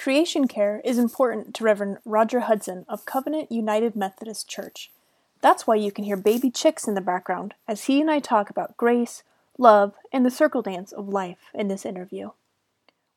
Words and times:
Creation 0.00 0.48
care 0.48 0.80
is 0.82 0.96
important 0.96 1.54
to 1.54 1.62
Reverend 1.62 1.98
Roger 2.06 2.40
Hudson 2.40 2.86
of 2.88 3.04
Covenant 3.04 3.52
United 3.52 3.94
Methodist 3.94 4.48
Church. 4.48 4.90
That's 5.42 5.66
why 5.66 5.74
you 5.74 5.92
can 5.92 6.04
hear 6.04 6.16
baby 6.16 6.50
chicks 6.50 6.88
in 6.88 6.94
the 6.94 7.02
background 7.02 7.52
as 7.68 7.84
he 7.84 8.00
and 8.00 8.10
I 8.10 8.18
talk 8.18 8.48
about 8.48 8.78
grace, 8.78 9.22
love, 9.58 9.92
and 10.10 10.24
the 10.24 10.30
circle 10.30 10.62
dance 10.62 10.90
of 10.90 11.10
life 11.10 11.50
in 11.52 11.68
this 11.68 11.84
interview. 11.84 12.30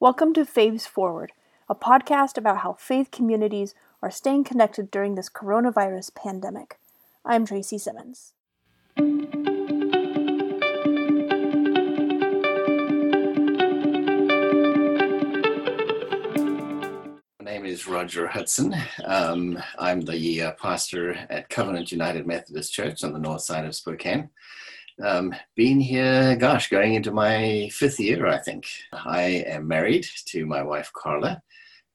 Welcome 0.01 0.33
to 0.33 0.41
FāVS 0.41 0.85
Forward, 0.85 1.31
a 1.69 1.73
podcast 1.73 2.37
about 2.37 2.57
how 2.57 2.73
faith 2.73 3.11
communities 3.11 3.73
are 4.01 4.11
staying 4.11 4.43
connected 4.43 4.91
during 4.91 5.15
this 5.15 5.29
coronavirus 5.29 6.13
pandemic. 6.13 6.79
I'm 7.23 7.45
Tracy 7.45 7.77
Simmons. 7.77 8.33
Name 17.63 17.71
is 17.71 17.87
Roger 17.87 18.27
Hudson. 18.27 18.75
Um, 19.05 19.57
I'm 19.79 20.01
the 20.01 20.41
uh, 20.41 20.51
pastor 20.61 21.13
at 21.29 21.47
Covenant 21.49 21.93
United 21.93 22.27
Methodist 22.27 22.73
Church 22.73 23.05
on 23.05 23.13
the 23.13 23.19
north 23.19 23.41
side 23.41 23.63
of 23.63 23.73
Spokane. 23.73 24.29
Um, 25.01 25.33
been 25.55 25.79
here, 25.79 26.35
gosh, 26.35 26.69
going 26.69 26.95
into 26.95 27.11
my 27.11 27.69
fifth 27.71 28.01
year, 28.01 28.27
I 28.27 28.39
think. 28.39 28.65
I 28.91 29.45
am 29.47 29.65
married 29.65 30.05
to 30.27 30.45
my 30.45 30.61
wife, 30.61 30.91
Carla. 30.91 31.41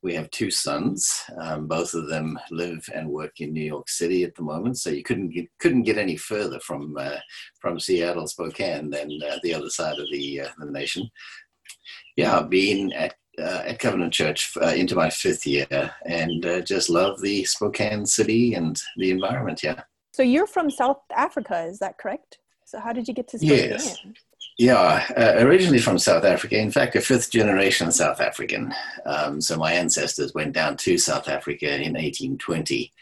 We 0.03 0.15
have 0.15 0.31
two 0.31 0.51
sons. 0.51 1.23
Um, 1.39 1.67
both 1.67 1.93
of 1.93 2.09
them 2.09 2.39
live 2.51 2.89
and 2.95 3.11
work 3.11 3.41
in 3.41 3.53
New 3.53 3.65
York 3.65 3.91
City 3.91 4.25
at 4.25 4.35
the 4.37 4.43
moment, 4.43 4.79
so 4.79 4.89
you 4.89 5.03
couldn't 5.03 5.31
get, 5.31 5.49
couldn't 5.61 5.83
get 5.83 5.99
any 5.99 6.17
further 6.17 6.61
from 6.61 6.97
uh, 6.99 7.19
from 7.61 7.79
Seattle, 7.79 8.27
Spokane, 8.27 8.89
than 8.89 9.21
uh, 9.29 9.37
the 9.43 9.53
other 9.53 9.69
side 9.69 9.99
of 9.99 10.07
the 10.11 10.41
uh, 10.41 10.49
the 10.59 10.71
nation. 10.71 11.11
Yeah, 12.17 12.43
been 12.43 12.93
at 12.95 13.15
uh, 13.39 13.63
at 13.67 13.79
Covenant 13.79 14.13
Church 14.13 14.53
uh, 14.61 14.67
into 14.67 14.95
my 14.95 15.11
fifth 15.11 15.47
year 15.47 15.93
and 16.05 16.45
uh, 16.45 16.61
just 16.61 16.91
love 16.91 17.21
the 17.21 17.45
Spokane 17.45 18.07
city 18.07 18.55
and 18.55 18.81
the 18.97 19.11
environment. 19.11 19.63
Yeah. 19.63 19.83
So 20.13 20.23
you're 20.23 20.47
from 20.47 20.71
South 20.71 21.01
Africa, 21.15 21.65
is 21.65 21.79
that 21.79 21.99
correct? 21.99 22.39
So 22.65 22.81
how 22.81 22.93
did 22.93 23.09
you 23.09 23.15
get 23.15 23.29
to 23.29 23.39
Spokane? 23.39 23.71
Yes. 23.71 23.99
Yeah, 24.59 25.07
uh, 25.17 25.35
originally 25.45 25.79
from 25.79 25.99
South 25.99 26.25
Africa. 26.25 26.59
In 26.59 26.73
fact, 26.73 26.97
a 26.97 27.01
fifth 27.01 27.31
generation 27.31 27.93
South 27.93 28.21
African. 28.21 28.75
Um, 29.07 29.41
so 29.41 29.57
my 29.57 29.73
ancestors 29.73 30.35
went 30.35 30.53
down 30.53 30.77
to 30.79 30.99
South 30.99 31.29
Africa 31.29 31.67
in 31.67 31.93
1820. 31.93 32.93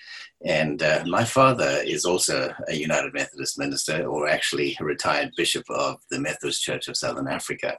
And 0.45 0.83
uh, 0.83 1.03
my 1.07 1.25
father 1.25 1.81
is 1.83 2.05
also 2.05 2.53
a 2.69 2.75
United 2.75 3.15
Methodist 3.15 3.59
minister, 3.59 4.07
or 4.07 4.29
actually 4.29 4.77
a 4.79 4.85
retired 4.85 5.33
bishop 5.35 5.65
of 5.71 5.97
the 6.11 6.21
Methodist 6.21 6.63
Church 6.63 6.89
of 6.89 6.97
Southern 6.97 7.27
Africa 7.27 7.79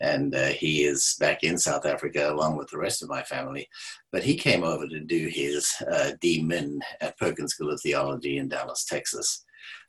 and 0.00 0.34
uh, 0.34 0.46
he 0.46 0.84
is 0.84 1.16
back 1.20 1.42
in 1.42 1.58
South 1.58 1.84
Africa 1.84 2.30
along 2.30 2.56
with 2.56 2.68
the 2.68 2.78
rest 2.78 3.02
of 3.02 3.08
my 3.08 3.22
family. 3.22 3.68
But 4.12 4.22
he 4.22 4.34
came 4.34 4.64
over 4.64 4.86
to 4.86 5.00
do 5.00 5.28
his 5.28 5.70
uh, 5.90 6.12
D.Min 6.20 6.80
at 7.00 7.18
Perkins 7.18 7.52
School 7.52 7.70
of 7.70 7.80
Theology 7.80 8.38
in 8.38 8.48
Dallas, 8.48 8.84
Texas. 8.84 9.44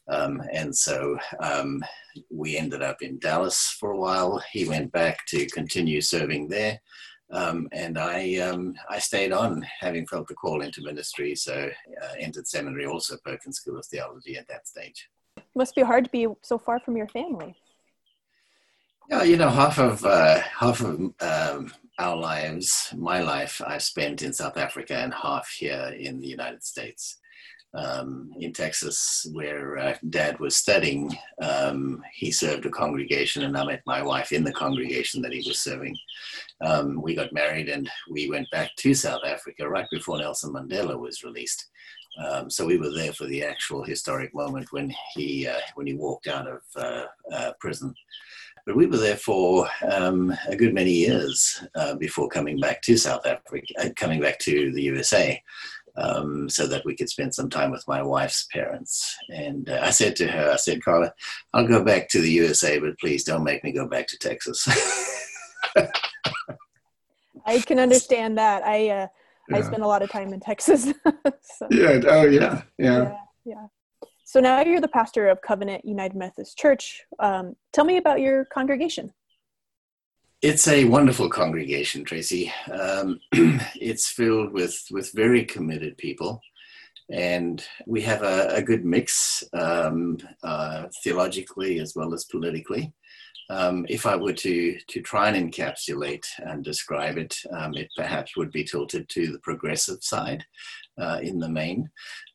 Um, 0.09 0.41
and 0.51 0.75
so 0.75 1.17
um, 1.39 1.83
we 2.29 2.57
ended 2.57 2.81
up 2.81 3.01
in 3.01 3.19
Dallas 3.19 3.75
for 3.79 3.91
a 3.91 3.97
while. 3.97 4.43
He 4.51 4.67
went 4.67 4.91
back 4.91 5.25
to 5.27 5.45
continue 5.47 6.01
serving 6.01 6.49
there. 6.49 6.79
Um, 7.31 7.69
and 7.71 7.97
I, 7.97 8.35
um, 8.37 8.75
I 8.89 8.99
stayed 8.99 9.31
on, 9.31 9.65
having 9.79 10.05
felt 10.05 10.27
the 10.27 10.33
call 10.33 10.61
into 10.61 10.83
ministry. 10.83 11.33
So 11.35 11.69
uh, 12.03 12.13
entered 12.19 12.47
seminary, 12.47 12.85
also 12.85 13.15
Perkins 13.23 13.57
School 13.57 13.79
of 13.79 13.85
Theology 13.85 14.35
at 14.35 14.49
that 14.49 14.67
stage. 14.67 15.07
Must 15.55 15.73
be 15.73 15.81
hard 15.81 16.03
to 16.05 16.11
be 16.11 16.27
so 16.41 16.57
far 16.57 16.81
from 16.81 16.97
your 16.97 17.07
family. 17.07 17.55
Yeah, 19.11 19.23
you 19.23 19.35
know, 19.35 19.49
half 19.49 19.77
of 19.77 20.05
uh, 20.05 20.39
half 20.39 20.79
of 20.79 20.97
um, 21.19 21.73
our 21.99 22.15
lives, 22.15 22.93
my 22.95 23.21
life, 23.21 23.61
I've 23.67 23.83
spent 23.83 24.21
in 24.21 24.31
South 24.31 24.55
Africa, 24.55 24.95
and 24.95 25.13
half 25.13 25.49
here 25.49 25.93
in 25.99 26.21
the 26.21 26.29
United 26.29 26.63
States. 26.63 27.17
Um, 27.73 28.31
in 28.39 28.53
Texas, 28.53 29.27
where 29.33 29.77
uh, 29.77 29.97
Dad 30.09 30.39
was 30.39 30.55
studying, 30.55 31.11
um, 31.41 32.01
he 32.13 32.31
served 32.31 32.65
a 32.65 32.69
congregation, 32.69 33.43
and 33.43 33.57
I 33.57 33.65
met 33.65 33.81
my 33.85 34.01
wife 34.01 34.31
in 34.31 34.45
the 34.45 34.53
congregation 34.53 35.21
that 35.23 35.33
he 35.33 35.43
was 35.45 35.59
serving. 35.59 35.97
Um, 36.61 37.01
we 37.01 37.13
got 37.13 37.33
married, 37.33 37.67
and 37.67 37.89
we 38.09 38.29
went 38.29 38.49
back 38.49 38.71
to 38.77 38.93
South 38.93 39.25
Africa 39.25 39.67
right 39.67 39.87
before 39.91 40.19
Nelson 40.19 40.53
Mandela 40.53 40.97
was 40.97 41.21
released. 41.21 41.69
Um, 42.17 42.49
so 42.49 42.65
we 42.65 42.77
were 42.77 42.93
there 42.93 43.13
for 43.13 43.25
the 43.25 43.43
actual 43.43 43.83
historic 43.83 44.33
moment 44.33 44.71
when 44.71 44.93
he 45.15 45.47
uh, 45.47 45.59
when 45.75 45.87
he 45.87 45.95
walked 45.95 46.27
out 46.27 46.47
of 46.47 46.61
uh, 46.77 47.05
uh 47.33 47.51
prison. 47.59 47.93
But 48.65 48.75
we 48.75 48.85
were 48.85 48.97
there 48.97 49.17
for 49.17 49.67
um, 49.91 50.33
a 50.47 50.55
good 50.55 50.73
many 50.73 50.91
years 50.91 51.63
uh, 51.75 51.95
before 51.95 52.29
coming 52.29 52.59
back 52.59 52.81
to 52.83 52.97
South 52.97 53.25
Africa, 53.25 53.73
uh, 53.79 53.89
coming 53.95 54.21
back 54.21 54.39
to 54.39 54.71
the 54.71 54.83
USA, 54.83 55.41
um, 55.97 56.47
so 56.49 56.67
that 56.67 56.85
we 56.85 56.95
could 56.95 57.09
spend 57.09 57.33
some 57.33 57.49
time 57.49 57.71
with 57.71 57.87
my 57.87 58.01
wife's 58.01 58.47
parents. 58.51 59.17
And 59.29 59.69
uh, 59.69 59.79
I 59.81 59.89
said 59.89 60.15
to 60.17 60.27
her, 60.27 60.51
I 60.51 60.55
said, 60.57 60.83
Carla, 60.83 61.13
I'll 61.53 61.67
go 61.67 61.83
back 61.83 62.07
to 62.09 62.21
the 62.21 62.31
USA, 62.31 62.79
but 62.79 62.99
please 62.99 63.23
don't 63.23 63.43
make 63.43 63.63
me 63.63 63.71
go 63.71 63.87
back 63.87 64.07
to 64.07 64.17
Texas. 64.17 64.67
I 67.45 67.59
can 67.59 67.79
understand 67.79 68.37
that. 68.37 68.63
I 68.63 68.89
uh, 68.89 69.07
yeah. 69.49 69.57
I 69.57 69.61
spent 69.61 69.83
a 69.83 69.87
lot 69.87 70.01
of 70.01 70.11
time 70.11 70.33
in 70.33 70.39
Texas. 70.39 70.85
so. 71.41 71.67
Yeah. 71.71 71.99
Oh, 72.07 72.23
yeah. 72.23 72.61
Yeah. 72.77 73.03
Yeah. 73.03 73.15
yeah. 73.45 73.67
So 74.31 74.39
now 74.39 74.61
you're 74.61 74.79
the 74.79 74.87
pastor 74.87 75.27
of 75.27 75.41
Covenant 75.41 75.83
United 75.83 76.15
Methodist 76.15 76.57
Church. 76.57 77.03
Um, 77.19 77.57
tell 77.73 77.83
me 77.83 77.97
about 77.97 78.21
your 78.21 78.45
congregation. 78.45 79.11
It's 80.41 80.69
a 80.69 80.85
wonderful 80.85 81.27
congregation, 81.27 82.05
Tracy. 82.05 82.49
Um, 82.71 83.19
it's 83.33 84.07
filled 84.07 84.53
with, 84.53 84.81
with 84.89 85.11
very 85.11 85.43
committed 85.43 85.97
people, 85.97 86.39
and 87.09 87.61
we 87.85 87.99
have 88.03 88.23
a, 88.23 88.47
a 88.55 88.61
good 88.61 88.85
mix 88.85 89.43
um, 89.51 90.17
uh, 90.43 90.85
theologically 91.03 91.79
as 91.79 91.93
well 91.93 92.13
as 92.13 92.23
politically. 92.23 92.93
Um, 93.49 93.85
if 93.89 94.05
I 94.05 94.15
were 94.15 94.31
to, 94.31 94.79
to 94.79 95.01
try 95.01 95.27
and 95.27 95.51
encapsulate 95.51 96.25
and 96.37 96.63
describe 96.63 97.17
it, 97.17 97.35
um, 97.51 97.73
it 97.75 97.89
perhaps 97.97 98.37
would 98.37 98.53
be 98.53 98.63
tilted 98.63 99.09
to 99.09 99.29
the 99.29 99.39
progressive 99.39 100.01
side 100.01 100.45
uh, 100.97 101.19
in 101.21 101.37
the 101.37 101.49
main 101.49 101.89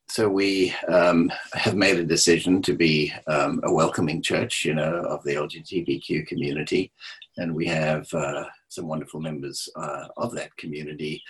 so 0.09 0.29
we 0.29 0.73
um, 0.89 1.31
have 1.53 1.75
made 1.75 1.99
a 1.99 2.05
decision 2.05 2.63
to 2.63 2.75
be 2.75 3.13
um, 3.27 3.61
a 3.65 3.73
welcoming 3.73 4.23
church, 4.23 4.65
you 4.65 4.75
know, 4.75 5.05
of 5.05 5.23
the 5.25 5.35
LGBTQ 5.35 6.27
community, 6.27 6.93
and 7.37 7.55
we 7.55 7.67
have 7.67 8.13
uh, 8.15 8.45
some 8.69 8.87
wonderful 8.87 9.21
members 9.21 9.69
uh, 9.77 10.07
of 10.17 10.33
that 10.35 10.57
community. 10.57 11.23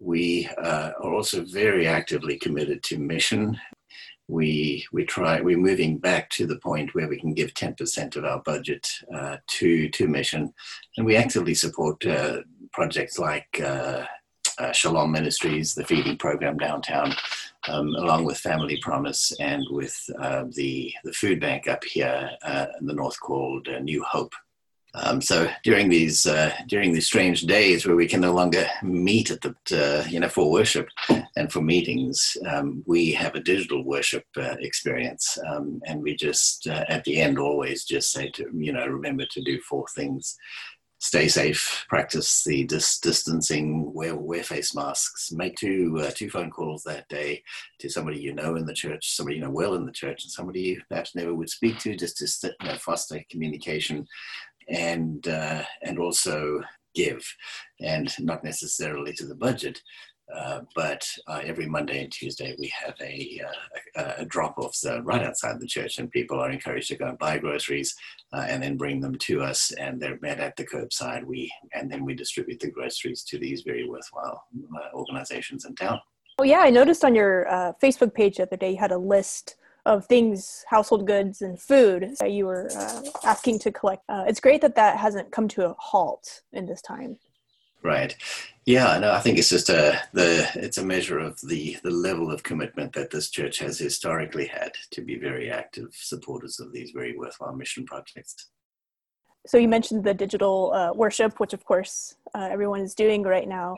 We 0.00 0.48
uh, 0.58 0.90
are 1.00 1.14
also 1.14 1.44
very 1.44 1.86
actively 1.86 2.36
committed 2.38 2.82
to 2.84 2.98
mission. 2.98 3.58
We 4.28 4.84
we 4.92 5.04
try 5.04 5.40
we're 5.40 5.56
moving 5.56 5.98
back 5.98 6.28
to 6.30 6.46
the 6.46 6.58
point 6.58 6.94
where 6.96 7.08
we 7.08 7.20
can 7.20 7.32
give 7.32 7.54
ten 7.54 7.74
percent 7.74 8.16
of 8.16 8.24
our 8.24 8.42
budget 8.42 8.88
uh, 9.14 9.36
to 9.58 9.88
to 9.88 10.08
mission, 10.08 10.52
and 10.96 11.06
we 11.06 11.14
actively 11.14 11.54
support 11.54 12.04
uh, 12.04 12.38
projects 12.72 13.20
like 13.20 13.60
uh, 13.60 14.04
Shalom 14.72 15.12
Ministries, 15.12 15.74
the 15.74 15.84
feeding 15.84 16.16
program 16.16 16.58
downtown 16.58 17.14
um, 17.68 17.94
along 17.96 18.24
with 18.24 18.38
Family 18.38 18.78
Promise 18.80 19.32
and 19.40 19.64
with 19.70 19.98
uh, 20.20 20.44
the, 20.52 20.92
the 21.04 21.12
food 21.12 21.40
bank 21.40 21.68
up 21.68 21.84
here 21.84 22.30
uh, 22.42 22.66
in 22.80 22.86
the 22.86 22.94
north 22.94 23.18
called 23.20 23.68
uh, 23.68 23.78
New 23.80 24.02
Hope. 24.04 24.32
Um, 24.94 25.20
so 25.20 25.46
during 25.62 25.90
these 25.90 26.24
uh, 26.24 26.50
during 26.68 26.94
these 26.94 27.04
strange 27.04 27.42
days 27.42 27.86
where 27.86 27.96
we 27.96 28.08
can 28.08 28.22
no 28.22 28.32
longer 28.32 28.66
meet 28.82 29.30
at 29.30 29.42
the 29.42 29.54
uh, 29.72 30.08
you 30.08 30.20
know 30.20 30.28
for 30.28 30.50
worship 30.50 30.88
and 31.36 31.52
for 31.52 31.60
meetings, 31.60 32.34
um, 32.48 32.82
we 32.86 33.12
have 33.12 33.34
a 33.34 33.40
digital 33.40 33.84
worship 33.84 34.24
uh, 34.38 34.56
experience, 34.60 35.36
um, 35.48 35.82
and 35.84 36.02
we 36.02 36.16
just 36.16 36.66
at 36.66 37.04
the 37.04 37.20
end 37.20 37.38
always 37.38 37.84
just 37.84 38.10
say 38.10 38.30
to 38.30 38.50
you 38.54 38.72
know 38.72 38.86
remember 38.86 39.26
to 39.32 39.42
do 39.42 39.60
four 39.68 39.84
things 39.94 40.34
stay 40.98 41.28
safe, 41.28 41.84
practice 41.88 42.44
the 42.44 42.64
dis- 42.64 42.98
distancing, 42.98 43.92
wear, 43.92 44.16
wear 44.16 44.42
face 44.42 44.74
masks, 44.74 45.30
make 45.32 45.56
two 45.56 45.98
uh, 46.00 46.10
two 46.14 46.30
phone 46.30 46.50
calls 46.50 46.82
that 46.82 47.08
day 47.08 47.42
to 47.78 47.88
somebody 47.88 48.18
you 48.18 48.34
know 48.34 48.56
in 48.56 48.66
the 48.66 48.74
church, 48.74 49.14
somebody 49.14 49.36
you 49.36 49.42
know 49.42 49.50
well 49.50 49.74
in 49.74 49.86
the 49.86 49.92
church, 49.92 50.24
and 50.24 50.32
somebody 50.32 50.60
you 50.60 50.82
perhaps 50.88 51.14
never 51.14 51.34
would 51.34 51.50
speak 51.50 51.78
to, 51.78 51.96
just 51.96 52.18
to 52.18 52.54
you 52.60 52.68
know, 52.68 52.76
foster 52.76 53.22
communication, 53.30 54.06
and 54.68 55.28
uh, 55.28 55.62
and 55.82 55.98
also 55.98 56.62
give, 56.94 57.22
and 57.80 58.12
not 58.18 58.42
necessarily 58.42 59.12
to 59.12 59.26
the 59.26 59.34
budget, 59.34 59.80
uh, 60.34 60.60
but 60.74 61.08
uh, 61.28 61.40
every 61.44 61.66
Monday 61.66 62.02
and 62.02 62.12
Tuesday 62.12 62.56
we 62.58 62.72
have 62.84 62.94
a, 63.00 63.40
uh, 63.96 64.12
a, 64.18 64.24
drop-off 64.24 64.74
zone 64.74 65.04
right 65.04 65.22
outside 65.22 65.60
the 65.60 65.66
church, 65.66 65.98
and 65.98 66.10
people 66.10 66.40
are 66.40 66.50
encouraged 66.50 66.88
to 66.88 66.96
go 66.96 67.06
and 67.06 67.18
buy 67.18 67.38
groceries 67.38 67.94
uh, 68.32 68.44
and 68.48 68.60
then 68.60 68.76
bring 68.76 69.00
them 69.00 69.14
to 69.16 69.40
us, 69.40 69.70
and 69.72 70.00
they're 70.00 70.18
met 70.20 70.40
at 70.40 70.56
the 70.56 70.66
curbside. 70.66 71.24
We 71.24 71.52
and 71.74 71.90
then 71.90 72.04
we 72.04 72.14
distribute 72.14 72.58
the 72.58 72.70
groceries 72.70 73.22
to 73.24 73.38
these 73.38 73.62
very 73.62 73.88
worthwhile 73.88 74.44
uh, 74.76 74.96
organizations 74.96 75.64
in 75.64 75.76
town. 75.76 76.00
Oh 76.38 76.44
yeah, 76.44 76.58
I 76.58 76.70
noticed 76.70 77.04
on 77.04 77.14
your 77.14 77.46
Facebook 77.82 78.12
page 78.12 78.36
the 78.36 78.42
other 78.42 78.56
day 78.56 78.72
you 78.72 78.78
had 78.78 78.92
a 78.92 78.98
list 78.98 79.56
of 79.86 80.06
things, 80.06 80.64
household 80.68 81.06
goods 81.06 81.40
and 81.40 81.60
food 81.60 82.16
that 82.18 82.32
you 82.32 82.46
were 82.46 82.68
asking 83.24 83.60
to 83.60 83.70
collect. 83.70 84.02
it's 84.08 84.40
great 84.40 84.60
that 84.60 84.74
that 84.74 84.98
hasn't 84.98 85.30
come 85.30 85.46
to 85.46 85.66
a 85.66 85.76
halt 85.78 86.42
in 86.52 86.66
this 86.66 86.82
time. 86.82 87.16
Right. 87.86 88.16
Yeah, 88.64 88.98
no, 88.98 89.12
I 89.12 89.20
think 89.20 89.38
it's 89.38 89.48
just 89.48 89.70
a 89.70 90.00
the 90.12 90.50
it's 90.56 90.76
a 90.76 90.84
measure 90.84 91.20
of 91.20 91.40
the 91.40 91.76
the 91.84 91.90
level 91.92 92.32
of 92.32 92.42
commitment 92.42 92.92
that 92.94 93.12
this 93.12 93.30
church 93.30 93.60
has 93.60 93.78
historically 93.78 94.46
had 94.46 94.72
to 94.90 95.02
be 95.02 95.16
very 95.16 95.52
active 95.52 95.90
supporters 95.92 96.58
of 96.58 96.72
these 96.72 96.90
very 96.90 97.16
worthwhile 97.16 97.54
mission 97.54 97.86
projects. 97.86 98.48
So 99.46 99.56
you 99.56 99.68
mentioned 99.68 100.02
the 100.02 100.14
digital 100.14 100.72
uh, 100.72 100.94
worship, 100.94 101.38
which 101.38 101.52
of 101.52 101.64
course 101.64 102.16
uh, 102.34 102.48
everyone 102.50 102.80
is 102.80 102.92
doing 102.92 103.22
right 103.22 103.46
now. 103.46 103.76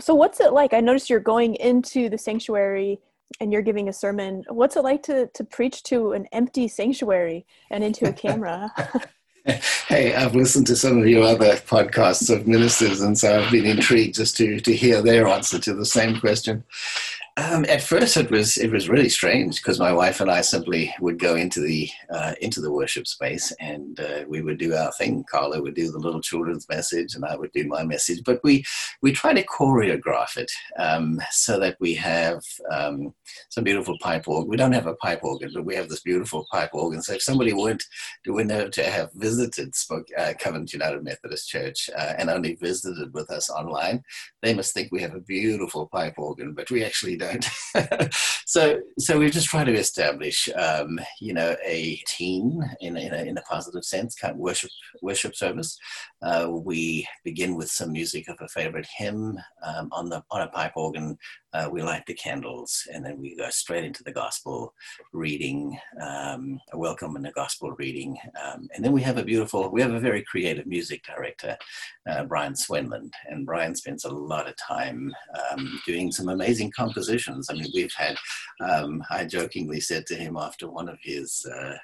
So 0.00 0.14
what's 0.14 0.38
it 0.40 0.52
like? 0.52 0.74
I 0.74 0.80
noticed 0.80 1.08
you're 1.08 1.18
going 1.18 1.54
into 1.54 2.10
the 2.10 2.18
sanctuary 2.18 3.00
and 3.40 3.50
you're 3.50 3.62
giving 3.62 3.88
a 3.88 3.92
sermon. 3.94 4.44
What's 4.50 4.76
it 4.76 4.84
like 4.84 5.02
to 5.04 5.28
to 5.28 5.44
preach 5.44 5.82
to 5.84 6.12
an 6.12 6.26
empty 6.32 6.68
sanctuary 6.68 7.46
and 7.70 7.82
into 7.82 8.06
a 8.06 8.12
camera? 8.24 8.70
hey, 9.88 10.14
I've 10.14 10.34
listened 10.34 10.66
to 10.68 10.76
some 10.76 10.98
of 10.98 11.06
your 11.06 11.24
other 11.24 11.56
podcasts 11.56 12.34
of 12.34 12.48
ministers, 12.48 13.00
and 13.00 13.16
so 13.16 13.40
I've 13.40 13.52
been 13.52 13.66
intrigued 13.66 14.16
just 14.16 14.36
to 14.38 14.58
to 14.60 14.74
hear 14.74 15.00
their 15.02 15.28
answer 15.28 15.58
to 15.60 15.74
the 15.74 15.86
same 15.86 16.18
question. 16.18 16.64
Um, 17.38 17.66
at 17.68 17.82
first, 17.82 18.16
it 18.16 18.30
was 18.30 18.56
it 18.56 18.72
was 18.72 18.88
really 18.88 19.10
strange 19.10 19.56
because 19.56 19.78
my 19.78 19.92
wife 19.92 20.22
and 20.22 20.30
I 20.30 20.40
simply 20.40 20.94
would 21.00 21.18
go 21.18 21.34
into 21.36 21.60
the 21.60 21.90
uh, 22.08 22.32
into 22.40 22.62
the 22.62 22.72
worship 22.72 23.06
space 23.06 23.52
and 23.60 24.00
uh, 24.00 24.24
we 24.26 24.40
would 24.40 24.56
do 24.56 24.74
our 24.74 24.90
thing. 24.92 25.22
Carla 25.30 25.60
would 25.60 25.74
do 25.74 25.90
the 25.90 25.98
little 25.98 26.22
children's 26.22 26.66
message, 26.70 27.14
and 27.14 27.26
I 27.26 27.36
would 27.36 27.52
do 27.52 27.66
my 27.66 27.84
message. 27.84 28.22
But 28.24 28.40
we 28.42 28.64
we 29.02 29.12
try 29.12 29.34
to 29.34 29.44
choreograph 29.44 30.38
it 30.38 30.50
um, 30.78 31.20
so 31.30 31.60
that 31.60 31.76
we 31.78 31.92
have 31.96 32.42
um, 32.70 33.12
some 33.50 33.64
beautiful 33.64 33.98
pipe 33.98 34.26
organ. 34.26 34.48
We 34.48 34.56
don't 34.56 34.72
have 34.72 34.86
a 34.86 34.94
pipe 34.94 35.22
organ, 35.22 35.50
but 35.52 35.66
we 35.66 35.74
have 35.74 35.90
this 35.90 36.00
beautiful 36.00 36.46
pipe 36.50 36.70
organ. 36.72 37.02
So 37.02 37.12
if 37.12 37.22
somebody 37.22 37.52
went 37.52 37.84
to 38.24 38.70
to 38.70 38.82
have 38.82 39.12
visited 39.12 39.74
Spoke, 39.74 40.08
uh, 40.16 40.32
Covenant 40.40 40.72
United 40.72 41.04
Methodist 41.04 41.50
Church 41.50 41.90
uh, 41.94 42.14
and 42.16 42.30
only 42.30 42.54
visited 42.54 43.12
with 43.12 43.30
us 43.30 43.50
online, 43.50 44.02
they 44.40 44.54
must 44.54 44.72
think 44.72 44.90
we 44.90 45.02
have 45.02 45.14
a 45.14 45.20
beautiful 45.20 45.86
pipe 45.88 46.14
organ, 46.16 46.54
but 46.54 46.70
we 46.70 46.82
actually 46.82 47.16
don't 47.16 47.25
don't. 47.26 48.14
so, 48.46 48.80
so 48.98 49.18
we're 49.18 49.30
just 49.30 49.48
trying 49.48 49.66
to 49.66 49.74
establish, 49.74 50.48
um, 50.56 50.98
you 51.20 51.34
know, 51.34 51.56
a 51.64 52.00
team 52.06 52.60
in, 52.80 52.96
a, 52.96 53.00
in, 53.00 53.36
a, 53.38 53.42
positive 53.42 53.84
sense, 53.84 54.14
kind 54.14 54.34
of 54.34 54.38
worship 54.38 54.70
worship 55.02 55.36
service. 55.36 55.78
Uh, 56.26 56.50
we 56.50 57.06
begin 57.22 57.54
with 57.54 57.70
some 57.70 57.92
music 57.92 58.28
of 58.28 58.36
a 58.40 58.48
favorite 58.48 58.88
hymn 58.98 59.38
um, 59.64 59.88
on 59.92 60.08
the 60.08 60.20
on 60.32 60.42
a 60.42 60.48
pipe 60.48 60.72
organ 60.74 61.16
uh, 61.56 61.68
we 61.70 61.82
light 61.82 62.04
the 62.06 62.14
candles 62.14 62.86
and 62.92 63.04
then 63.04 63.18
we 63.18 63.34
go 63.34 63.48
straight 63.48 63.84
into 63.84 64.04
the 64.04 64.12
gospel 64.12 64.74
reading, 65.12 65.78
um, 66.02 66.60
a 66.72 66.78
welcome 66.78 67.16
and 67.16 67.26
a 67.26 67.32
gospel 67.32 67.72
reading. 67.78 68.16
Um, 68.44 68.68
and 68.74 68.84
then 68.84 68.92
we 68.92 69.00
have 69.02 69.16
a 69.16 69.24
beautiful, 69.24 69.70
we 69.70 69.80
have 69.80 69.94
a 69.94 70.00
very 70.00 70.22
creative 70.22 70.66
music 70.66 71.02
director, 71.04 71.56
uh, 72.10 72.24
Brian 72.24 72.52
Swenland. 72.52 73.10
And 73.30 73.46
Brian 73.46 73.74
spends 73.74 74.04
a 74.04 74.12
lot 74.12 74.48
of 74.48 74.56
time 74.56 75.14
um, 75.50 75.80
doing 75.86 76.12
some 76.12 76.28
amazing 76.28 76.72
compositions. 76.76 77.48
I 77.48 77.54
mean, 77.54 77.70
we've 77.74 77.94
had, 77.96 78.16
um, 78.60 79.02
I 79.10 79.24
jokingly 79.24 79.80
said 79.80 80.04
to 80.06 80.14
him 80.14 80.36
after 80.36 80.68
one 80.68 80.90
of 80.90 80.98
his 81.02 81.46
uh, 81.50 81.76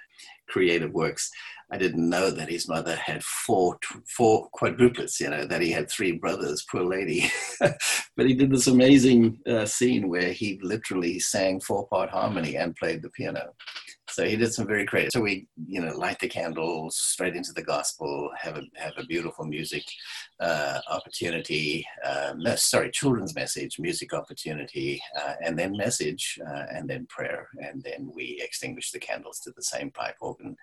creative 0.49 0.93
works, 0.93 1.31
I 1.73 1.79
didn't 1.79 2.09
know 2.09 2.31
that 2.31 2.51
his 2.51 2.69
mother 2.69 2.95
had 2.97 3.25
four 3.25 3.79
four 4.07 4.49
quadruplets. 4.55 5.19
You 5.19 5.31
know 5.31 5.47
that 5.47 5.63
he 5.63 5.71
had 5.71 5.91
three 5.91 6.13
brothers. 6.13 6.67
Poor 6.71 6.85
lady. 6.85 7.31
but 7.61 8.27
he 8.27 8.35
did 8.35 8.51
this 8.51 8.67
amazing 8.67 9.39
uh, 9.49 9.65
scene 9.65 10.11
where 10.11 10.33
he 10.33 10.61
literally 10.63 11.19
sang 11.19 11.61
four 11.61 11.89
part 11.89 12.11
harmony 12.11 12.57
and 12.57 12.77
played 12.77 13.01
the 13.01 13.09
piano. 13.11 13.55
So 14.13 14.25
he 14.25 14.37
did 14.37 14.53
some 14.53 14.67
very 14.67 14.85
creative. 14.85 15.13
So 15.13 15.23
we, 15.23 15.47
you 15.67 15.81
know, 15.81 15.97
light 15.97 16.19
the 16.19 16.29
candles 16.29 16.99
straight 16.99 17.35
into 17.35 17.53
the 17.55 17.63
gospel, 17.63 18.31
have 18.39 18.59
a 18.59 18.63
have 18.75 18.93
a 18.99 19.07
beautiful 19.07 19.47
music 19.47 19.85
uh, 20.39 20.81
opportunity. 20.91 21.87
Uh, 22.05 22.35
sorry, 22.57 22.91
children's 22.91 23.35
message, 23.35 23.79
music 23.79 24.13
opportunity, 24.13 25.01
uh, 25.19 25.35
and 25.43 25.59
then 25.59 25.75
message, 25.77 26.39
uh, 26.47 26.65
and 26.71 26.91
then 26.91 27.07
prayer, 27.09 27.49
and 27.59 27.83
then 27.83 28.11
we 28.15 28.39
extinguish 28.45 28.91
the 28.91 28.99
candles 28.99 29.41
to 29.41 29.53
the 29.57 29.63
same 29.63 29.91
pipe 29.91 30.17
organ 30.21 30.57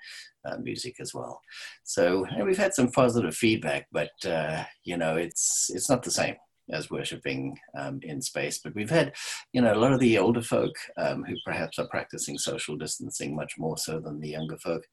uh, 0.46 0.58
music 0.58 0.99
as 1.00 1.14
well. 1.14 1.42
So 1.84 2.26
we've 2.44 2.58
had 2.58 2.74
some 2.74 2.92
positive 2.92 3.36
feedback, 3.36 3.88
but 3.92 4.12
uh, 4.26 4.64
you 4.84 4.98
know, 4.98 5.16
it's 5.16 5.70
it's 5.74 5.90
not 5.90 6.04
the 6.04 6.12
same 6.12 6.36
as 6.72 6.90
worshipping 6.90 7.58
um, 7.78 8.00
in 8.04 8.22
space. 8.22 8.60
But 8.64 8.76
we've 8.76 8.90
had, 8.90 9.14
you 9.54 9.62
know, 9.62 9.74
a 9.74 9.80
lot 9.80 9.94
of 9.94 10.00
the 10.00 10.18
older 10.18 10.42
folk 10.42 10.74
um, 10.98 11.24
who 11.24 11.36
perhaps 11.46 11.80
are 11.80 11.88
practicing 11.88 12.38
social 12.38 12.78
distancing 12.78 13.36
much 13.36 13.54
more 13.58 13.78
so 13.78 14.00
than 14.00 14.20
the 14.20 14.30
younger 14.30 14.58
folk. 14.58 14.84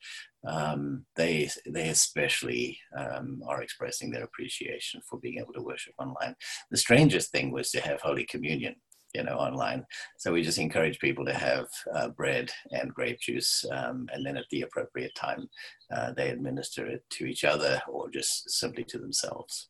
Um, 0.46 1.04
they 1.16 1.50
they 1.66 1.88
especially 1.88 2.78
um, 2.96 3.42
are 3.46 3.62
expressing 3.62 4.10
their 4.10 4.24
appreciation 4.24 5.00
for 5.08 5.18
being 5.18 5.38
able 5.38 5.52
to 5.54 5.62
worship 5.62 5.94
online. 5.98 6.34
The 6.70 6.76
strangest 6.76 7.30
thing 7.30 7.50
was 7.50 7.70
to 7.70 7.80
have 7.80 8.00
Holy 8.00 8.24
Communion. 8.24 8.76
You 9.16 9.24
know, 9.24 9.38
online. 9.38 9.86
So 10.18 10.32
we 10.32 10.42
just 10.42 10.58
encourage 10.58 10.98
people 10.98 11.24
to 11.24 11.32
have 11.32 11.66
uh, 11.94 12.08
bread 12.08 12.50
and 12.70 12.92
grape 12.92 13.20
juice, 13.20 13.64
um, 13.72 14.08
and 14.12 14.24
then 14.24 14.36
at 14.36 14.44
the 14.50 14.62
appropriate 14.62 15.14
time, 15.14 15.48
uh, 15.94 16.12
they 16.12 16.28
administer 16.28 16.86
it 16.86 17.02
to 17.10 17.24
each 17.24 17.44
other 17.44 17.80
or 17.88 18.10
just 18.10 18.50
simply 18.50 18.84
to 18.84 18.98
themselves. 18.98 19.68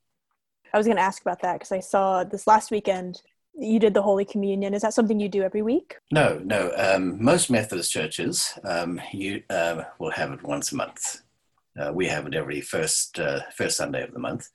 I 0.74 0.78
was 0.78 0.86
going 0.86 0.96
to 0.96 1.02
ask 1.02 1.22
about 1.22 1.40
that 1.42 1.54
because 1.54 1.72
I 1.72 1.80
saw 1.80 2.24
this 2.24 2.46
last 2.46 2.70
weekend 2.70 3.22
you 3.58 3.78
did 3.78 3.94
the 3.94 4.02
Holy 4.02 4.24
Communion. 4.24 4.74
Is 4.74 4.82
that 4.82 4.94
something 4.94 5.18
you 5.18 5.28
do 5.28 5.42
every 5.42 5.62
week? 5.62 5.96
No, 6.12 6.40
no. 6.44 6.72
Um, 6.76 7.22
most 7.22 7.50
Methodist 7.50 7.92
churches 7.92 8.52
um, 8.64 9.00
you 9.12 9.42
uh, 9.50 9.84
will 9.98 10.10
have 10.10 10.32
it 10.32 10.42
once 10.42 10.72
a 10.72 10.76
month. 10.76 11.22
Uh, 11.78 11.92
we 11.92 12.06
have 12.06 12.26
it 12.26 12.34
every 12.34 12.60
first 12.60 13.18
uh, 13.18 13.40
first 13.54 13.76
Sunday 13.76 14.02
of 14.02 14.12
the 14.12 14.18
month. 14.18 14.48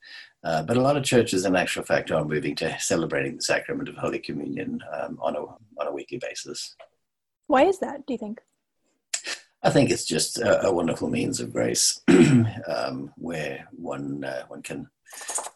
Uh, 0.44 0.62
but 0.62 0.76
a 0.76 0.80
lot 0.80 0.96
of 0.96 1.04
churches, 1.04 1.44
in 1.44 1.54
actual 1.54 1.84
fact, 1.84 2.10
are 2.10 2.24
moving 2.24 2.54
to 2.56 2.78
celebrating 2.80 3.36
the 3.36 3.42
sacrament 3.42 3.88
of 3.88 3.96
Holy 3.96 4.18
Communion 4.18 4.80
um, 4.92 5.18
on 5.20 5.36
a 5.36 5.40
on 5.80 5.86
a 5.86 5.92
weekly 5.92 6.18
basis. 6.18 6.74
Why 7.46 7.64
is 7.64 7.78
that? 7.78 8.06
Do 8.06 8.14
you 8.14 8.18
think? 8.18 8.40
I 9.62 9.70
think 9.70 9.90
it's 9.90 10.04
just 10.04 10.38
a, 10.38 10.66
a 10.66 10.72
wonderful 10.72 11.08
means 11.08 11.38
of 11.38 11.52
grace, 11.52 12.00
um, 12.08 13.12
where 13.16 13.68
one 13.70 14.24
uh, 14.24 14.44
one 14.48 14.62
can 14.62 14.88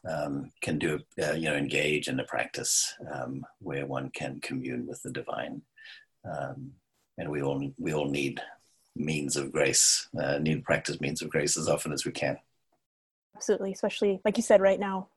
um, 0.08 0.52
can 0.60 0.78
do, 0.78 1.00
uh, 1.22 1.32
you 1.32 1.48
know, 1.48 1.56
engage 1.56 2.08
in 2.08 2.20
a 2.20 2.24
practice 2.24 2.94
um, 3.12 3.44
where 3.58 3.86
one 3.86 4.10
can 4.10 4.40
commune 4.40 4.86
with 4.86 5.02
the 5.02 5.10
divine. 5.10 5.62
Um, 6.24 6.72
and 7.18 7.30
we 7.30 7.42
all, 7.42 7.72
we 7.78 7.94
all 7.94 8.08
need 8.08 8.40
means 8.94 9.36
of 9.36 9.52
grace, 9.52 10.08
uh, 10.20 10.38
need 10.38 10.64
practice 10.64 11.00
means 11.00 11.22
of 11.22 11.30
grace 11.30 11.56
as 11.56 11.68
often 11.68 11.92
as 11.92 12.04
we 12.04 12.12
can. 12.12 12.38
Absolutely, 13.36 13.72
especially 13.72 14.20
like 14.24 14.38
you 14.38 14.42
said 14.42 14.62
right 14.62 14.80
now. 14.80 15.08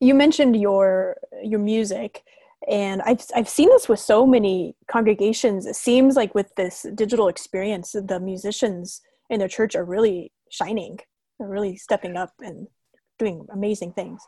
You 0.00 0.14
mentioned 0.14 0.60
your 0.60 1.16
your 1.42 1.60
music, 1.60 2.24
and 2.68 3.00
I've 3.02 3.24
I've 3.36 3.48
seen 3.48 3.68
this 3.68 3.88
with 3.88 4.00
so 4.00 4.26
many 4.26 4.74
congregations. 4.88 5.66
It 5.66 5.76
seems 5.76 6.16
like 6.16 6.34
with 6.34 6.52
this 6.56 6.84
digital 6.96 7.28
experience, 7.28 7.92
the 7.92 8.18
musicians 8.18 9.02
in 9.28 9.38
their 9.38 9.48
church 9.48 9.76
are 9.76 9.84
really 9.84 10.32
shining. 10.50 10.98
They're 11.38 11.48
really 11.48 11.76
stepping 11.76 12.16
up 12.16 12.32
and 12.40 12.66
doing 13.20 13.46
amazing 13.52 13.92
things. 13.92 14.20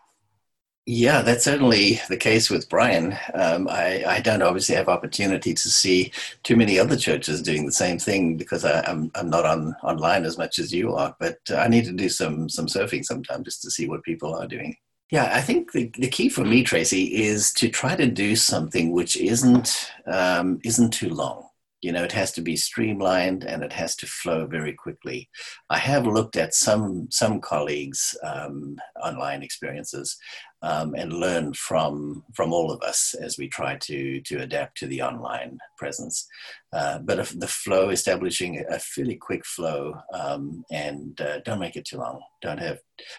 Yeah, 0.84 1.22
that's 1.22 1.44
certainly 1.44 2.00
the 2.08 2.16
case 2.16 2.50
with 2.50 2.68
Brian. 2.68 3.16
Um, 3.34 3.68
I, 3.68 4.02
I, 4.04 4.20
don't 4.20 4.42
obviously 4.42 4.74
have 4.74 4.88
opportunity 4.88 5.54
to 5.54 5.68
see 5.68 6.10
too 6.42 6.56
many 6.56 6.76
other 6.76 6.96
churches 6.96 7.40
doing 7.40 7.64
the 7.64 7.72
same 7.72 8.00
thing 8.00 8.36
because 8.36 8.64
I, 8.64 8.82
am 8.90 9.12
not 9.22 9.46
on 9.46 9.76
online 9.84 10.24
as 10.24 10.38
much 10.38 10.58
as 10.58 10.72
you 10.74 10.92
are. 10.94 11.14
But 11.20 11.38
I 11.56 11.68
need 11.68 11.84
to 11.84 11.92
do 11.92 12.08
some 12.08 12.48
some 12.48 12.66
surfing 12.66 13.04
sometime 13.04 13.44
just 13.44 13.62
to 13.62 13.70
see 13.70 13.88
what 13.88 14.02
people 14.02 14.34
are 14.34 14.48
doing. 14.48 14.74
Yeah, 15.12 15.30
I 15.32 15.40
think 15.40 15.70
the, 15.70 15.92
the 15.98 16.08
key 16.08 16.28
for 16.28 16.44
me, 16.44 16.64
Tracy, 16.64 17.22
is 17.22 17.52
to 17.54 17.68
try 17.68 17.94
to 17.94 18.06
do 18.06 18.34
something 18.34 18.90
which 18.90 19.16
isn't 19.16 19.92
um, 20.06 20.58
isn't 20.64 20.92
too 20.92 21.10
long 21.10 21.46
you 21.82 21.90
know 21.90 22.04
it 22.04 22.12
has 22.12 22.32
to 22.32 22.40
be 22.40 22.56
streamlined 22.56 23.44
and 23.44 23.62
it 23.62 23.72
has 23.72 23.94
to 23.96 24.06
flow 24.06 24.46
very 24.46 24.72
quickly 24.72 25.28
i 25.68 25.76
have 25.76 26.06
looked 26.06 26.36
at 26.36 26.54
some 26.54 27.08
some 27.10 27.40
colleagues 27.40 28.16
um, 28.24 28.76
online 29.02 29.42
experiences 29.42 30.16
um, 30.62 30.94
and 30.94 31.12
learn 31.12 31.52
from 31.54 32.24
from 32.34 32.52
all 32.52 32.70
of 32.70 32.80
us 32.82 33.14
as 33.14 33.36
we 33.38 33.48
try 33.48 33.76
to 33.76 34.20
to 34.22 34.42
adapt 34.42 34.78
to 34.78 34.86
the 34.86 35.02
online 35.02 35.58
presence 35.76 36.26
uh, 36.72 36.98
but 36.98 37.16
the 37.36 37.48
flow 37.48 37.90
establishing 37.90 38.64
a 38.70 38.78
fairly 38.78 39.16
quick 39.16 39.44
flow 39.44 39.94
um, 40.14 40.64
and 40.70 41.20
uh, 41.20 41.40
don't 41.40 41.60
make 41.60 41.76
it 41.76 41.84
too 41.84 41.98
long 41.98 42.20
don't 42.40 42.60
have 42.60 42.78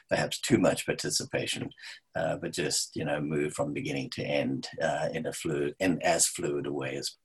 perhaps 0.09 0.39
too 0.39 0.57
much 0.57 0.85
participation 0.85 1.69
uh, 2.15 2.37
but 2.37 2.53
just 2.53 2.95
you 2.95 3.05
know 3.05 3.19
move 3.19 3.53
from 3.53 3.73
beginning 3.73 4.09
to 4.09 4.23
end 4.23 4.67
uh, 4.81 5.09
in 5.13 5.25
a 5.25 5.33
fluid 5.33 5.75
in 5.79 6.01
as 6.01 6.27
fluid 6.27 6.65
a 6.65 6.73
way 6.73 6.95
as 6.95 7.17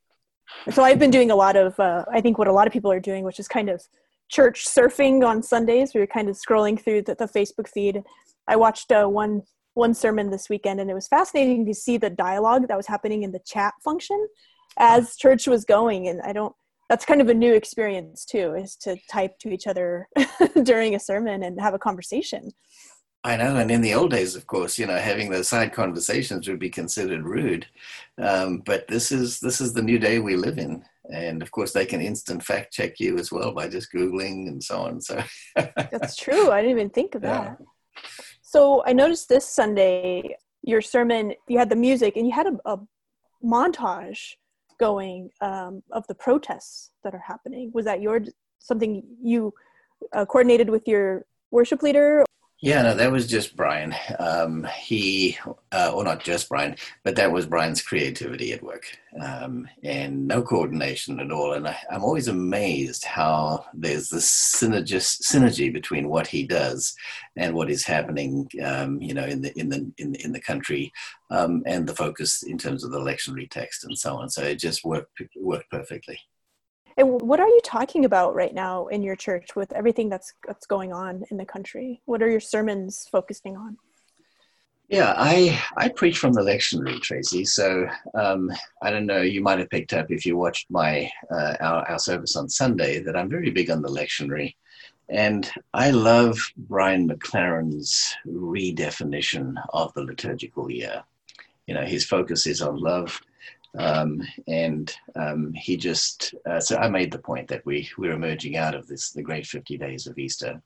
so 0.70 0.82
I've 0.82 0.98
been 0.98 1.10
doing 1.10 1.30
a 1.30 1.36
lot 1.36 1.56
of, 1.56 1.78
uh, 1.78 2.04
I 2.10 2.20
think 2.20 2.38
what 2.38 2.48
a 2.48 2.52
lot 2.52 2.66
of 2.66 2.72
people 2.72 2.90
are 2.90 3.00
doing, 3.00 3.24
which 3.24 3.38
is 3.38 3.48
kind 3.48 3.68
of 3.68 3.82
church 4.28 4.66
surfing 4.66 5.26
on 5.26 5.42
Sundays. 5.42 5.94
We 5.94 6.00
were 6.00 6.06
kind 6.06 6.28
of 6.28 6.36
scrolling 6.36 6.80
through 6.80 7.02
the, 7.02 7.14
the 7.14 7.26
Facebook 7.26 7.68
feed. 7.68 8.02
I 8.46 8.56
watched 8.56 8.90
uh, 8.92 9.06
one 9.06 9.42
one 9.78 9.94
sermon 9.94 10.30
this 10.30 10.50
weekend, 10.50 10.80
and 10.80 10.90
it 10.90 10.94
was 10.94 11.08
fascinating 11.08 11.64
to 11.66 11.74
see 11.74 11.96
the 11.96 12.10
dialogue 12.10 12.68
that 12.68 12.76
was 12.76 12.86
happening 12.86 13.22
in 13.22 13.32
the 13.32 13.40
chat 13.46 13.72
function 13.82 14.28
as 14.76 15.16
church 15.16 15.46
was 15.46 15.64
going. 15.64 16.08
And 16.08 16.20
I 16.22 16.32
don't. 16.32 16.54
That's 16.90 17.04
kind 17.04 17.20
of 17.20 17.28
a 17.28 17.34
new 17.34 17.54
experience 17.54 18.24
too, 18.24 18.54
is 18.54 18.74
to 18.76 18.96
type 19.10 19.38
to 19.40 19.50
each 19.50 19.66
other 19.66 20.08
during 20.62 20.94
a 20.94 21.00
sermon 21.00 21.42
and 21.42 21.60
have 21.60 21.74
a 21.74 21.78
conversation. 21.78 22.50
I 23.24 23.36
know, 23.36 23.56
and 23.56 23.70
in 23.70 23.82
the 23.82 23.94
old 23.94 24.12
days, 24.12 24.36
of 24.36 24.46
course, 24.46 24.78
you 24.78 24.86
know, 24.86 24.96
having 24.96 25.28
those 25.28 25.48
side 25.48 25.72
conversations 25.72 26.48
would 26.48 26.60
be 26.60 26.70
considered 26.70 27.24
rude. 27.24 27.66
Um, 28.16 28.62
but 28.64 28.86
this 28.88 29.12
is 29.12 29.40
this 29.40 29.60
is 29.60 29.72
the 29.72 29.82
new 29.82 29.98
day 29.98 30.18
we 30.18 30.36
live 30.36 30.58
in, 30.58 30.82
and 31.12 31.42
of 31.42 31.50
course, 31.50 31.72
they 31.72 31.84
can 31.84 32.00
instant 32.00 32.42
fact 32.42 32.72
check 32.72 32.98
you 32.98 33.18
as 33.18 33.30
well 33.30 33.52
by 33.52 33.68
just 33.68 33.92
googling 33.92 34.48
and 34.48 34.62
so 34.62 34.80
on. 34.80 35.00
So 35.00 35.22
that's 35.56 36.16
true. 36.16 36.50
I 36.50 36.62
didn't 36.62 36.78
even 36.78 36.90
think 36.90 37.14
of 37.14 37.22
that. 37.22 37.58
So 38.50 38.82
I 38.86 38.94
noticed 38.94 39.28
this 39.28 39.46
Sunday, 39.46 40.34
your 40.62 40.80
sermon, 40.80 41.34
you 41.48 41.58
had 41.58 41.68
the 41.68 41.76
music, 41.76 42.16
and 42.16 42.26
you 42.26 42.32
had 42.32 42.46
a, 42.46 42.56
a 42.64 42.78
montage 43.44 44.36
going 44.80 45.28
um, 45.42 45.82
of 45.92 46.06
the 46.06 46.14
protests 46.14 46.92
that 47.04 47.14
are 47.14 47.22
happening. 47.26 47.70
Was 47.74 47.84
that 47.84 48.00
your 48.00 48.20
something 48.58 49.02
you 49.22 49.52
uh, 50.14 50.24
coordinated 50.24 50.70
with 50.70 50.88
your 50.88 51.26
worship 51.50 51.82
leader 51.82 52.24
yeah, 52.60 52.82
no, 52.82 52.94
that 52.94 53.12
was 53.12 53.28
just 53.28 53.54
Brian. 53.54 53.94
Um, 54.18 54.66
he, 54.80 55.38
uh, 55.70 55.92
well, 55.94 56.02
not 56.02 56.24
just 56.24 56.48
Brian, 56.48 56.74
but 57.04 57.14
that 57.14 57.30
was 57.30 57.46
Brian's 57.46 57.80
creativity 57.80 58.52
at 58.52 58.64
work, 58.64 58.84
um, 59.22 59.68
and 59.84 60.26
no 60.26 60.42
coordination 60.42 61.20
at 61.20 61.30
all. 61.30 61.52
And 61.52 61.68
I, 61.68 61.76
am 61.88 62.02
always 62.02 62.26
amazed 62.26 63.04
how 63.04 63.64
there's 63.72 64.08
this 64.08 64.28
synergist, 64.56 65.22
synergy 65.22 65.72
between 65.72 66.08
what 66.08 66.26
he 66.26 66.44
does 66.44 66.96
and 67.36 67.54
what 67.54 67.70
is 67.70 67.84
happening, 67.84 68.48
um, 68.64 69.00
you 69.00 69.14
know, 69.14 69.24
in 69.24 69.40
the 69.42 69.56
in 69.56 69.68
the 69.68 69.92
in, 69.98 70.16
in 70.16 70.32
the 70.32 70.40
country, 70.40 70.92
um, 71.30 71.62
and 71.64 71.86
the 71.86 71.94
focus 71.94 72.42
in 72.42 72.58
terms 72.58 72.82
of 72.82 72.90
the 72.90 72.98
lectionary 72.98 73.48
text 73.48 73.84
and 73.84 73.96
so 73.96 74.16
on. 74.16 74.28
So 74.28 74.42
it 74.42 74.58
just 74.58 74.84
worked 74.84 75.22
worked 75.36 75.70
perfectly. 75.70 76.18
And 76.98 77.22
what 77.22 77.38
are 77.38 77.46
you 77.46 77.60
talking 77.62 78.04
about 78.04 78.34
right 78.34 78.52
now 78.52 78.88
in 78.88 79.04
your 79.04 79.14
church 79.14 79.54
with 79.54 79.72
everything 79.72 80.08
that's 80.08 80.34
that's 80.44 80.66
going 80.66 80.92
on 80.92 81.24
in 81.30 81.36
the 81.36 81.44
country? 81.44 82.02
What 82.06 82.22
are 82.22 82.28
your 82.28 82.40
sermons 82.40 83.06
focusing 83.10 83.56
on? 83.56 83.78
Yeah, 84.88 85.14
I 85.16 85.62
I 85.76 85.90
preach 85.90 86.18
from 86.18 86.32
the 86.32 86.40
lectionary, 86.40 87.00
Tracy. 87.00 87.44
So 87.44 87.86
um, 88.14 88.50
I 88.82 88.90
don't 88.90 89.06
know. 89.06 89.20
You 89.20 89.42
might 89.42 89.60
have 89.60 89.70
picked 89.70 89.92
up 89.92 90.10
if 90.10 90.26
you 90.26 90.36
watched 90.36 90.66
my 90.70 91.08
uh, 91.30 91.54
our, 91.60 91.88
our 91.88 91.98
service 92.00 92.34
on 92.34 92.48
Sunday 92.48 93.00
that 93.04 93.16
I'm 93.16 93.30
very 93.30 93.50
big 93.50 93.70
on 93.70 93.80
the 93.80 93.88
lectionary, 93.88 94.56
and 95.08 95.48
I 95.72 95.92
love 95.92 96.36
Brian 96.56 97.08
McLaren's 97.08 98.12
redefinition 98.26 99.54
of 99.72 99.94
the 99.94 100.02
liturgical 100.02 100.68
year. 100.68 101.04
You 101.68 101.74
know, 101.74 101.84
his 101.84 102.04
focus 102.04 102.44
is 102.48 102.60
on 102.60 102.76
love 102.76 103.20
um, 103.76 104.22
and 104.46 104.94
um, 105.16 105.52
he 105.54 105.76
just, 105.76 106.34
uh, 106.48 106.60
so 106.60 106.76
I 106.76 106.88
made 106.88 107.12
the 107.12 107.18
point 107.18 107.48
that 107.48 107.64
we, 107.66 107.88
we're 107.98 108.12
emerging 108.12 108.56
out 108.56 108.74
of 108.74 108.86
this, 108.86 109.10
the 109.10 109.22
great 109.22 109.46
50 109.46 109.76
days 109.76 110.06
of 110.06 110.18
Easter, 110.18 110.62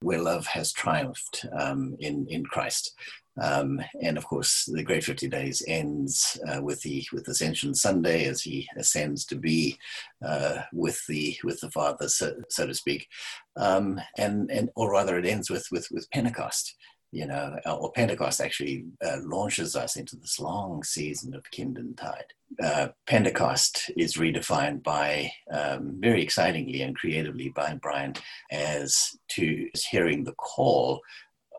where 0.00 0.20
love 0.20 0.46
has 0.46 0.72
triumphed 0.72 1.46
um, 1.58 1.96
in, 2.00 2.26
in 2.28 2.44
Christ. 2.44 2.94
Um, 3.40 3.80
and 4.02 4.18
of 4.18 4.26
course, 4.26 4.68
the 4.70 4.82
Great 4.82 5.04
Fifty 5.04 5.26
Days 5.26 5.62
ends 5.66 6.38
uh, 6.46 6.60
with 6.60 6.82
the 6.82 7.06
with 7.12 7.26
Ascension 7.28 7.74
Sunday 7.74 8.26
as 8.26 8.42
he 8.42 8.68
ascends 8.76 9.24
to 9.26 9.36
be 9.36 9.78
uh, 10.22 10.58
with 10.72 11.00
the 11.06 11.36
with 11.42 11.58
the 11.60 11.70
Father, 11.70 12.08
so, 12.08 12.34
so 12.50 12.66
to 12.66 12.74
speak, 12.74 13.08
um, 13.56 13.98
and 14.18 14.50
and 14.50 14.68
or 14.76 14.90
rather, 14.90 15.18
it 15.18 15.24
ends 15.24 15.48
with 15.48 15.66
with 15.72 15.88
with 15.90 16.10
Pentecost, 16.10 16.76
you 17.12 17.26
know, 17.26 17.58
or 17.66 17.92
Pentecost 17.92 18.40
actually 18.40 18.86
uh, 19.04 19.18
launches 19.22 19.76
us 19.76 19.96
into 19.96 20.16
this 20.16 20.40
long 20.40 20.82
season 20.82 21.34
of 21.34 21.50
Kingdom 21.50 21.94
Tide. 21.94 22.24
Uh, 22.62 22.88
Pentecost 23.06 23.90
is 23.98 24.16
redefined 24.16 24.82
by, 24.82 25.30
um, 25.50 25.98
very 26.00 26.22
excitingly 26.22 26.80
and 26.80 26.96
creatively 26.96 27.50
by 27.50 27.78
Brian, 27.80 28.14
as 28.50 29.14
to 29.28 29.68
hearing 29.90 30.24
the 30.24 30.32
call 30.32 31.00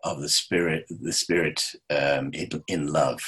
of 0.04 0.22
the 0.22 0.30
Spirit, 0.30 0.86
the 0.90 1.14
Spirit 1.14 1.64
um, 1.92 2.32
in, 2.34 2.50
in 2.68 2.88
love. 2.88 3.22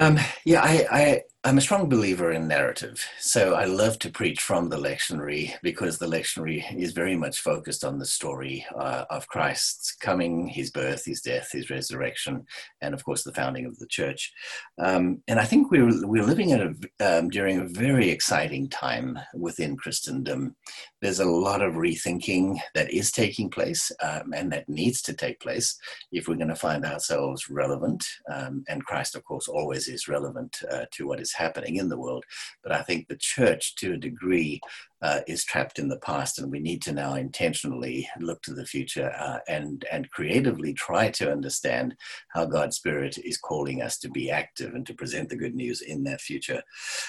Um, 0.00 0.18
yeah, 0.46 0.62
I, 0.62 0.86
I 0.90 1.22
I'm 1.48 1.56
a 1.56 1.62
strong 1.62 1.88
believer 1.88 2.32
in 2.32 2.46
narrative. 2.46 3.02
So 3.20 3.54
I 3.54 3.64
love 3.64 3.98
to 4.00 4.10
preach 4.10 4.38
from 4.38 4.68
the 4.68 4.76
lectionary 4.76 5.54
because 5.62 5.96
the 5.96 6.06
lectionary 6.06 6.62
is 6.76 6.92
very 6.92 7.16
much 7.16 7.40
focused 7.40 7.86
on 7.86 7.98
the 7.98 8.04
story 8.04 8.66
uh, 8.78 9.06
of 9.08 9.28
Christ's 9.28 9.92
coming, 9.92 10.46
his 10.46 10.70
birth, 10.70 11.06
his 11.06 11.22
death, 11.22 11.48
his 11.50 11.70
resurrection, 11.70 12.44
and 12.82 12.92
of 12.92 13.02
course 13.02 13.24
the 13.24 13.32
founding 13.32 13.64
of 13.64 13.78
the 13.78 13.86
church. 13.86 14.30
Um, 14.78 15.22
and 15.26 15.40
I 15.40 15.46
think 15.46 15.70
we're, 15.70 16.06
we're 16.06 16.22
living 16.22 16.52
at 16.52 16.60
a, 16.60 16.74
um, 17.00 17.30
during 17.30 17.60
a 17.60 17.64
very 17.64 18.10
exciting 18.10 18.68
time 18.68 19.18
within 19.34 19.74
Christendom. 19.74 20.54
There's 21.00 21.20
a 21.20 21.24
lot 21.24 21.62
of 21.62 21.76
rethinking 21.76 22.58
that 22.74 22.92
is 22.92 23.10
taking 23.10 23.48
place 23.48 23.90
um, 24.02 24.34
and 24.34 24.52
that 24.52 24.68
needs 24.68 25.00
to 25.00 25.14
take 25.14 25.40
place 25.40 25.78
if 26.12 26.28
we're 26.28 26.34
going 26.34 26.48
to 26.48 26.56
find 26.56 26.84
ourselves 26.84 27.48
relevant. 27.48 28.04
Um, 28.30 28.64
and 28.68 28.84
Christ, 28.84 29.16
of 29.16 29.24
course, 29.24 29.48
always 29.48 29.88
is 29.88 30.08
relevant 30.08 30.58
uh, 30.70 30.84
to 30.92 31.06
what 31.06 31.20
is 31.20 31.37
happening 31.38 31.76
in 31.76 31.88
the 31.88 31.98
world. 31.98 32.24
But 32.62 32.72
I 32.72 32.82
think 32.82 33.08
the 33.08 33.16
church, 33.16 33.74
to 33.76 33.94
a 33.94 33.96
degree, 33.96 34.60
uh, 35.00 35.20
is 35.28 35.44
trapped 35.44 35.78
in 35.78 35.88
the 35.88 35.98
past, 35.98 36.38
and 36.38 36.50
we 36.50 36.58
need 36.58 36.82
to 36.82 36.92
now 36.92 37.14
intentionally 37.14 38.08
look 38.20 38.42
to 38.42 38.52
the 38.52 38.66
future 38.66 39.12
uh, 39.18 39.38
and 39.48 39.84
and 39.92 40.10
creatively 40.10 40.72
try 40.72 41.08
to 41.10 41.30
understand 41.30 41.94
how 42.30 42.44
God's 42.44 42.76
Spirit 42.76 43.16
is 43.18 43.38
calling 43.38 43.80
us 43.80 43.98
to 43.98 44.10
be 44.10 44.30
active 44.30 44.74
and 44.74 44.84
to 44.86 44.94
present 44.94 45.28
the 45.28 45.36
good 45.36 45.54
news 45.54 45.80
in 45.82 46.02
that 46.04 46.20
future. 46.20 46.62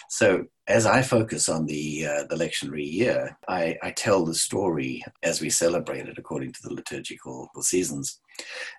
So, 0.09 0.45
as 0.67 0.85
I 0.85 1.01
focus 1.01 1.49
on 1.49 1.65
the 1.65 2.05
uh, 2.05 2.23
the 2.29 2.35
lectionary 2.35 2.89
year, 2.89 3.37
I, 3.47 3.75
I 3.81 3.91
tell 3.91 4.23
the 4.23 4.35
story 4.35 5.03
as 5.23 5.41
we 5.41 5.49
celebrate 5.49 6.07
it 6.07 6.17
according 6.19 6.53
to 6.53 6.59
the 6.63 6.73
liturgical 6.73 7.49
seasons. 7.61 8.19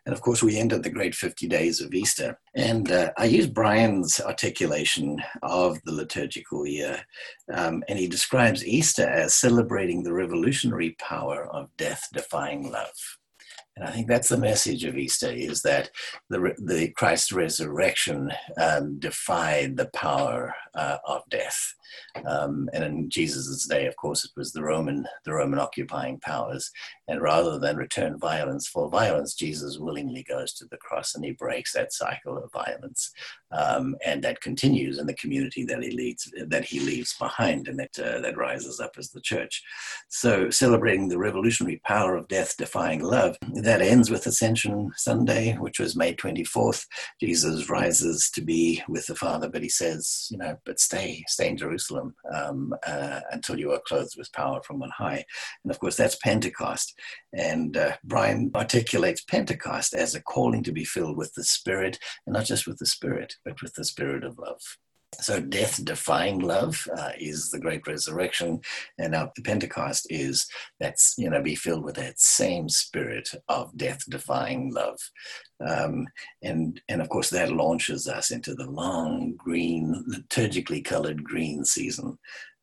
And 0.07 0.15
of 0.15 0.21
course, 0.21 0.43
we 0.43 0.59
ended 0.59 0.83
the 0.83 0.91
great 0.91 1.15
50 1.15 1.47
days 1.49 1.81
of 1.81 1.95
Easter. 1.95 2.39
And 2.55 2.91
uh, 2.91 3.11
I 3.19 3.25
use 3.25 3.47
Brian's 3.47 4.21
articulation 4.21 5.23
of 5.43 5.79
the 5.85 5.93
liturgical 5.93 6.67
year, 6.67 7.05
um, 7.53 7.83
and 7.89 7.99
he 7.99 8.09
describes 8.09 8.67
Easter 8.67 9.09
as 9.09 9.35
celebrating 9.35 10.03
the 10.03 10.13
revolutionary 10.13 10.97
power 10.99 11.47
of 11.47 11.75
death 11.77 12.09
defying 12.13 12.71
love. 12.71 13.19
And 13.77 13.89
I 13.89 13.93
think 13.93 14.09
that's 14.09 14.29
the 14.29 14.37
message 14.37 14.85
of 14.85 14.99
Easter 14.99 15.31
is 15.31 15.63
that 15.63 15.91
the, 16.29 16.55
the 16.59 16.91
Christ's 16.97 17.33
resurrection 17.33 18.31
um, 18.61 18.99
defied 18.99 19.77
the 19.77 19.89
power 19.95 20.55
uh, 20.75 20.99
of 21.07 21.23
death. 21.31 21.75
Um, 22.27 22.69
and 22.73 22.85
in 22.85 23.11
Jesus' 23.11 23.67
day, 23.67 23.87
of 23.87 23.97
course, 23.97 24.25
it 24.25 24.31
was 24.37 24.53
the 24.53 24.63
Roman, 24.63 25.07
the 25.25 25.35
Roman 25.35 25.59
occupying 25.59 26.21
powers. 26.21 26.71
And 27.09 27.21
rather 27.21 27.59
than 27.59 27.77
return 27.77 28.19
violence 28.19 28.69
for 28.69 28.89
violence, 28.89 29.35
Jesus 29.35 29.79
willingly 29.79 30.25
goes 30.29 30.53
to 30.55 30.67
the 30.67 30.77
cross 30.77 31.15
and 31.15 31.25
he 31.25 31.33
breaks 31.33 31.73
that 31.73 31.93
cycle 31.93 32.39
of 32.39 32.53
violence. 32.53 33.11
Um, 33.53 33.97
and 34.05 34.23
that 34.23 34.41
continues 34.41 34.99
in 34.99 35.07
the 35.07 35.15
community 35.15 35.65
that 35.65 35.83
he 35.83 35.91
leads, 35.91 36.33
that 36.47 36.65
he 36.65 36.79
leaves 36.79 37.17
behind, 37.19 37.67
and 37.67 37.79
that 37.81 37.99
uh, 37.99 38.21
that 38.21 38.37
rises 38.37 38.79
up 38.79 38.93
as 38.97 39.11
the 39.11 39.21
church. 39.21 39.63
So, 40.09 40.51
celebrating 40.51 41.09
the 41.09 41.19
revolutionary 41.19 41.81
power 41.85 42.17
of 42.17 42.29
death-defying 42.29 43.03
love, 43.03 43.37
that 43.55 43.83
ends 43.83 44.09
with 44.09 44.27
Ascension 44.27 44.93
Sunday, 44.97 45.55
which 45.55 45.81
was 45.81 45.97
May 45.97 46.15
24th. 46.15 46.87
Jesus 47.21 47.69
rises 47.69 48.31
to 48.35 48.41
be 48.41 48.83
with 48.89 49.07
the 49.07 49.17
Father, 49.17 49.49
but 49.49 49.63
he 49.63 49.69
says, 49.69 50.29
you 50.31 50.39
know, 50.39 50.57
but 50.65 50.79
stay, 50.79 51.25
stay 51.27 51.49
in 51.49 51.57
Jerusalem 51.57 51.80
Jerusalem 51.81 52.15
um, 52.35 52.75
uh, 52.87 53.21
until 53.31 53.59
you 53.59 53.73
are 53.73 53.81
clothed 53.87 54.15
with 54.17 54.33
power 54.33 54.61
from 54.63 54.83
on 54.83 54.91
high. 54.91 55.25
And 55.65 55.71
of 55.71 55.79
course, 55.79 55.97
that's 55.97 56.17
Pentecost. 56.17 56.99
And 57.33 57.77
uh, 57.77 57.97
Brian 58.05 58.51
articulates 58.55 59.23
Pentecost 59.23 59.95
as 59.95 60.15
a 60.15 60.23
calling 60.23 60.63
to 60.65 60.73
be 60.73 60.85
filled 60.85 61.17
with 61.17 61.33
the 61.35 61.45
Spirit, 61.45 61.99
and 62.27 62.35
not 62.35 62.45
just 62.45 62.67
with 62.67 62.79
the 62.79 62.87
Spirit, 62.87 63.35
but 63.45 63.61
with 63.63 63.75
the 63.75 63.85
Spirit 63.85 64.25
of 64.25 64.39
love. 64.39 64.61
So, 65.19 65.41
death 65.41 65.85
defying 65.85 66.39
love 66.39 66.87
uh, 66.97 67.11
is 67.19 67.51
the 67.51 67.59
great 67.59 67.87
resurrection, 67.87 68.61
and 68.99 69.13
now 69.13 69.33
the 69.35 69.43
Pentecost 69.43 70.07
is 70.09 70.47
that's 70.79 71.15
you 71.19 71.29
know 71.29 71.43
be 71.43 71.57
filled 71.57 71.85
with 71.85 71.97
that 71.97 72.21
same 72.21 72.69
spirit 72.69 73.29
of 73.49 73.77
death 73.77 74.03
defying 74.09 74.73
love, 74.73 74.99
um, 75.67 76.07
and 76.43 76.81
and 76.89 77.03
of 77.03 77.09
course 77.09 77.29
that 77.31 77.53
launches 77.53 78.07
us 78.07 78.31
into 78.31 78.55
the 78.55 78.71
long 78.71 79.35
green, 79.37 80.05
liturgically 80.09 80.85
colored 80.85 81.25
green 81.25 81.65
season 81.65 82.17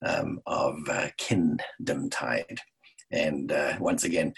um, 0.06 0.40
of 0.48 0.78
uh, 0.90 1.10
Kingdom 1.18 2.10
Tide, 2.10 2.60
and 3.12 3.52
uh, 3.52 3.74
once 3.80 4.04
again. 4.04 4.34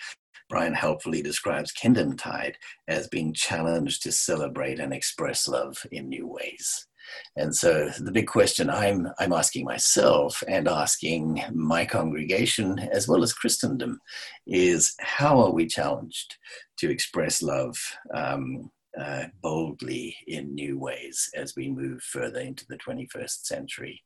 Brian 0.50 0.74
helpfully 0.74 1.22
describes 1.22 1.72
Kingdom 1.72 2.18
Tide 2.18 2.58
as 2.88 3.08
being 3.08 3.36
challenged 3.36 4.02
to 4.02 4.12
celebrate 4.12 4.80
and 4.80 4.92
express 4.92 5.48
love 5.48 5.78
in 5.92 6.10
new 6.10 6.26
ways. 6.26 6.88
And 7.36 7.56
so 7.56 7.90
the 8.00 8.12
big 8.12 8.28
question 8.28 8.70
I'm, 8.70 9.08
I'm 9.20 9.34
asking 9.34 9.66
myself 9.66 10.44
and 10.48 10.68
asking 10.68 11.42
my 11.54 11.86
congregation 11.86 12.80
as 12.80 13.08
well 13.08 13.24
as 13.24 13.34
Christendom 13.34 14.00
is 14.48 14.96
how 15.00 15.40
are 15.40 15.52
we 15.52 15.68
challenged 15.68 16.38
to 16.78 16.90
express 16.90 17.42
love 17.42 17.78
um, 18.14 18.72
uh, 19.00 19.26
boldly 19.42 20.16
in 20.28 20.54
new 20.54 20.78
ways 20.78 21.30
as 21.36 21.56
we 21.56 21.70
move 21.70 22.02
further 22.02 22.40
into 22.40 22.66
the 22.68 22.78
21st 22.78 23.46
century? 23.46 24.04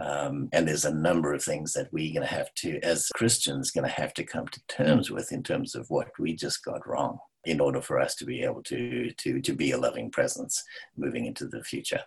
Um, 0.00 0.48
and 0.52 0.66
there's 0.66 0.84
a 0.84 0.94
number 0.94 1.34
of 1.34 1.42
things 1.42 1.72
that 1.74 1.92
we're 1.92 2.14
going 2.14 2.26
to 2.26 2.34
have 2.34 2.54
to, 2.56 2.78
as 2.82 3.08
Christians, 3.14 3.70
going 3.70 3.86
to 3.86 4.00
have 4.00 4.14
to 4.14 4.24
come 4.24 4.48
to 4.48 4.60
terms 4.66 5.10
with 5.10 5.32
in 5.32 5.42
terms 5.42 5.74
of 5.74 5.90
what 5.90 6.08
we 6.18 6.34
just 6.34 6.64
got 6.64 6.86
wrong. 6.86 7.18
in 7.44 7.60
order 7.60 7.80
for 7.80 7.98
us 7.98 8.14
to 8.14 8.24
be 8.26 8.42
able 8.42 8.62
to 8.62 9.10
to 9.12 9.40
to 9.40 9.54
be 9.54 9.70
a 9.72 9.78
loving 9.78 10.10
presence 10.10 10.62
moving 10.96 11.26
into 11.26 11.46
the 11.46 11.62
future. 11.64 12.00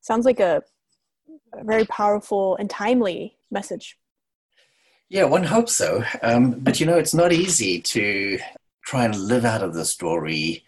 Sounds 0.00 0.24
like 0.24 0.40
a, 0.40 0.62
a 1.54 1.64
very 1.64 1.84
powerful 1.86 2.56
and 2.56 2.68
timely 2.68 3.36
message. 3.50 3.96
Yeah, 5.08 5.24
one 5.24 5.44
hopes 5.44 5.74
so. 5.74 6.04
Um, 6.22 6.52
but 6.60 6.78
you 6.78 6.86
know, 6.86 6.96
it's 6.96 7.14
not 7.14 7.32
easy 7.32 7.80
to 7.80 8.38
try 8.84 9.04
and 9.04 9.16
live 9.16 9.44
out 9.44 9.62
of 9.62 9.74
the 9.74 9.84
story 9.84 10.64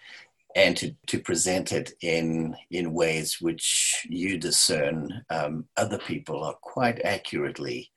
and 0.54 0.76
to, 0.76 0.94
to 1.06 1.18
present 1.18 1.72
it 1.72 1.92
in 2.02 2.54
in 2.70 2.92
ways 2.92 3.40
which 3.40 4.04
you 4.08 4.36
discern 4.38 5.24
um, 5.30 5.64
other 5.76 5.98
people 5.98 6.44
are 6.44 6.56
quite 6.60 7.00
accurately 7.04 7.90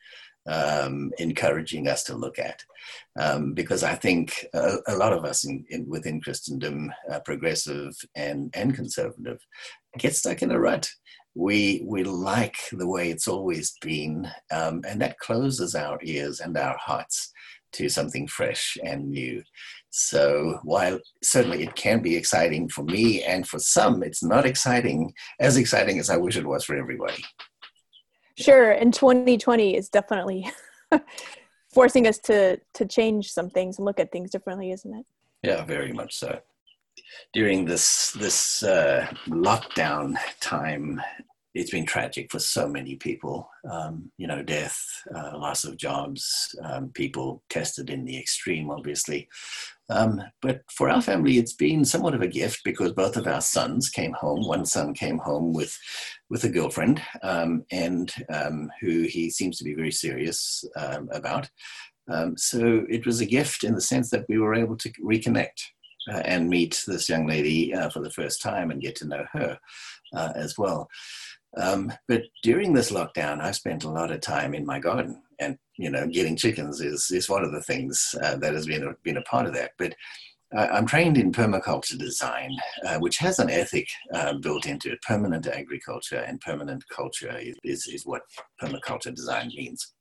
um, 0.47 1.11
encouraging 1.17 1.87
us 1.87 2.03
to 2.03 2.15
look 2.15 2.39
at. 2.39 2.63
Um, 3.19 3.53
because 3.53 3.83
I 3.83 3.95
think 3.95 4.45
a, 4.53 4.77
a, 4.87 4.95
lot 4.95 5.13
of 5.13 5.25
us 5.25 5.45
in, 5.45 5.65
in 5.69 5.89
within 5.89 6.21
Christendom, 6.21 6.93
uh, 7.11 7.19
progressive 7.21 7.95
and, 8.15 8.51
and 8.53 8.75
conservative, 8.75 9.39
get 9.97 10.15
stuck 10.15 10.41
in 10.41 10.51
a 10.51 10.59
rut. 10.59 10.89
We, 11.35 11.83
we 11.85 12.03
like 12.03 12.57
the 12.71 12.87
way 12.87 13.09
it's 13.09 13.27
always 13.27 13.75
been, 13.81 14.27
um, 14.51 14.81
and 14.87 15.01
that 15.01 15.19
closes 15.19 15.75
our 15.75 15.99
ears 16.01 16.39
and 16.39 16.57
our 16.57 16.77
hearts 16.77 17.31
to 17.73 17.89
something 17.89 18.27
fresh 18.27 18.77
and 18.83 19.09
new. 19.09 19.43
So 19.89 20.59
while 20.63 20.99
certainly 21.23 21.63
it 21.63 21.75
can 21.75 22.01
be 22.01 22.15
exciting 22.15 22.69
for 22.69 22.83
me 22.83 23.23
and 23.23 23.47
for 23.47 23.59
some, 23.59 24.03
it's 24.03 24.23
not 24.23 24.45
exciting 24.45 25.13
as 25.39 25.57
exciting 25.57 25.99
as 25.99 26.09
I 26.09 26.17
wish 26.17 26.37
it 26.37 26.45
was 26.45 26.63
for 26.63 26.75
everybody. 26.75 27.23
Sure, 28.37 28.71
and 28.71 28.93
2020 28.93 29.77
is 29.77 29.89
definitely 29.89 30.49
forcing 31.73 32.07
us 32.07 32.19
to 32.19 32.59
to 32.73 32.85
change 32.85 33.31
some 33.31 33.49
things 33.49 33.77
and 33.77 33.85
look 33.85 33.99
at 33.99 34.11
things 34.11 34.31
differently, 34.31 34.71
isn't 34.71 34.93
it? 34.93 35.05
Yeah, 35.43 35.63
very 35.63 35.93
much 35.93 36.15
so. 36.15 36.39
During 37.33 37.65
this 37.65 38.11
this 38.11 38.63
uh, 38.63 39.07
lockdown 39.27 40.15
time, 40.39 41.01
it's 41.53 41.71
been 41.71 41.85
tragic 41.85 42.31
for 42.31 42.39
so 42.39 42.67
many 42.67 42.95
people. 42.97 43.49
Um, 43.69 44.11
you 44.17 44.27
know, 44.27 44.43
death, 44.43 44.77
uh, 45.15 45.37
loss 45.37 45.63
of 45.63 45.77
jobs, 45.77 46.53
um, 46.63 46.89
people 46.93 47.43
tested 47.49 47.89
in 47.89 48.03
the 48.03 48.19
extreme, 48.19 48.69
obviously. 48.69 49.29
Um, 49.89 50.21
but 50.41 50.61
for 50.69 50.89
our 50.89 51.01
family, 51.01 51.37
it's 51.37 51.53
been 51.53 51.85
somewhat 51.85 52.13
of 52.13 52.21
a 52.21 52.27
gift 52.27 52.61
because 52.65 52.91
both 52.91 53.15
of 53.15 53.27
our 53.27 53.41
sons 53.41 53.89
came 53.89 54.13
home. 54.13 54.45
One 54.45 54.65
son 54.65 54.93
came 54.93 55.19
home 55.19 55.53
with 55.53 55.77
with 56.29 56.43
a 56.43 56.49
girlfriend, 56.49 57.01
um, 57.23 57.63
and 57.71 58.11
um, 58.33 58.69
who 58.81 59.03
he 59.03 59.29
seems 59.29 59.57
to 59.57 59.63
be 59.63 59.73
very 59.73 59.91
serious 59.91 60.63
um, 60.75 61.07
about. 61.11 61.49
so 62.35 62.85
it 62.89 63.05
was 63.05 63.21
a 63.21 63.25
gift 63.25 63.63
in 63.63 63.75
the 63.75 63.81
sense 63.81 64.09
that 64.09 64.25
we 64.27 64.37
were 64.37 64.55
able 64.55 64.77
to 64.77 64.89
reconnect 65.01 65.61
uh, 66.11 66.21
and 66.25 66.49
meet 66.49 66.83
this 66.87 67.09
young 67.09 67.27
lady 67.27 67.73
uh, 67.73 67.89
for 67.89 68.01
the 68.01 68.11
first 68.11 68.41
time 68.41 68.71
and 68.71 68.81
get 68.81 68.95
to 68.97 69.07
know 69.07 69.25
her 69.33 69.57
uh, 70.13 70.31
as 70.35 70.57
well. 70.57 70.87
Um, 71.57 71.91
but 72.07 72.23
during 72.43 72.73
this 72.73 72.91
lockdown, 72.91 73.41
I 73.41 73.51
spent 73.51 73.85
a 73.85 73.89
lot 73.89 74.11
of 74.11 74.21
time 74.21 74.53
in 74.53 74.65
my 74.65 74.79
garden, 74.79 75.21
and 75.39 75.57
you 75.77 75.89
know, 75.89 76.07
getting 76.07 76.35
chickens 76.35 76.81
is 76.81 77.09
is 77.11 77.29
one 77.29 77.43
of 77.43 77.51
the 77.51 77.61
things 77.61 78.13
uh, 78.21 78.35
that 78.37 78.53
has 78.53 78.65
been 78.65 78.83
a, 78.83 78.93
been 79.03 79.17
a 79.17 79.21
part 79.23 79.45
of 79.45 79.53
that. 79.53 79.71
But 79.77 79.95
I'm 80.55 80.85
trained 80.85 81.17
in 81.17 81.33
permaculture 81.33 81.97
design, 81.97 82.51
uh, 82.85 82.97
which 82.99 83.17
has 83.17 83.39
an 83.39 83.49
ethic 83.49 83.87
uh, 84.13 84.35
built 84.35 84.67
into 84.67 84.91
it. 84.91 85.01
Permanent 85.01 85.47
agriculture 85.47 86.19
and 86.19 86.39
permanent 86.39 86.83
culture 86.89 87.37
is, 87.37 87.55
is, 87.63 87.87
is 87.87 88.05
what 88.05 88.21
permaculture 88.61 89.13
design 89.13 89.51
means 89.55 89.94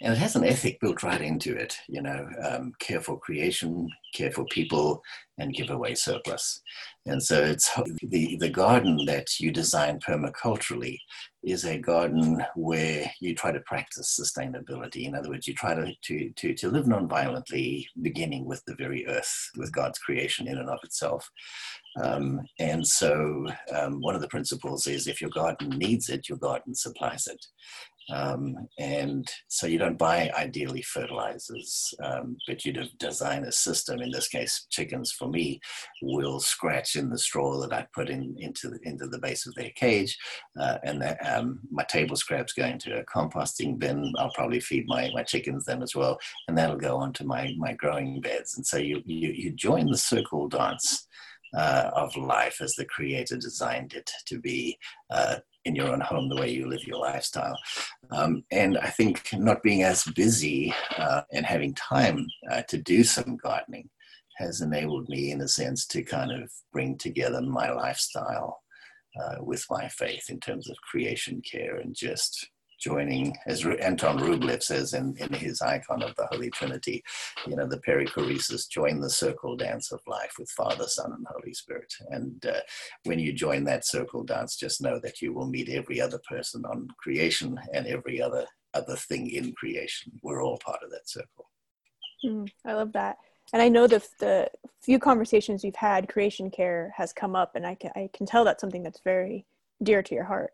and 0.00 0.12
it 0.12 0.18
has 0.18 0.36
an 0.36 0.44
ethic 0.44 0.78
built 0.80 1.02
right 1.02 1.20
into 1.20 1.56
it 1.56 1.76
you 1.88 2.02
know 2.02 2.28
um, 2.48 2.72
care 2.78 3.00
for 3.00 3.18
creation 3.18 3.88
care 4.14 4.30
for 4.30 4.44
people 4.46 5.02
and 5.38 5.54
give 5.54 5.70
away 5.70 5.94
surplus. 5.94 6.60
And 7.06 7.22
so 7.22 7.42
it's 7.42 7.70
the, 8.02 8.36
the 8.38 8.50
garden 8.50 9.04
that 9.06 9.40
you 9.40 9.50
design 9.50 9.98
permaculturally 9.98 10.98
is 11.42 11.64
a 11.64 11.78
garden 11.78 12.44
where 12.54 13.10
you 13.20 13.34
try 13.34 13.50
to 13.50 13.60
practice 13.60 14.20
sustainability. 14.20 15.06
In 15.06 15.14
other 15.14 15.30
words 15.30 15.48
you 15.48 15.54
try 15.54 15.74
to, 15.74 15.92
to, 16.02 16.30
to, 16.36 16.54
to 16.54 16.70
live 16.70 16.86
non-violently 16.86 17.88
beginning 18.02 18.44
with 18.44 18.62
the 18.66 18.74
very 18.74 19.06
earth 19.06 19.50
with 19.56 19.72
god's 19.72 19.98
creation 19.98 20.46
in 20.46 20.58
and 20.58 20.68
of 20.68 20.78
itself. 20.84 21.28
Um, 22.00 22.40
and 22.58 22.86
so 22.86 23.46
um, 23.74 24.00
one 24.00 24.14
of 24.14 24.20
the 24.20 24.28
principles 24.28 24.86
is 24.86 25.06
if 25.06 25.20
your 25.20 25.30
garden 25.30 25.70
needs 25.70 26.08
it 26.08 26.28
your 26.28 26.38
garden 26.38 26.74
supplies 26.74 27.26
it 27.26 27.44
um, 28.12 28.56
and 28.78 29.30
so 29.48 29.66
you 29.66 29.78
don't 29.78 29.98
buy 29.98 30.30
ideally 30.36 30.82
fertilizers, 30.82 31.94
um, 32.02 32.36
but 32.46 32.64
you'd 32.64 32.90
design 32.98 33.44
a 33.44 33.52
system. 33.52 34.00
In 34.00 34.10
this 34.10 34.28
case, 34.28 34.66
chickens 34.70 35.12
for 35.12 35.28
me 35.28 35.60
will 36.02 36.40
scratch 36.40 36.96
in 36.96 37.10
the 37.10 37.18
straw 37.18 37.60
that 37.60 37.72
I 37.72 37.86
put 37.94 38.10
in 38.10 38.36
into 38.38 38.68
the, 38.68 38.78
into 38.82 39.06
the 39.06 39.18
base 39.18 39.46
of 39.46 39.54
their 39.54 39.70
cage, 39.70 40.16
uh, 40.58 40.78
and 40.82 41.16
um, 41.26 41.60
my 41.70 41.84
table 41.84 42.16
scraps 42.16 42.52
go 42.52 42.64
into 42.64 42.98
a 42.98 43.04
composting 43.04 43.78
bin. 43.78 44.12
I'll 44.18 44.32
probably 44.32 44.60
feed 44.60 44.86
my, 44.86 45.10
my 45.14 45.22
chickens 45.22 45.64
them 45.64 45.82
as 45.82 45.94
well, 45.94 46.18
and 46.48 46.56
that'll 46.56 46.76
go 46.76 46.96
onto 46.96 47.24
my 47.24 47.52
my 47.56 47.72
growing 47.74 48.20
beds. 48.20 48.56
And 48.56 48.66
so 48.66 48.78
you 48.78 49.02
you, 49.04 49.30
you 49.30 49.50
join 49.52 49.90
the 49.90 49.98
circle 49.98 50.48
dance. 50.48 51.06
Uh, 51.52 51.90
of 51.94 52.16
life 52.16 52.60
as 52.60 52.74
the 52.74 52.84
creator 52.84 53.36
designed 53.36 53.92
it 53.94 54.08
to 54.24 54.38
be 54.38 54.78
uh, 55.10 55.34
in 55.64 55.74
your 55.74 55.88
own 55.88 56.00
home 56.00 56.28
the 56.28 56.40
way 56.40 56.48
you 56.48 56.68
live 56.68 56.86
your 56.86 57.00
lifestyle. 57.00 57.58
Um, 58.12 58.44
and 58.52 58.78
I 58.78 58.90
think 58.90 59.28
not 59.32 59.60
being 59.62 59.82
as 59.82 60.04
busy 60.14 60.72
uh, 60.96 61.22
and 61.32 61.44
having 61.44 61.74
time 61.74 62.24
uh, 62.52 62.62
to 62.68 62.78
do 62.78 63.02
some 63.02 63.36
gardening 63.36 63.90
has 64.36 64.60
enabled 64.60 65.08
me, 65.08 65.32
in 65.32 65.40
a 65.42 65.48
sense, 65.48 65.86
to 65.88 66.02
kind 66.02 66.32
of 66.32 66.50
bring 66.72 66.96
together 66.96 67.42
my 67.42 67.70
lifestyle 67.70 68.60
uh, 69.20 69.36
with 69.40 69.64
my 69.70 69.88
faith 69.88 70.30
in 70.30 70.40
terms 70.40 70.70
of 70.70 70.76
creation 70.88 71.42
care 71.42 71.76
and 71.76 71.94
just 71.94 72.48
joining, 72.80 73.36
as 73.46 73.64
Anton 73.64 74.18
Rublev 74.18 74.62
says 74.62 74.94
in, 74.94 75.16
in 75.18 75.32
his 75.32 75.60
icon 75.60 76.02
of 76.02 76.14
the 76.16 76.26
Holy 76.30 76.50
Trinity, 76.50 77.02
you 77.46 77.56
know, 77.56 77.66
the 77.66 77.78
perichoresis, 77.78 78.68
join 78.68 79.00
the 79.00 79.10
circle 79.10 79.56
dance 79.56 79.92
of 79.92 80.00
life 80.06 80.32
with 80.38 80.50
Father, 80.50 80.86
Son, 80.86 81.12
and 81.12 81.26
Holy 81.30 81.54
Spirit. 81.54 81.92
And 82.10 82.44
uh, 82.46 82.60
when 83.04 83.18
you 83.18 83.32
join 83.32 83.64
that 83.64 83.86
circle 83.86 84.24
dance, 84.24 84.56
just 84.56 84.80
know 84.80 84.98
that 85.00 85.20
you 85.20 85.32
will 85.32 85.46
meet 85.46 85.68
every 85.68 86.00
other 86.00 86.20
person 86.28 86.64
on 86.64 86.88
creation 86.98 87.58
and 87.72 87.86
every 87.86 88.20
other 88.20 88.46
other 88.72 88.96
thing 88.96 89.28
in 89.30 89.52
creation. 89.54 90.12
We're 90.22 90.44
all 90.44 90.58
part 90.64 90.78
of 90.84 90.90
that 90.90 91.08
circle. 91.08 91.46
Mm, 92.24 92.48
I 92.64 92.74
love 92.74 92.92
that. 92.92 93.16
And 93.52 93.60
I 93.60 93.68
know 93.68 93.86
the 93.86 94.06
the 94.18 94.48
few 94.80 94.98
conversations 94.98 95.64
we've 95.64 95.74
had, 95.74 96.08
creation 96.08 96.50
care 96.50 96.92
has 96.96 97.12
come 97.12 97.34
up, 97.34 97.56
and 97.56 97.66
I 97.66 97.74
can 97.74 97.90
I 97.96 98.08
can 98.12 98.26
tell 98.26 98.44
that's 98.44 98.60
something 98.60 98.82
that's 98.82 99.00
very 99.00 99.44
dear 99.82 100.02
to 100.02 100.14
your 100.14 100.24
heart. 100.24 100.52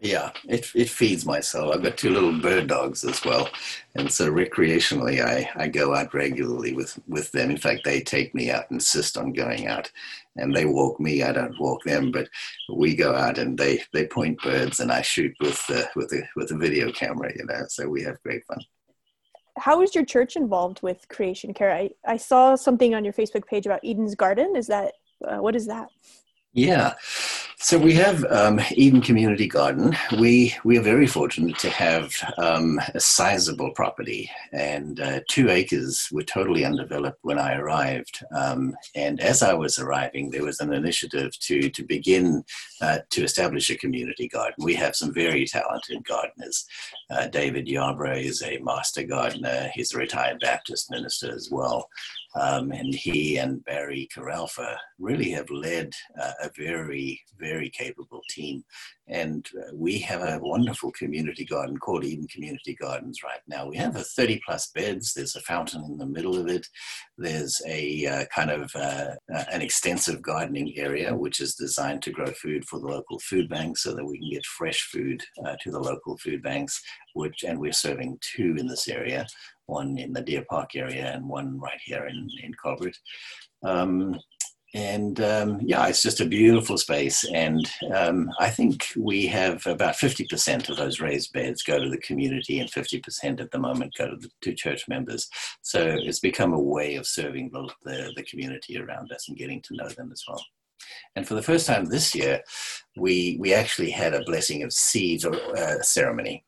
Yeah, 0.00 0.32
it, 0.48 0.70
it 0.74 0.90
feeds 0.90 1.24
myself. 1.24 1.74
I've 1.74 1.82
got 1.82 1.96
two 1.96 2.10
little 2.10 2.38
bird 2.38 2.66
dogs 2.66 3.04
as 3.04 3.24
well. 3.24 3.48
And 3.94 4.12
so 4.12 4.30
recreationally, 4.30 5.24
I, 5.24 5.48
I 5.54 5.68
go 5.68 5.94
out 5.94 6.12
regularly 6.12 6.74
with, 6.74 6.98
with 7.08 7.30
them. 7.32 7.50
In 7.50 7.56
fact, 7.56 7.84
they 7.84 8.00
take 8.00 8.34
me 8.34 8.50
out, 8.50 8.70
insist 8.70 9.16
on 9.16 9.32
going 9.32 9.66
out. 9.66 9.90
And 10.36 10.54
they 10.54 10.66
walk 10.66 10.98
me, 10.98 11.22
I 11.22 11.32
don't 11.32 11.58
walk 11.60 11.84
them, 11.84 12.10
but 12.10 12.28
we 12.74 12.96
go 12.96 13.14
out 13.14 13.38
and 13.38 13.56
they, 13.56 13.82
they 13.92 14.06
point 14.06 14.42
birds 14.42 14.80
and 14.80 14.90
I 14.90 15.00
shoot 15.00 15.34
with, 15.40 15.64
the, 15.68 15.88
with, 15.94 16.12
a, 16.12 16.22
with 16.34 16.50
a 16.50 16.56
video 16.56 16.90
camera, 16.90 17.32
you 17.34 17.46
know, 17.46 17.62
so 17.68 17.88
we 17.88 18.02
have 18.02 18.22
great 18.24 18.44
fun. 18.46 18.58
How 19.56 19.80
is 19.80 19.94
your 19.94 20.04
church 20.04 20.34
involved 20.34 20.82
with 20.82 21.08
creation 21.08 21.54
care? 21.54 21.72
I, 21.72 21.90
I 22.04 22.16
saw 22.16 22.56
something 22.56 22.94
on 22.96 23.04
your 23.04 23.12
Facebook 23.12 23.46
page 23.46 23.64
about 23.64 23.80
Eden's 23.84 24.16
Garden. 24.16 24.56
Is 24.56 24.66
that, 24.66 24.94
uh, 25.26 25.38
what 25.38 25.54
is 25.54 25.66
that? 25.68 25.88
Yeah. 26.52 26.94
So 27.64 27.78
we 27.78 27.94
have 27.94 28.22
um, 28.26 28.60
Eden 28.72 29.00
Community 29.00 29.46
Garden. 29.46 29.96
We 30.18 30.54
we 30.64 30.76
are 30.76 30.82
very 30.82 31.06
fortunate 31.06 31.58
to 31.60 31.70
have 31.70 32.12
um, 32.36 32.78
a 32.92 33.00
sizable 33.00 33.70
property, 33.70 34.30
and 34.52 35.00
uh, 35.00 35.20
two 35.30 35.48
acres 35.48 36.10
were 36.12 36.24
totally 36.24 36.66
undeveloped 36.66 37.20
when 37.22 37.38
I 37.38 37.56
arrived. 37.56 38.22
Um, 38.36 38.76
and 38.94 39.18
as 39.18 39.42
I 39.42 39.54
was 39.54 39.78
arriving, 39.78 40.28
there 40.28 40.44
was 40.44 40.60
an 40.60 40.74
initiative 40.74 41.38
to 41.38 41.70
to 41.70 41.82
begin 41.82 42.44
uh, 42.82 42.98
to 43.08 43.24
establish 43.24 43.70
a 43.70 43.78
community 43.78 44.28
garden. 44.28 44.62
We 44.62 44.74
have 44.74 44.94
some 44.94 45.14
very 45.14 45.46
talented 45.46 46.04
gardeners. 46.04 46.66
Uh, 47.08 47.28
David 47.28 47.66
Yarbrough 47.66 48.24
is 48.24 48.42
a 48.42 48.58
master 48.58 49.04
gardener. 49.04 49.70
He's 49.72 49.94
a 49.94 49.98
retired 49.98 50.40
Baptist 50.40 50.90
minister 50.90 51.34
as 51.34 51.48
well. 51.50 51.88
Um, 52.34 52.72
and 52.72 52.92
he 52.92 53.36
and 53.36 53.64
Barry 53.64 54.08
Caralfa 54.14 54.76
really 54.98 55.30
have 55.30 55.50
led 55.50 55.92
uh, 56.20 56.32
a 56.42 56.50
very, 56.56 57.20
very 57.38 57.70
capable 57.70 58.22
team. 58.28 58.64
And 59.08 59.46
uh, 59.58 59.74
we 59.74 59.98
have 59.98 60.22
a 60.22 60.38
wonderful 60.42 60.90
community 60.92 61.44
garden 61.44 61.76
called 61.76 62.04
Eden 62.04 62.26
Community 62.28 62.74
Gardens 62.74 63.22
right 63.22 63.40
now. 63.46 63.66
We 63.66 63.76
have 63.76 63.96
a 63.96 64.02
30 64.02 64.40
plus 64.44 64.70
beds. 64.74 65.12
There's 65.12 65.36
a 65.36 65.40
fountain 65.40 65.84
in 65.84 65.98
the 65.98 66.06
middle 66.06 66.38
of 66.38 66.48
it. 66.48 66.66
There's 67.18 67.60
a 67.66 68.06
uh, 68.06 68.24
kind 68.34 68.50
of 68.50 68.70
uh, 68.74 69.10
uh, 69.34 69.44
an 69.52 69.60
extensive 69.60 70.22
gardening 70.22 70.76
area, 70.76 71.14
which 71.14 71.40
is 71.40 71.54
designed 71.54 72.02
to 72.02 72.12
grow 72.12 72.32
food 72.32 72.64
for 72.66 72.78
the 72.78 72.86
local 72.86 73.18
food 73.18 73.48
banks 73.48 73.82
so 73.82 73.94
that 73.94 74.04
we 74.04 74.18
can 74.18 74.30
get 74.30 74.46
fresh 74.46 74.88
food 74.90 75.22
uh, 75.44 75.56
to 75.62 75.70
the 75.70 75.80
local 75.80 76.16
food 76.18 76.42
banks, 76.42 76.80
which, 77.12 77.44
and 77.44 77.58
we're 77.58 77.72
serving 77.72 78.18
two 78.22 78.56
in 78.58 78.66
this 78.66 78.88
area 78.88 79.26
one 79.66 79.98
in 79.98 80.12
the 80.12 80.22
Deer 80.22 80.44
Park 80.48 80.70
area 80.74 81.12
and 81.14 81.28
one 81.28 81.58
right 81.58 81.80
here 81.84 82.06
in, 82.06 82.28
in 82.42 82.52
Colbert. 82.62 82.96
Um, 83.62 84.18
and 84.74 85.20
um, 85.20 85.60
yeah, 85.62 85.86
it's 85.86 86.02
just 86.02 86.20
a 86.20 86.26
beautiful 86.26 86.76
space. 86.76 87.24
And 87.32 87.64
um, 87.94 88.28
I 88.40 88.50
think 88.50 88.88
we 88.96 89.24
have 89.28 89.64
about 89.66 89.94
50% 89.94 90.68
of 90.68 90.76
those 90.76 91.00
raised 91.00 91.32
beds 91.32 91.62
go 91.62 91.78
to 91.78 91.88
the 91.88 91.98
community, 91.98 92.58
and 92.58 92.70
50% 92.70 93.40
at 93.40 93.52
the 93.52 93.58
moment 93.58 93.94
go 93.96 94.10
to 94.10 94.16
the 94.16 94.28
to 94.42 94.52
church 94.52 94.88
members. 94.88 95.28
So 95.62 95.96
it's 96.00 96.18
become 96.18 96.52
a 96.52 96.60
way 96.60 96.96
of 96.96 97.06
serving 97.06 97.50
the, 97.52 97.70
the, 97.84 98.12
the 98.16 98.24
community 98.24 98.76
around 98.76 99.12
us 99.12 99.28
and 99.28 99.38
getting 99.38 99.62
to 99.62 99.76
know 99.76 99.88
them 99.88 100.10
as 100.12 100.24
well. 100.26 100.44
And 101.14 101.26
for 101.26 101.34
the 101.34 101.42
first 101.42 101.66
time 101.66 101.84
this 101.84 102.14
year, 102.14 102.40
we 102.96 103.36
we 103.40 103.54
actually 103.54 103.90
had 103.90 104.12
a 104.12 104.24
blessing 104.24 104.64
of 104.64 104.72
seeds 104.72 105.24
uh, 105.24 105.80
ceremony 105.82 106.44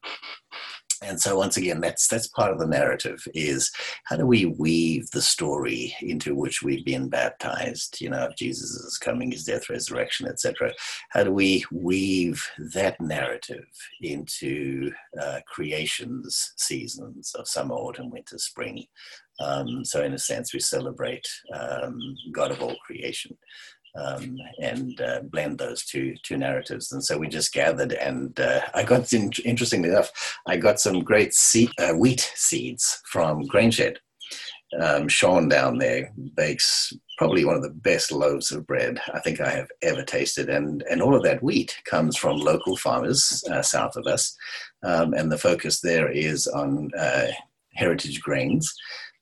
and 1.06 1.20
so 1.20 1.36
once 1.36 1.56
again 1.56 1.80
that's 1.80 2.08
that's 2.08 2.28
part 2.28 2.52
of 2.52 2.58
the 2.58 2.66
narrative 2.66 3.26
is 3.34 3.70
how 4.04 4.16
do 4.16 4.26
we 4.26 4.46
weave 4.46 5.08
the 5.10 5.22
story 5.22 5.94
into 6.00 6.34
which 6.34 6.62
we've 6.62 6.84
been 6.84 7.08
baptized? 7.08 8.00
You 8.00 8.10
know 8.10 8.30
jesus' 8.36 8.98
coming 8.98 9.30
his 9.30 9.44
death 9.44 9.70
resurrection 9.70 10.26
etc 10.26 10.72
how 11.10 11.24
do 11.24 11.32
we 11.32 11.64
weave 11.70 12.42
that 12.74 13.00
narrative 13.00 13.66
into 14.02 14.90
uh, 15.20 15.40
creation's 15.46 16.52
seasons 16.56 17.32
of 17.34 17.48
summer 17.48 17.74
autumn 17.74 18.10
winter 18.10 18.38
spring? 18.38 18.86
Um, 19.38 19.84
so 19.84 20.02
in 20.02 20.14
a 20.14 20.18
sense 20.18 20.54
we 20.54 20.60
celebrate 20.60 21.28
um, 21.52 21.98
god 22.32 22.50
of 22.50 22.62
all 22.62 22.76
creation 22.86 23.36
um, 23.96 24.38
and 24.60 25.00
uh, 25.00 25.20
blend 25.22 25.58
those 25.58 25.84
two 25.84 26.14
two 26.22 26.36
narratives. 26.36 26.92
And 26.92 27.04
so 27.04 27.18
we 27.18 27.28
just 27.28 27.52
gathered, 27.52 27.92
and 27.92 28.38
uh, 28.38 28.60
I 28.74 28.82
got 28.82 29.12
in, 29.12 29.30
interestingly 29.44 29.88
enough, 29.88 30.38
I 30.46 30.56
got 30.56 30.80
some 30.80 31.00
great 31.00 31.34
seed, 31.34 31.70
uh, 31.78 31.92
wheat 31.92 32.32
seeds 32.34 33.00
from 33.10 33.46
Grainshed. 33.46 33.96
Um, 34.80 35.06
Sean 35.08 35.48
down 35.48 35.78
there 35.78 36.12
bakes 36.34 36.92
probably 37.18 37.44
one 37.44 37.54
of 37.54 37.62
the 37.62 37.70
best 37.70 38.10
loaves 38.10 38.50
of 38.50 38.66
bread 38.66 39.00
I 39.14 39.20
think 39.20 39.40
I 39.40 39.48
have 39.48 39.68
ever 39.82 40.02
tasted, 40.02 40.48
and 40.48 40.82
and 40.90 41.00
all 41.00 41.14
of 41.14 41.22
that 41.22 41.42
wheat 41.42 41.76
comes 41.84 42.16
from 42.16 42.38
local 42.38 42.76
farmers 42.76 43.42
uh, 43.50 43.62
south 43.62 43.96
of 43.96 44.06
us, 44.06 44.36
um, 44.82 45.14
and 45.14 45.30
the 45.30 45.38
focus 45.38 45.80
there 45.80 46.10
is 46.10 46.46
on 46.46 46.90
uh, 46.98 47.28
heritage 47.74 48.20
grains. 48.20 48.72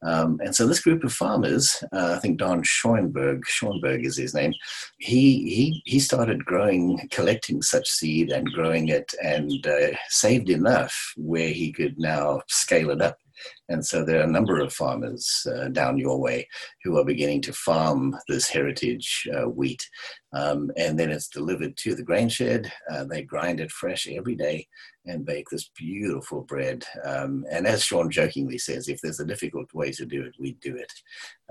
Um, 0.05 0.38
and 0.45 0.55
so 0.55 0.67
this 0.67 0.83
group 0.83 1.03
of 1.03 1.12
farmers, 1.12 1.83
uh, 1.93 2.14
I 2.17 2.19
think 2.19 2.38
Don 2.38 2.62
Schoenberg, 2.62 3.47
Schoenberg 3.47 4.05
is 4.05 4.17
his 4.17 4.35
name, 4.35 4.53
he, 4.99 5.49
he, 5.55 5.83
he 5.87 5.99
started 5.99 6.45
growing, 6.45 7.09
collecting 7.11 7.62
such 7.62 7.88
seed 7.88 8.31
and 8.31 8.47
growing 8.53 8.88
it 8.88 9.12
and 9.23 9.67
uh, 9.67 9.97
saved 10.09 10.51
enough 10.51 10.95
where 11.17 11.49
he 11.49 11.73
could 11.73 11.99
now 11.99 12.43
scale 12.49 12.90
it 12.90 13.01
up 13.01 13.19
and 13.68 13.85
so 13.85 14.04
there 14.04 14.20
are 14.20 14.24
a 14.24 14.30
number 14.30 14.61
of 14.61 14.72
farmers 14.72 15.46
uh, 15.54 15.68
down 15.68 15.98
your 15.98 16.20
way 16.20 16.46
who 16.83 16.98
are 16.98 17.04
beginning 17.04 17.40
to 17.42 17.52
farm 17.52 18.16
this 18.28 18.48
heritage 18.48 19.26
uh, 19.35 19.48
wheat. 19.48 19.88
Um, 20.35 20.70
and 20.76 20.98
then 20.98 21.11
it's 21.11 21.28
delivered 21.28 21.76
to 21.78 21.94
the 21.94 22.02
grain 22.02 22.28
shed. 22.28 22.70
Uh, 22.90 23.04
they 23.04 23.22
grind 23.22 23.61
it 23.61 23.70
fresh 23.70 24.07
every 24.09 24.35
day 24.35 24.66
and 25.07 25.24
bake 25.24 25.48
this 25.50 25.70
beautiful 25.76 26.42
bread. 26.42 26.85
Um, 27.04 27.44
and 27.50 27.66
as 27.66 27.85
Sean 27.85 28.11
jokingly 28.11 28.59
says, 28.59 28.88
if 28.88 29.00
there's 29.00 29.20
a 29.20 29.26
difficult 29.26 29.72
way 29.72 29.92
to 29.92 30.04
do 30.04 30.22
it, 30.22 30.35
we 30.38 30.52
do 30.61 30.76
it. 30.76 30.92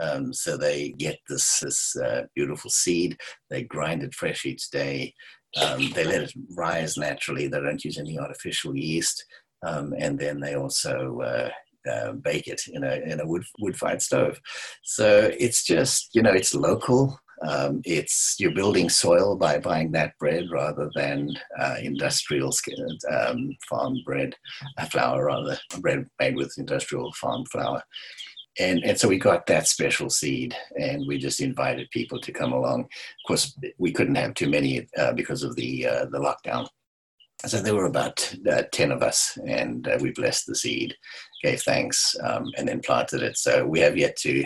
Um, 0.02 0.34
so 0.34 0.58
they 0.58 0.90
get 0.92 1.20
this, 1.30 1.60
this 1.60 1.96
uh, 1.96 2.24
beautiful 2.36 2.70
seed, 2.70 3.18
they 3.50 3.64
grind 3.64 4.04
it 4.04 4.14
fresh 4.14 4.46
each 4.46 4.70
day. 4.70 5.14
Um, 5.62 5.92
they 5.92 6.04
let 6.04 6.24
it 6.24 6.34
rise 6.56 6.98
naturally. 6.98 7.48
They 7.48 7.60
don't 7.60 7.84
use 7.86 8.00
any 8.00 8.18
artificial 8.18 8.76
yeast. 8.76 9.24
Um, 9.66 9.94
and 9.98 10.20
then 10.20 10.40
they 10.40 10.56
also 10.56 11.20
uh, 11.22 11.50
uh, 11.90 12.14
bake 12.14 12.48
it 12.48 12.62
in 12.68 12.84
a 12.84 12.96
in 12.96 13.20
a 13.20 13.28
wood 13.28 13.44
wood 13.60 13.78
fired 13.78 14.02
stove. 14.02 14.40
So 14.84 15.32
it's 15.40 15.64
just 15.64 16.10
you 16.14 16.22
know 16.22 16.32
it's 16.32 16.54
local. 16.54 17.20
Um, 17.48 17.82
it's 17.84 18.36
you're 18.40 18.54
building 18.54 18.90
soil 18.90 19.36
by 19.36 19.60
buying 19.60 19.92
that 19.92 20.18
bread 20.18 20.46
rather 20.50 20.90
than 20.96 21.30
uh, 21.60 21.76
industrial 21.82 22.54
um, 23.12 23.50
farm 23.68 23.98
bread, 24.06 24.36
uh, 24.78 24.86
flour 24.86 25.26
rather 25.26 25.58
bread 25.80 26.08
made 26.20 26.36
with 26.38 26.58
industrial 26.58 27.12
farm 27.14 27.44
flour. 27.52 27.84
And, 28.60 28.84
and 28.84 28.98
so 28.98 29.08
we 29.08 29.18
got 29.18 29.48
that 29.48 29.68
special 29.68 30.10
seed 30.10 30.56
and 30.80 31.08
we 31.08 31.18
just 31.18 31.42
invited 31.42 31.90
people 31.90 32.20
to 32.22 32.32
come 32.32 32.54
along. 32.54 32.82
Of 32.82 33.28
course, 33.28 33.58
we 33.80 33.92
couldn't 33.92 34.16
have 34.16 34.36
too 34.36 34.50
many 34.50 34.88
uh, 34.96 35.14
because 35.14 35.42
of 35.42 35.56
the, 35.56 35.88
uh, 35.88 36.06
the 36.06 36.20
lockdown 36.20 36.68
so 37.46 37.60
there 37.60 37.76
were 37.76 37.86
about 37.86 38.34
uh, 38.50 38.64
10 38.72 38.92
of 38.92 39.04
us 39.04 39.38
and 39.46 39.88
uh, 39.88 39.98
we 40.02 40.12
blessed 40.12 40.48
the 40.48 40.56
seed 40.56 40.96
gave 41.42 41.62
thanks 41.62 42.16
um, 42.24 42.50
and 42.58 42.68
then 42.68 42.80
planted 42.80 43.22
it. 43.22 43.38
So 43.38 43.66
we 43.66 43.80
have 43.82 43.98
yet 43.98 44.16
to 44.18 44.46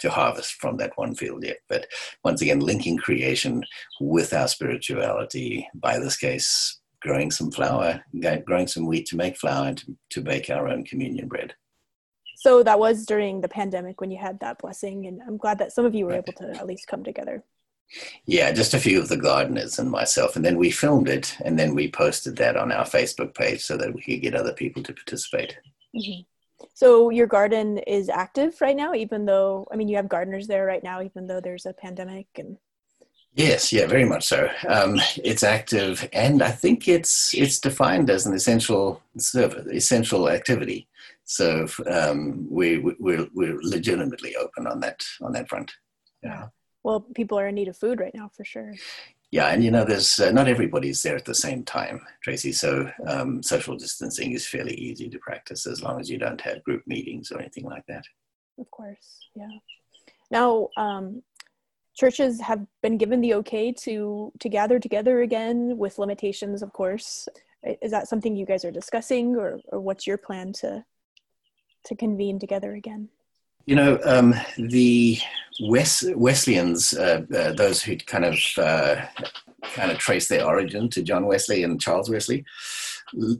to 0.00 0.08
harvest 0.08 0.52
from 0.60 0.76
that 0.76 0.92
one 0.94 1.12
field 1.12 1.44
yet. 1.44 1.58
But 1.68 1.88
once 2.22 2.40
again 2.40 2.60
linking 2.60 2.98
creation 2.98 3.64
with 4.00 4.32
our 4.32 4.46
spirituality 4.46 5.68
by 5.74 5.98
this 5.98 6.16
case 6.16 6.78
growing 7.02 7.32
some 7.32 7.50
flour 7.50 8.00
growing 8.44 8.68
some 8.68 8.86
wheat 8.86 9.06
to 9.06 9.16
make 9.16 9.36
flour 9.36 9.68
and 9.68 9.78
to, 9.78 9.96
to 10.10 10.20
bake 10.20 10.50
our 10.50 10.68
own 10.68 10.84
communion 10.84 11.26
bread. 11.26 11.54
So 12.36 12.62
that 12.62 12.78
was 12.78 13.04
during 13.04 13.40
the 13.40 13.48
pandemic 13.48 14.00
when 14.00 14.12
you 14.12 14.18
had 14.18 14.38
that 14.40 14.58
blessing 14.58 15.06
and 15.06 15.20
i'm 15.26 15.36
glad 15.36 15.58
that 15.58 15.72
some 15.72 15.84
of 15.84 15.94
you 15.94 16.04
were 16.04 16.12
right. 16.12 16.24
able 16.24 16.32
to 16.34 16.56
at 16.56 16.66
least 16.66 16.86
come 16.86 17.02
together 17.02 17.42
yeah, 18.26 18.52
just 18.52 18.74
a 18.74 18.80
few 18.80 19.00
of 19.00 19.08
the 19.08 19.16
gardeners 19.16 19.78
and 19.78 19.90
myself. 19.90 20.36
And 20.36 20.44
then 20.44 20.58
we 20.58 20.70
filmed 20.70 21.08
it 21.08 21.36
and 21.44 21.58
then 21.58 21.74
we 21.74 21.90
posted 21.90 22.36
that 22.36 22.56
on 22.56 22.72
our 22.72 22.84
Facebook 22.84 23.34
page 23.34 23.62
so 23.62 23.76
that 23.76 23.94
we 23.94 24.02
could 24.02 24.20
get 24.20 24.34
other 24.34 24.52
people 24.52 24.82
to 24.82 24.92
participate. 24.92 25.58
Mm-hmm. 25.96 26.22
So 26.74 27.10
your 27.10 27.26
garden 27.26 27.78
is 27.78 28.08
active 28.08 28.60
right 28.60 28.76
now, 28.76 28.94
even 28.94 29.24
though, 29.24 29.66
I 29.72 29.76
mean, 29.76 29.88
you 29.88 29.96
have 29.96 30.08
gardeners 30.08 30.46
there 30.46 30.66
right 30.66 30.82
now, 30.82 31.02
even 31.02 31.26
though 31.26 31.40
there's 31.40 31.66
a 31.66 31.72
pandemic 31.72 32.26
and. 32.36 32.56
Yes, 33.34 33.72
yeah, 33.72 33.86
very 33.86 34.04
much 34.04 34.24
so. 34.24 34.50
Um, 34.66 35.00
it's 35.22 35.44
active, 35.44 36.08
and 36.12 36.42
I 36.42 36.50
think 36.50 36.88
it's 36.88 37.32
it's 37.34 37.60
defined 37.60 38.10
as 38.10 38.26
an 38.26 38.34
essential 38.34 39.00
service, 39.16 39.66
essential 39.70 40.28
activity. 40.28 40.88
So 41.24 41.68
um, 41.88 42.48
we, 42.50 42.78
we're 42.78 43.28
we're 43.32 43.60
legitimately 43.60 44.34
open 44.34 44.66
on 44.66 44.80
that 44.80 45.04
on 45.20 45.32
that 45.34 45.48
front. 45.48 45.70
Yeah 46.20 46.48
well 46.82 47.00
people 47.00 47.38
are 47.38 47.48
in 47.48 47.54
need 47.54 47.68
of 47.68 47.76
food 47.76 48.00
right 48.00 48.14
now 48.14 48.30
for 48.34 48.44
sure. 48.44 48.72
Yeah 49.30 49.48
and 49.48 49.62
you 49.62 49.70
know 49.70 49.84
there's 49.84 50.18
uh, 50.18 50.30
not 50.30 50.48
everybody's 50.48 51.02
there 51.02 51.16
at 51.16 51.26
the 51.26 51.34
same 51.34 51.62
time 51.62 52.00
tracy 52.22 52.52
so 52.52 52.90
um, 53.06 53.42
social 53.42 53.76
distancing 53.76 54.32
is 54.32 54.46
fairly 54.46 54.74
easy 54.74 55.08
to 55.10 55.18
practice 55.18 55.66
as 55.66 55.82
long 55.82 56.00
as 56.00 56.08
you 56.08 56.18
don't 56.18 56.40
have 56.40 56.64
group 56.64 56.82
meetings 56.86 57.30
or 57.30 57.38
anything 57.38 57.64
like 57.64 57.84
that. 57.86 58.04
Of 58.58 58.70
course 58.70 59.28
yeah. 59.34 59.48
Now 60.30 60.68
um, 60.76 61.22
churches 61.94 62.40
have 62.40 62.66
been 62.82 62.96
given 62.96 63.20
the 63.20 63.34
okay 63.34 63.72
to 63.84 64.32
to 64.38 64.48
gather 64.48 64.78
together 64.78 65.20
again 65.22 65.76
with 65.76 65.98
limitations 65.98 66.62
of 66.62 66.72
course. 66.72 67.28
Is 67.82 67.90
that 67.90 68.08
something 68.08 68.36
you 68.36 68.46
guys 68.46 68.64
are 68.64 68.70
discussing 68.70 69.34
or, 69.36 69.58
or 69.72 69.80
what's 69.80 70.06
your 70.06 70.16
plan 70.16 70.52
to 70.60 70.84
to 71.84 71.96
convene 71.96 72.38
together 72.38 72.74
again 72.74 73.08
you 73.68 73.74
know, 73.74 73.98
um, 74.04 74.34
the 74.56 75.18
Wes- 75.60 76.10
Wesleyans, 76.16 76.94
uh, 76.94 77.20
uh, 77.36 77.52
those 77.52 77.82
who 77.82 77.98
kind 77.98 78.24
of 78.24 78.38
uh, 78.56 79.04
kind 79.74 79.92
of 79.92 79.98
trace 79.98 80.26
their 80.26 80.46
origin 80.46 80.88
to 80.88 81.02
John 81.02 81.26
Wesley 81.26 81.64
and 81.64 81.78
Charles 81.78 82.08
Wesley, 82.08 82.46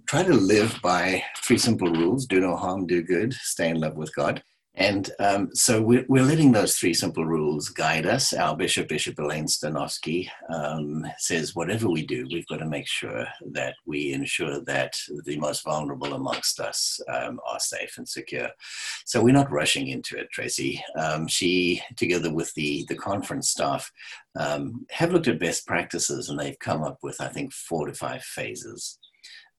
try 0.04 0.22
to 0.22 0.34
live 0.34 0.78
by 0.82 1.24
three 1.42 1.56
simple 1.56 1.90
rules: 1.90 2.26
do 2.26 2.40
no 2.40 2.56
harm, 2.56 2.86
do 2.86 3.02
good, 3.02 3.32
stay 3.32 3.70
in 3.70 3.80
love 3.80 3.96
with 3.96 4.14
God. 4.14 4.42
And 4.78 5.10
um, 5.18 5.50
so 5.54 5.82
we're, 5.82 6.04
we're, 6.08 6.22
letting 6.22 6.52
those 6.52 6.76
three 6.76 6.94
simple 6.94 7.26
rules 7.26 7.68
guide 7.68 8.06
us. 8.06 8.32
Our 8.32 8.56
bishop, 8.56 8.86
Bishop 8.86 9.18
Elaine 9.18 9.46
Stanovsky, 9.46 10.28
um, 10.48 11.04
says 11.18 11.56
whatever 11.56 11.88
we 11.88 12.06
do, 12.06 12.28
we've 12.30 12.46
got 12.46 12.58
to 12.58 12.66
make 12.66 12.86
sure 12.86 13.26
that 13.50 13.74
we 13.86 14.12
ensure 14.12 14.60
that 14.60 14.94
the 15.24 15.36
most 15.36 15.64
vulnerable 15.64 16.14
amongst 16.14 16.60
us 16.60 17.00
um, 17.12 17.40
are 17.44 17.58
safe 17.58 17.98
and 17.98 18.08
secure. 18.08 18.50
So 19.04 19.20
we're 19.20 19.32
not 19.32 19.50
rushing 19.50 19.88
into 19.88 20.16
it, 20.16 20.30
Tracy. 20.30 20.80
Um, 20.96 21.26
she, 21.26 21.82
together 21.96 22.32
with 22.32 22.54
the, 22.54 22.84
the 22.88 22.94
conference 22.94 23.50
staff, 23.50 23.90
um, 24.38 24.86
have 24.90 25.12
looked 25.12 25.26
at 25.26 25.40
best 25.40 25.66
practices 25.66 26.28
and 26.28 26.38
they've 26.38 26.58
come 26.60 26.84
up 26.84 26.98
with, 27.02 27.20
I 27.20 27.26
think, 27.26 27.52
four 27.52 27.86
to 27.86 27.94
five 27.94 28.22
phases. 28.22 29.00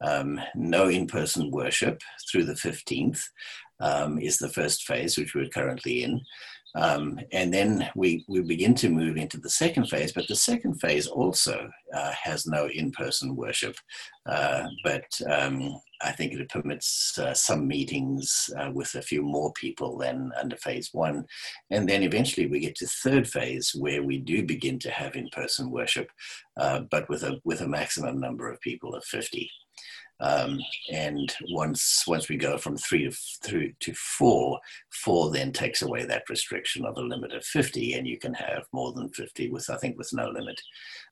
Um, 0.01 0.39
no 0.55 0.88
in 0.88 1.08
person 1.08 1.51
worship 1.51 2.01
through 2.32 2.45
the 2.45 2.53
15th 2.53 3.21
um, 3.80 4.20
is 4.20 4.38
the 4.38 4.50
first 4.50 4.84
phase, 4.84 5.18
which 5.18 5.36
we're 5.36 5.50
currently 5.50 6.04
in. 6.04 6.22
Um, 6.76 7.20
and 7.32 7.52
then 7.52 7.89
we, 7.96 8.26
we 8.28 8.42
begin 8.42 8.76
to 8.76 8.89
move 8.89 9.18
into 9.18 9.39
the 9.39 9.50
second 9.50 9.89
phase, 9.89 10.12
but 10.12 10.28
the 10.28 10.36
second 10.36 10.76
phase 10.80 11.08
also 11.08 11.68
uh, 11.94 12.12
has 12.12 12.46
no 12.46 12.68
in 12.68 12.92
person 12.92 13.36
worship. 13.36 13.76
Uh, 14.28 14.68
but 14.84 15.06
um, 15.28 15.80
I 16.02 16.12
think 16.12 16.34
it 16.34 16.50
permits 16.50 17.18
uh, 17.18 17.34
some 17.34 17.68
meetings 17.68 18.50
uh, 18.58 18.70
with 18.72 18.94
a 18.96 19.02
few 19.02 19.24
more 19.24 19.52
people 19.54 19.98
than 19.98 20.32
under 20.39 20.58
phase 20.58 20.89
one. 20.94 21.26
And 21.72 21.89
then 21.89 22.04
eventually 22.04 22.46
we 22.46 22.60
get 22.60 22.76
to 22.76 22.88
third 22.88 23.28
phase 23.28 23.74
where 23.76 24.04
we 24.04 24.20
do 24.20 24.46
begin 24.46 24.78
to 24.80 24.92
have 24.92 25.15
in 25.15 25.28
person 25.30 25.72
worship, 25.72 26.10
uh, 26.58 26.82
but 26.92 27.10
with 27.10 27.24
a, 27.24 27.39
with 27.44 27.62
a 27.62 27.68
maximum 27.68 28.20
number 28.20 28.50
of 28.52 28.62
people 28.62 28.94
of 28.94 29.04
50. 29.06 29.50
Um, 30.21 30.60
and 30.91 31.34
once 31.51 32.03
once 32.05 32.27
we 32.27 32.36
go 32.36 32.58
from 32.58 32.75
three 32.75 33.05
to 33.05 33.12
through 33.43 33.73
to 33.79 33.93
four, 33.93 34.60
four 34.89 35.32
then 35.32 35.51
takes 35.53 35.82
away 35.82 36.05
that 36.05 36.29
restriction 36.29 36.86
of 36.86 36.97
a 36.97 37.01
limit 37.01 37.34
of 37.34 37.45
50, 37.45 37.93
and 37.93 38.08
you 38.08 38.17
can 38.17 38.34
have 38.34 38.63
more 38.73 38.91
than 38.91 39.10
50 39.10 39.49
with 39.49 39.69
I 39.69 39.77
think 39.77 39.97
with 39.97 40.12
no 40.13 40.29
limit. 40.29 40.60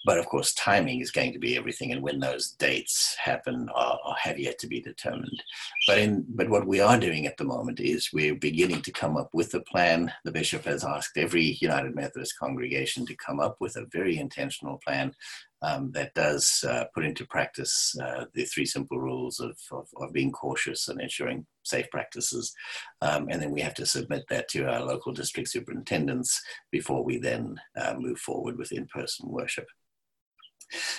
But 0.05 0.17
of 0.17 0.25
course, 0.27 0.53
timing 0.53 1.01
is 1.01 1.11
going 1.11 1.33
to 1.33 1.39
be 1.39 1.57
everything, 1.57 1.91
and 1.91 2.01
when 2.01 2.19
those 2.19 2.51
dates 2.51 3.15
happen 3.15 3.69
are, 3.73 3.99
are 4.03 4.15
have 4.19 4.39
yet 4.39 4.59
to 4.59 4.67
be 4.67 4.81
determined. 4.81 5.43
But 5.87 5.99
in 5.99 6.25
but 6.29 6.49
what 6.49 6.67
we 6.67 6.79
are 6.79 6.99
doing 6.99 7.25
at 7.25 7.37
the 7.37 7.43
moment 7.43 7.79
is 7.79 8.11
we're 8.13 8.35
beginning 8.35 8.81
to 8.83 8.91
come 8.91 9.17
up 9.17 9.29
with 9.33 9.53
a 9.53 9.61
plan. 9.61 10.11
The 10.23 10.31
bishop 10.31 10.65
has 10.65 10.83
asked 10.83 11.17
every 11.17 11.57
United 11.61 11.95
Methodist 11.95 12.37
congregation 12.39 13.05
to 13.05 13.15
come 13.15 13.39
up 13.39 13.57
with 13.59 13.75
a 13.75 13.87
very 13.91 14.17
intentional 14.17 14.79
plan 14.85 15.13
um, 15.61 15.91
that 15.91 16.13
does 16.13 16.63
uh, 16.67 16.85
put 16.93 17.03
into 17.03 17.25
practice 17.25 17.95
uh, 18.01 18.25
the 18.33 18.45
three 18.45 18.65
simple 18.65 18.99
rules 18.99 19.39
of, 19.39 19.57
of, 19.71 19.87
of, 19.97 20.13
being 20.13 20.31
cautious 20.31 20.87
and 20.87 21.01
ensuring 21.01 21.45
safe 21.67 21.89
practices. 21.91 22.53
Um, 23.01 23.27
and 23.29 23.41
then 23.41 23.51
we 23.51 23.61
have 23.61 23.75
to 23.75 23.85
submit 23.85 24.23
that 24.29 24.47
to 24.49 24.67
our 24.67 24.83
local 24.83 25.13
district 25.13 25.49
superintendents 25.49 26.41
before 26.71 27.03
we 27.03 27.17
then 27.17 27.59
uh, 27.79 27.95
move 27.97 28.19
forward 28.19 28.57
with 28.57 28.71
in 28.71 28.87
person 28.87 29.29
worship. 29.29 29.67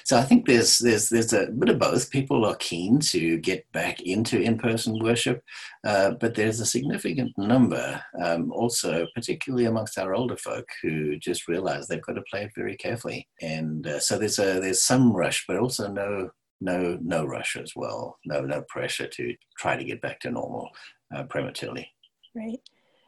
So 0.04 0.16
I 0.16 0.22
think 0.22 0.46
there's 0.46 0.78
there's 0.78 1.08
there's 1.08 1.32
a 1.32 1.46
bit 1.46 1.68
of 1.68 1.78
both. 1.78 2.10
People 2.10 2.44
are 2.46 2.56
keen 2.56 3.00
to 3.00 3.38
get 3.38 3.70
back 3.72 4.00
into 4.00 4.40
in-person 4.40 4.98
worship, 4.98 5.42
uh, 5.86 6.12
but 6.12 6.34
there's 6.34 6.60
a 6.60 6.66
significant 6.66 7.32
number 7.36 8.02
um, 8.22 8.50
also, 8.52 9.06
particularly 9.14 9.66
amongst 9.66 9.98
our 9.98 10.14
older 10.14 10.36
folk, 10.36 10.66
who 10.82 11.16
just 11.18 11.48
realize 11.48 11.86
they've 11.86 12.02
got 12.02 12.14
to 12.14 12.22
play 12.30 12.44
it 12.44 12.52
very 12.56 12.76
carefully. 12.76 13.28
And 13.42 13.86
uh, 13.86 14.00
so 14.00 14.18
there's 14.18 14.38
a 14.38 14.58
there's 14.60 14.82
some 14.82 15.12
rush, 15.12 15.44
but 15.46 15.58
also 15.58 15.88
no 15.92 16.30
no 16.60 16.98
no 17.00 17.24
rush 17.24 17.56
as 17.56 17.72
well. 17.76 18.18
No 18.24 18.40
no 18.40 18.62
pressure 18.68 19.06
to 19.06 19.34
try 19.58 19.76
to 19.76 19.84
get 19.84 20.00
back 20.00 20.20
to 20.20 20.30
normal 20.30 20.70
uh, 21.14 21.24
prematurely. 21.24 21.88
Right, 22.34 22.60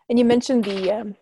and 0.08 0.18
you 0.18 0.24
mentioned 0.24 0.64
the 0.64 0.92
um, 0.92 1.16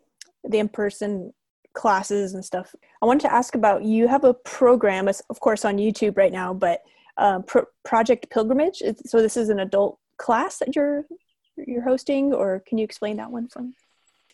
the 0.44 0.58
in-person 0.58 1.32
classes 1.74 2.34
and 2.34 2.44
stuff. 2.44 2.74
I 3.02 3.06
wanted 3.06 3.22
to 3.22 3.32
ask 3.32 3.54
about 3.54 3.84
you 3.84 4.08
have 4.08 4.24
a 4.24 4.34
program, 4.34 5.08
of 5.08 5.40
course, 5.40 5.64
on 5.64 5.78
YouTube 5.78 6.16
right 6.16 6.32
now, 6.32 6.52
but 6.52 6.80
uh, 7.16 7.40
Pro- 7.40 7.66
Project 7.84 8.30
Pilgrimage. 8.30 8.82
So 9.06 9.20
this 9.20 9.36
is 9.36 9.48
an 9.48 9.60
adult 9.60 9.98
class 10.18 10.58
that 10.58 10.74
you're 10.74 11.04
you're 11.56 11.82
hosting, 11.82 12.32
or 12.32 12.62
can 12.66 12.78
you 12.78 12.84
explain 12.84 13.16
that 13.16 13.30
one 13.30 13.48
for 13.48 13.62
me? 13.62 13.74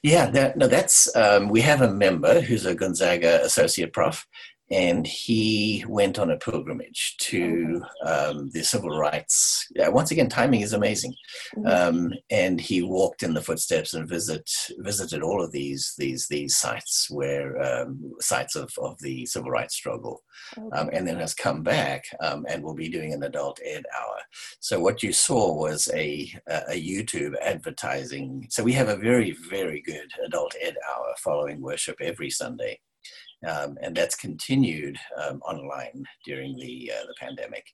Yeah, 0.03 0.29
that, 0.33 0.59
no, 0.59 0.67
that's 0.67 1.15
um, 1.17 1.49
we 1.49 1.63
have 1.63 1.81
a 1.81 1.91
member 1.91 2.43
who's 2.43 2.67
a 2.67 2.75
Gonzaga 2.75 3.43
associate 3.43 3.95
prof, 3.95 4.27
and 4.71 5.07
he 5.07 5.85
went 5.89 6.19
on 6.19 6.31
a 6.31 6.39
pilgrimage 6.39 7.17
to 7.19 7.83
um, 8.07 8.51
the 8.51 8.63
civil 8.63 8.91
rights. 8.91 9.67
Yeah, 9.75 9.89
once 9.89 10.11
again, 10.11 10.29
timing 10.29 10.63
is 10.63 10.73
amazing, 10.73 11.15
mm-hmm. 11.57 11.67
um, 11.67 12.15
and 12.31 12.61
he 12.61 12.83
walked 12.83 13.23
in 13.23 13.35
the 13.35 13.43
footsteps 13.43 13.95
and 13.95 14.09
visit 14.09 14.51
visited 14.79 15.23
all 15.23 15.43
of 15.43 15.53
these 15.53 15.95
these 15.99 16.27
these 16.29 16.57
sites 16.57 17.09
where 17.11 17.61
um, 17.63 18.13
sites 18.21 18.57
of, 18.57 18.71
of 18.79 18.99
the 19.01 19.27
civil 19.27 19.51
rights 19.51 19.75
struggle, 19.75 20.23
um, 20.57 20.89
okay. 20.89 20.97
and 20.97 21.07
then 21.07 21.19
has 21.19 21.35
come 21.35 21.63
back 21.63 22.05
um, 22.21 22.47
and 22.49 22.63
will 22.63 22.75
be 22.75 22.89
doing 22.89 23.13
an 23.13 23.23
adult 23.23 23.61
ed 23.65 23.85
hour. 23.99 24.19
So 24.61 24.81
what 24.81 25.03
you 25.03 25.13
saw 25.13 25.55
was 25.55 25.89
a 25.95 26.33
a 26.49 26.81
YouTube 26.81 27.35
advertising. 27.43 28.47
So 28.51 28.63
we 28.63 28.73
have 28.73 28.89
a 28.89 28.97
very 28.97 29.37
very 29.51 29.83
good 29.83 30.11
adult 30.25 30.55
ed 30.63 30.77
hour 30.91 31.15
following 31.19 31.61
worship 31.61 31.97
every 32.01 32.31
Sunday. 32.31 32.81
Um, 33.47 33.77
and 33.83 33.95
that's 33.95 34.17
continued 34.17 34.97
um, 35.23 35.41
online 35.43 36.05
during 36.25 36.57
the 36.59 36.93
uh, 36.95 37.07
the 37.07 37.15
pandemic. 37.19 37.67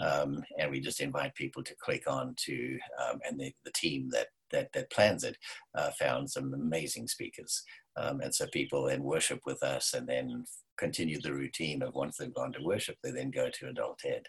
Um, 0.00 0.42
and 0.58 0.70
we 0.70 0.80
just 0.80 1.00
invite 1.00 1.34
people 1.34 1.62
to 1.62 1.74
click 1.78 2.04
on 2.06 2.34
to, 2.46 2.78
um, 3.04 3.20
and 3.28 3.38
the, 3.38 3.52
the 3.64 3.72
team 3.72 4.08
that 4.10 4.28
that 4.50 4.72
that 4.72 4.90
plans 4.90 5.24
it 5.24 5.36
uh, 5.76 5.90
found 5.98 6.30
some 6.30 6.54
amazing 6.54 7.06
speakers, 7.06 7.62
um, 7.96 8.20
and 8.20 8.34
so 8.34 8.46
people 8.52 8.84
then 8.84 9.02
worship 9.02 9.40
with 9.44 9.62
us, 9.62 9.92
and 9.94 10.08
then 10.08 10.44
continue 10.78 11.20
the 11.20 11.34
routine 11.34 11.82
of 11.82 11.94
once 11.94 12.16
they've 12.16 12.34
gone 12.34 12.52
to 12.52 12.62
worship, 12.62 12.96
they 13.02 13.10
then 13.10 13.30
go 13.30 13.50
to 13.50 13.68
adult 13.68 14.00
ed. 14.06 14.22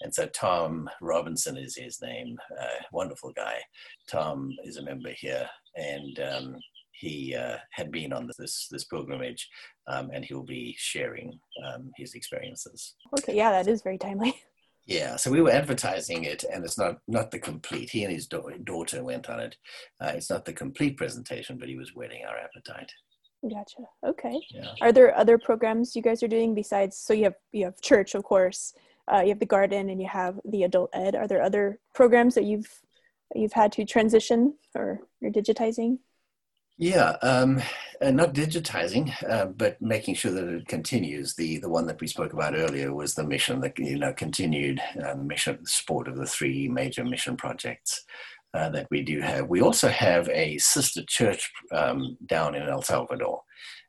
And 0.00 0.12
so 0.14 0.26
Tom 0.28 0.88
Robinson 1.02 1.58
is 1.58 1.76
his 1.76 2.00
name, 2.00 2.38
uh, 2.58 2.82
wonderful 2.92 3.32
guy. 3.36 3.58
Tom 4.10 4.50
is 4.64 4.78
a 4.78 4.82
member 4.82 5.10
here, 5.10 5.46
and 5.76 6.18
um, 6.20 6.56
he 6.98 7.34
uh, 7.34 7.56
had 7.70 7.90
been 7.90 8.12
on 8.12 8.28
this 8.38 8.68
this 8.70 8.84
pilgrimage, 8.84 9.48
um, 9.86 10.10
and 10.12 10.24
he'll 10.24 10.42
be 10.42 10.74
sharing 10.78 11.38
um, 11.64 11.90
his 11.96 12.14
experiences. 12.14 12.94
Okay, 13.18 13.36
yeah, 13.36 13.50
that 13.50 13.68
is 13.68 13.82
very 13.82 13.98
timely. 13.98 14.34
Yeah, 14.90 15.16
so 15.16 15.30
we 15.30 15.42
were 15.42 15.50
advertising 15.50 16.24
it, 16.24 16.44
and 16.50 16.64
it's 16.64 16.78
not 16.78 17.00
not 17.06 17.30
the 17.30 17.38
complete. 17.38 17.90
He 17.90 18.04
and 18.04 18.12
his 18.12 18.26
da- 18.26 18.56
daughter 18.64 19.04
went 19.04 19.28
on 19.28 19.38
it. 19.38 19.54
Uh, 20.00 20.12
it's 20.14 20.30
not 20.30 20.46
the 20.46 20.52
complete 20.54 20.96
presentation, 20.96 21.58
but 21.58 21.68
he 21.68 21.76
was 21.76 21.94
whetting 21.94 22.24
our 22.24 22.38
appetite. 22.38 22.90
Gotcha. 23.42 23.82
Okay. 24.02 24.40
Yeah. 24.50 24.72
Are 24.80 24.90
there 24.90 25.14
other 25.14 25.36
programs 25.36 25.94
you 25.94 26.00
guys 26.00 26.22
are 26.22 26.28
doing 26.28 26.54
besides? 26.54 26.96
So 26.96 27.12
you 27.12 27.24
have 27.24 27.34
you 27.52 27.66
have 27.66 27.78
church, 27.82 28.14
of 28.14 28.24
course. 28.24 28.72
Uh, 29.12 29.20
you 29.20 29.28
have 29.28 29.40
the 29.40 29.44
garden, 29.58 29.90
and 29.90 30.00
you 30.00 30.08
have 30.08 30.40
the 30.46 30.62
adult 30.62 30.88
ed. 30.94 31.14
Are 31.14 31.28
there 31.28 31.42
other 31.42 31.80
programs 31.94 32.34
that 32.36 32.44
you've 32.44 32.80
you've 33.34 33.52
had 33.52 33.72
to 33.72 33.84
transition 33.84 34.54
or 34.74 35.00
you're 35.20 35.30
digitizing? 35.30 35.98
Yeah, 36.80 37.16
um, 37.22 37.60
not 38.00 38.34
digitizing, 38.34 39.12
uh, 39.28 39.46
but 39.46 39.82
making 39.82 40.14
sure 40.14 40.30
that 40.30 40.48
it 40.48 40.68
continues. 40.68 41.34
The 41.34 41.58
the 41.58 41.68
one 41.68 41.86
that 41.88 42.00
we 42.00 42.06
spoke 42.06 42.32
about 42.32 42.54
earlier 42.54 42.94
was 42.94 43.14
the 43.14 43.24
mission, 43.24 43.60
that 43.62 43.76
you 43.78 43.98
know 43.98 44.12
continued 44.12 44.80
uh, 45.04 45.16
mission 45.16 45.66
support 45.66 46.06
of 46.06 46.16
the 46.16 46.26
three 46.26 46.68
major 46.68 47.04
mission 47.04 47.36
projects 47.36 48.04
uh, 48.54 48.68
that 48.70 48.86
we 48.92 49.02
do 49.02 49.20
have. 49.20 49.48
We 49.48 49.60
also 49.60 49.88
have 49.88 50.28
a 50.28 50.56
sister 50.58 51.02
church 51.08 51.50
um, 51.72 52.16
down 52.26 52.54
in 52.54 52.62
El 52.62 52.82
Salvador, 52.82 53.42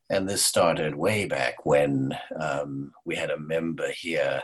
and 0.10 0.28
this 0.28 0.44
started 0.44 0.96
way 0.96 1.26
back 1.26 1.64
when 1.68 2.18
um, 2.42 2.92
we 3.06 3.16
had 3.16 3.30
a 3.30 3.40
member 3.40 3.92
here 3.92 4.42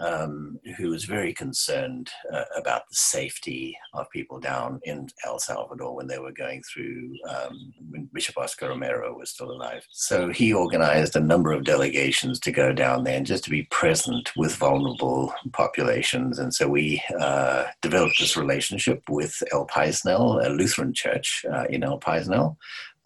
um, 0.00 0.58
who 0.76 0.90
was 0.90 1.04
very 1.04 1.32
concerned 1.32 2.10
uh, 2.32 2.44
about 2.56 2.88
the 2.88 2.94
safety 2.94 3.76
of 3.92 4.10
people 4.10 4.40
down 4.40 4.80
in 4.84 5.08
El 5.24 5.38
Salvador 5.38 5.94
when 5.94 6.06
they 6.06 6.18
were 6.18 6.32
going 6.32 6.62
through, 6.62 7.14
um, 7.28 7.72
when 7.90 8.08
Bishop 8.12 8.36
Oscar 8.38 8.68
Romero 8.68 9.16
was 9.16 9.30
still 9.30 9.50
alive. 9.50 9.86
So 9.90 10.30
he 10.30 10.52
organized 10.52 11.16
a 11.16 11.20
number 11.20 11.52
of 11.52 11.64
delegations 11.64 12.40
to 12.40 12.52
go 12.52 12.72
down 12.72 13.04
there 13.04 13.16
and 13.16 13.26
just 13.26 13.44
to 13.44 13.50
be 13.50 13.64
present 13.70 14.30
with 14.36 14.56
vulnerable 14.56 15.32
populations. 15.52 16.38
And 16.38 16.52
so 16.52 16.68
we 16.68 17.02
uh, 17.18 17.64
developed 17.82 18.16
this 18.18 18.36
relationship 18.36 19.02
with 19.08 19.42
El 19.52 19.66
Paisnal, 19.66 20.44
a 20.44 20.48
Lutheran 20.48 20.92
church 20.92 21.44
uh, 21.52 21.64
in 21.64 21.84
El 21.84 21.98
Paisnal. 21.98 22.56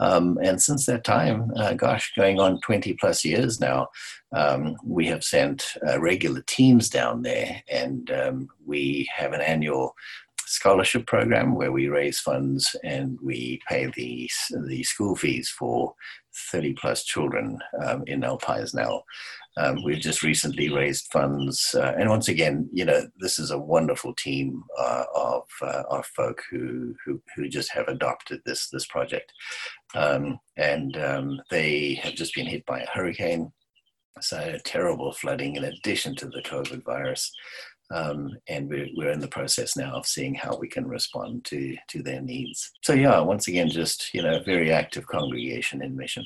Um, 0.00 0.38
and 0.42 0.62
since 0.62 0.86
that 0.86 1.04
time, 1.04 1.50
uh, 1.56 1.74
gosh, 1.74 2.12
going 2.16 2.38
on 2.38 2.60
20 2.60 2.94
plus 2.94 3.24
years 3.24 3.60
now, 3.60 3.88
um, 4.34 4.76
we 4.84 5.06
have 5.06 5.24
sent 5.24 5.74
uh, 5.86 6.00
regular 6.00 6.42
teams 6.46 6.88
down 6.88 7.22
there, 7.22 7.62
and 7.70 8.10
um, 8.10 8.48
we 8.64 9.08
have 9.16 9.32
an 9.32 9.40
annual 9.40 9.94
scholarship 10.48 11.06
program 11.06 11.54
where 11.54 11.72
we 11.72 11.88
raise 11.88 12.20
funds 12.20 12.74
and 12.82 13.18
we 13.22 13.60
pay 13.68 13.90
the, 13.94 14.30
the 14.66 14.82
school 14.82 15.14
fees 15.14 15.50
for 15.50 15.94
30 16.50 16.72
plus 16.74 17.04
children 17.04 17.58
um, 17.84 18.02
in 18.06 18.24
El 18.24 18.38
Paisnal. 18.38 19.02
Um, 19.58 19.82
we've 19.82 19.98
just 19.98 20.22
recently 20.22 20.70
raised 20.70 21.10
funds, 21.10 21.74
uh, 21.74 21.94
and 21.98 22.08
once 22.08 22.28
again, 22.28 22.68
you 22.72 22.84
know, 22.84 23.08
this 23.18 23.40
is 23.40 23.50
a 23.50 23.58
wonderful 23.58 24.14
team 24.14 24.62
uh, 24.78 25.04
of 25.14 25.42
uh, 25.60 25.82
of 25.90 26.06
folk 26.06 26.42
who, 26.48 26.94
who 27.04 27.20
who 27.34 27.48
just 27.48 27.72
have 27.72 27.88
adopted 27.88 28.40
this 28.46 28.68
this 28.68 28.86
project, 28.86 29.32
um, 29.96 30.38
and 30.56 30.96
um, 30.98 31.40
they 31.50 31.94
have 31.94 32.14
just 32.14 32.34
been 32.34 32.46
hit 32.46 32.64
by 32.66 32.80
a 32.80 32.90
hurricane, 32.90 33.50
so 34.20 34.56
terrible 34.64 35.12
flooding 35.12 35.56
in 35.56 35.64
addition 35.64 36.14
to 36.16 36.26
the 36.26 36.42
COVID 36.42 36.84
virus. 36.84 37.32
Um, 37.90 38.36
and 38.48 38.68
we're, 38.68 38.88
we're 38.96 39.12
in 39.12 39.20
the 39.20 39.28
process 39.28 39.74
now 39.74 39.94
of 39.94 40.06
seeing 40.06 40.34
how 40.34 40.58
we 40.58 40.68
can 40.68 40.86
respond 40.86 41.44
to 41.46 41.74
to 41.88 42.02
their 42.02 42.20
needs. 42.20 42.70
So 42.82 42.92
yeah, 42.92 43.18
once 43.20 43.48
again, 43.48 43.70
just 43.70 44.14
you 44.14 44.22
know, 44.22 44.36
a 44.36 44.44
very 44.44 44.70
active 44.70 45.06
congregation 45.06 45.82
in 45.82 45.96
mission. 45.96 46.24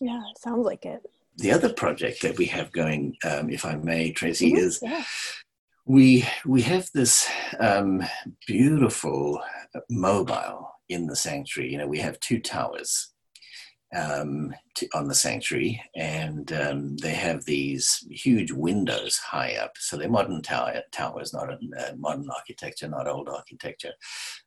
Yeah, 0.00 0.22
sounds 0.38 0.64
like 0.64 0.86
it 0.86 1.02
the 1.36 1.52
other 1.52 1.72
project 1.72 2.22
that 2.22 2.38
we 2.38 2.46
have 2.46 2.72
going, 2.72 3.16
um, 3.24 3.50
if 3.50 3.64
I 3.64 3.76
may, 3.76 4.12
Tracy, 4.12 4.52
mm-hmm. 4.52 4.58
is 4.58 4.80
yeah. 4.82 5.04
we 5.86 6.26
we 6.46 6.62
have 6.62 6.88
this 6.94 7.28
um, 7.58 8.02
beautiful 8.46 9.40
mobile 9.90 10.70
in 10.88 11.06
the 11.06 11.16
sanctuary. 11.16 11.72
You 11.72 11.78
know, 11.78 11.86
we 11.86 11.98
have 11.98 12.20
two 12.20 12.40
towers, 12.40 13.12
um, 13.96 14.54
to, 14.76 14.88
on 14.94 15.08
the 15.08 15.14
sanctuary, 15.14 15.82
and 15.94 16.52
um, 16.52 16.96
they 16.96 17.14
have 17.14 17.44
these 17.44 18.04
huge 18.10 18.52
windows 18.52 19.16
high 19.16 19.54
up. 19.56 19.72
So 19.78 19.96
they're 19.96 20.08
modern 20.08 20.42
tower, 20.42 20.82
towers, 20.92 21.32
not 21.32 21.48
modern 21.96 22.28
architecture, 22.30 22.88
not 22.88 23.08
old 23.08 23.28
architecture 23.28 23.92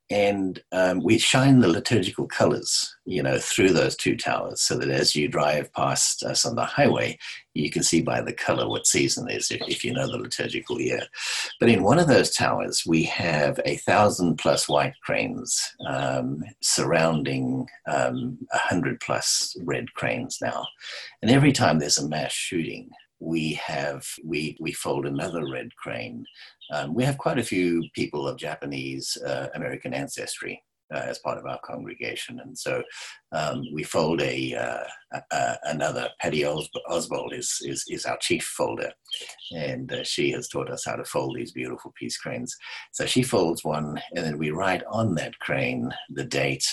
and 0.09 0.61
um, 0.71 1.01
we 1.03 1.17
shine 1.17 1.59
the 1.59 1.67
liturgical 1.67 2.27
colors, 2.27 2.95
you 3.05 3.21
know, 3.21 3.37
through 3.37 3.71
those 3.71 3.95
two 3.95 4.15
towers, 4.15 4.61
so 4.61 4.77
that 4.77 4.89
as 4.89 5.15
you 5.15 5.27
drive 5.27 5.71
past 5.73 6.23
us 6.23 6.45
on 6.45 6.55
the 6.55 6.63
highway, 6.63 7.17
you 7.53 7.69
can 7.69 7.83
see 7.83 8.01
by 8.01 8.21
the 8.21 8.31
color 8.31 8.69
what 8.69 8.87
season 8.87 9.29
is, 9.29 9.51
if, 9.51 9.61
if 9.67 9.83
you 9.83 9.91
know 9.91 10.07
the 10.07 10.17
liturgical 10.17 10.79
year. 10.79 11.01
But 11.59 11.69
in 11.69 11.83
one 11.83 11.99
of 11.99 12.07
those 12.07 12.29
towers, 12.29 12.83
we 12.87 13.03
have 13.03 13.59
a 13.65 13.77
thousand 13.77 14.37
plus 14.37 14.69
white 14.69 14.93
cranes 15.03 15.75
um, 15.85 16.41
surrounding 16.61 17.67
um, 17.91 18.37
a 18.53 18.57
hundred 18.59 19.01
plus 19.01 19.57
red 19.63 19.93
cranes 19.95 20.16
now, 20.41 20.65
and 21.21 21.31
every 21.31 21.51
time 21.51 21.79
there's 21.79 21.97
a 21.97 22.07
mass 22.07 22.31
shooting, 22.31 22.89
we 23.19 23.53
have 23.53 24.05
we 24.23 24.57
we 24.59 24.71
fold 24.71 25.05
another 25.05 25.43
red 25.51 25.69
crane 25.75 26.23
um, 26.73 26.93
we 26.93 27.03
have 27.03 27.17
quite 27.17 27.39
a 27.39 27.43
few 27.43 27.83
people 27.93 28.27
of 28.27 28.37
Japanese 28.37 29.17
uh, 29.25 29.47
American 29.55 29.93
ancestry 29.93 30.61
uh, 30.93 30.99
as 30.99 31.19
part 31.19 31.37
of 31.37 31.45
our 31.45 31.59
congregation, 31.65 32.39
and 32.39 32.57
so 32.57 32.81
um, 33.33 33.63
we 33.73 33.83
fold 33.83 34.21
a, 34.21 34.53
uh, 34.55 35.19
a, 35.31 35.57
another. 35.63 36.09
Patty 36.21 36.45
Os- 36.45 36.69
Oswald 36.89 37.33
is, 37.33 37.57
is 37.61 37.83
is 37.89 38.05
our 38.05 38.17
chief 38.21 38.43
folder, 38.43 38.91
and 39.55 39.91
uh, 39.91 40.03
she 40.03 40.31
has 40.31 40.47
taught 40.47 40.69
us 40.69 40.85
how 40.85 40.95
to 40.95 41.05
fold 41.05 41.35
these 41.35 41.51
beautiful 41.51 41.93
peace 41.97 42.17
cranes. 42.17 42.55
So 42.93 43.05
she 43.05 43.21
folds 43.21 43.63
one, 43.63 44.01
and 44.15 44.25
then 44.25 44.37
we 44.37 44.51
write 44.51 44.83
on 44.89 45.15
that 45.15 45.37
crane 45.39 45.91
the 46.09 46.25
date 46.25 46.65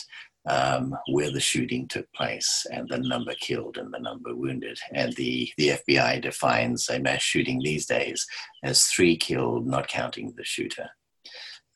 um, 0.47 0.95
where 1.09 1.31
the 1.31 1.41
shooting 1.41 1.89
took 1.89 2.11
place 2.13 2.67
and 2.71 2.89
the 2.89 2.99
number 2.99 3.35
killed 3.35 3.79
and 3.79 3.93
the 3.93 3.99
number 3.99 4.35
wounded. 4.35 4.79
And 4.93 5.13
the, 5.15 5.51
the 5.57 5.81
FBI 5.89 6.21
defines 6.21 6.89
a 6.89 6.99
mass 6.99 7.23
shooting 7.23 7.61
these 7.61 7.87
days 7.87 8.27
as 8.63 8.85
three 8.85 9.17
killed, 9.17 9.67
not 9.67 9.89
counting 9.89 10.35
the 10.37 10.45
shooter. 10.45 10.91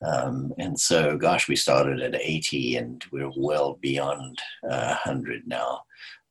Um, 0.05 0.53
and 0.57 0.79
so, 0.79 1.17
gosh, 1.17 1.47
we 1.47 1.55
started 1.55 2.01
at 2.01 2.15
80 2.15 2.77
and 2.77 3.05
we're 3.11 3.31
well 3.35 3.77
beyond 3.81 4.39
uh, 4.69 4.95
100 5.05 5.43
now. 5.47 5.81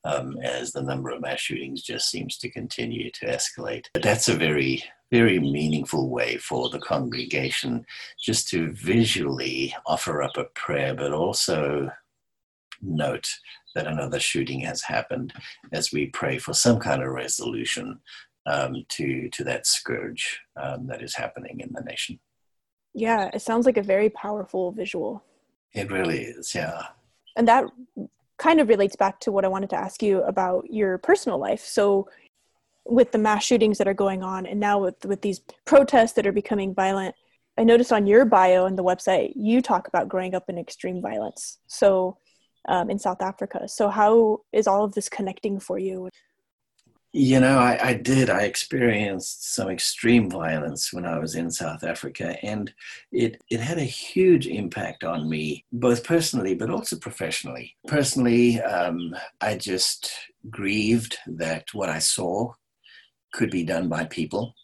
Um, 0.05 0.38
as 0.42 0.70
the 0.70 0.81
number 0.81 1.11
of 1.11 1.20
mass 1.20 1.40
shootings 1.40 1.83
just 1.83 2.09
seems 2.09 2.38
to 2.38 2.48
continue 2.48 3.11
to 3.11 3.27
escalate. 3.27 3.87
But 3.92 4.05
that's 4.05 4.29
a 4.29 4.37
very, 4.37 4.83
very 5.11 5.40
meaningful 5.40 6.09
way 6.09 6.37
for 6.37 6.70
the 6.70 6.79
congregation 6.79 7.85
just 8.18 8.48
to 8.51 8.70
visually 8.72 9.74
offer 9.87 10.22
up 10.22 10.37
a 10.37 10.44
prayer, 10.55 10.94
but 10.94 11.12
also 11.12 11.90
note 12.83 13.29
that 13.75 13.87
another 13.87 14.21
shooting 14.21 14.61
has 14.61 14.83
happened 14.83 15.33
as 15.73 15.93
we 15.93 16.07
pray 16.07 16.38
for 16.38 16.53
some 16.55 16.79
kind 16.79 17.03
of 17.03 17.11
resolution 17.11 18.01
um, 18.47 18.85
to, 18.88 19.29
to 19.31 19.45
that 19.45 19.67
scourge 19.67 20.41
um, 20.61 20.87
that 20.87 21.03
is 21.03 21.14
happening 21.14 21.61
in 21.61 21.73
the 21.73 21.83
nation. 21.83 22.19
Yeah, 22.95 23.31
it 23.33 23.43
sounds 23.43 23.67
like 23.67 23.77
a 23.77 23.83
very 23.83 24.11
powerful 24.11 24.73
visual. 24.73 25.23
It 25.75 25.91
really 25.91 26.23
is, 26.23 26.55
yeah. 26.55 26.87
And 27.37 27.47
that 27.47 27.67
kind 28.38 28.61
of 28.61 28.69
relates 28.69 28.97
back 28.97 29.21
to 29.21 29.33
what 29.33 29.45
I 29.45 29.49
wanted 29.49 29.71
to 29.71 29.77
ask 29.77 30.03
you 30.03 30.23
about 30.23 30.67
your 30.71 30.99
personal 30.99 31.38
life. 31.38 31.64
So, 31.64 32.09
with 32.85 33.12
the 33.12 33.19
mass 33.19 33.45
shootings 33.45 33.77
that 33.79 33.88
are 33.88 33.95
going 33.95 34.23
on, 34.23 34.47
and 34.47 34.59
now 34.59 34.79
with 34.79 35.05
with 35.05 35.21
these 35.21 35.41
protests 35.67 36.12
that 36.12 36.27
are 36.27 36.33
becoming 36.33 36.75
violent, 36.75 37.14
I 37.59 37.64
noticed 37.64 37.93
on 37.93 38.07
your 38.07 38.25
bio 38.25 38.64
and 38.64 38.79
the 38.79 38.85
website 38.85 39.33
you 39.37 39.61
talk 39.61 39.88
about 39.88 40.09
growing 40.09 40.35
up 40.35 40.49
in 40.49 40.57
extreme 40.57 41.03
violence. 41.03 41.59
So, 41.67 42.17
um, 42.68 42.90
in 42.90 42.98
South 42.98 43.20
Africa. 43.20 43.66
So, 43.66 43.88
how 43.88 44.42
is 44.52 44.66
all 44.66 44.85
of 44.85 44.92
this 44.92 45.09
connecting 45.09 45.59
for 45.59 45.78
you? 45.78 46.09
You 47.12 47.40
know, 47.40 47.59
I, 47.59 47.78
I, 47.83 47.94
did. 47.94 48.28
I 48.28 48.42
experienced 48.42 49.54
some 49.54 49.70
extreme 49.70 50.31
violence 50.31 50.92
when 50.92 51.07
I 51.07 51.18
was 51.18 51.35
in 51.35 51.50
South 51.50 51.83
Africa, 51.83 52.37
and 52.42 52.72
it, 53.11 53.40
it 53.50 53.61
had 53.61 53.78
a 53.78 53.85
huge 53.85 54.46
impact 54.46 55.04
on 55.04 55.28
me, 55.28 55.64
both 55.72 56.04
personally 56.04 56.54
but 56.54 56.68
also 56.68 56.98
professionally. 56.98 57.74
Personally, 57.87 58.61
um, 58.61 59.16
I 59.40 59.57
just 59.57 60.12
grieved 60.50 61.16
that 61.26 61.64
what 61.72 61.88
I 61.88 61.98
saw 61.98 62.52
could 63.33 63.50
be 63.50 63.64
done 63.64 63.88
by 63.88 64.04
people 64.04 64.54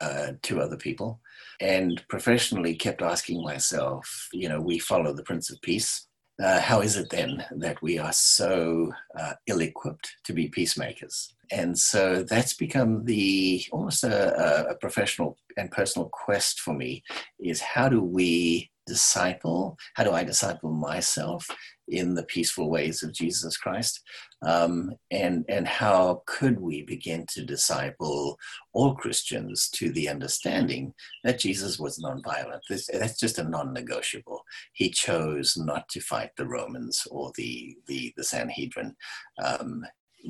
uh, 0.00 0.32
to 0.42 0.60
other 0.60 0.78
people. 0.78 1.20
And 1.60 2.02
professionally, 2.08 2.74
kept 2.74 3.02
asking 3.02 3.42
myself, 3.42 4.28
you 4.32 4.48
know, 4.48 4.62
we 4.62 4.78
follow 4.78 5.12
the 5.12 5.22
Prince 5.22 5.50
of 5.50 5.60
Peace 5.60 6.06
uh, 6.42 6.60
how 6.60 6.80
is 6.80 6.96
it 6.96 7.10
then 7.10 7.44
that 7.50 7.80
we 7.82 7.98
are 7.98 8.12
so 8.12 8.92
uh, 9.18 9.34
ill-equipped 9.46 10.16
to 10.24 10.32
be 10.32 10.48
peacemakers? 10.48 11.34
And 11.50 11.78
so 11.78 12.22
that's 12.22 12.54
become 12.54 13.04
the 13.04 13.64
almost 13.72 14.04
a, 14.04 14.70
a 14.70 14.74
professional 14.76 15.36
and 15.56 15.70
personal 15.70 16.08
quest 16.08 16.60
for 16.60 16.74
me: 16.74 17.02
is 17.40 17.60
how 17.60 17.88
do 17.88 18.02
we 18.02 18.70
disciple? 18.86 19.76
How 19.94 20.04
do 20.04 20.12
I 20.12 20.24
disciple 20.24 20.72
myself 20.72 21.48
in 21.90 22.14
the 22.14 22.24
peaceful 22.24 22.70
ways 22.70 23.02
of 23.02 23.12
Jesus 23.12 23.56
Christ? 23.56 24.00
Um, 24.42 24.92
and, 25.10 25.44
and 25.48 25.66
how 25.66 26.22
could 26.26 26.60
we 26.60 26.82
begin 26.82 27.26
to 27.30 27.44
disciple 27.44 28.38
all 28.72 28.94
Christians 28.94 29.68
to 29.74 29.90
the 29.90 30.08
understanding 30.08 30.94
that 31.24 31.38
Jesus 31.38 31.78
was 31.78 31.98
nonviolent? 31.98 32.60
This, 32.68 32.88
that's 32.92 33.18
just 33.18 33.38
a 33.38 33.44
non 33.44 33.72
negotiable. 33.72 34.42
He 34.72 34.90
chose 34.90 35.56
not 35.56 35.88
to 35.90 36.00
fight 36.00 36.30
the 36.36 36.46
Romans 36.46 37.06
or 37.10 37.32
the, 37.36 37.76
the, 37.86 38.12
the 38.16 38.24
Sanhedrin. 38.24 38.94
Um, 39.42 39.84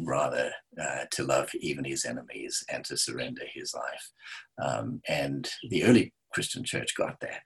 rather 0.05 0.53
uh, 0.81 1.05
to 1.11 1.25
love 1.25 1.51
even 1.59 1.85
his 1.85 2.05
enemies 2.05 2.63
and 2.73 2.85
to 2.85 2.97
surrender 2.97 3.43
his 3.53 3.75
life. 3.75 4.11
Um, 4.63 5.01
and 5.09 5.51
the 5.69 5.85
early 5.85 6.13
Christian 6.33 6.65
church 6.65 6.95
got 6.97 7.19
that. 7.21 7.43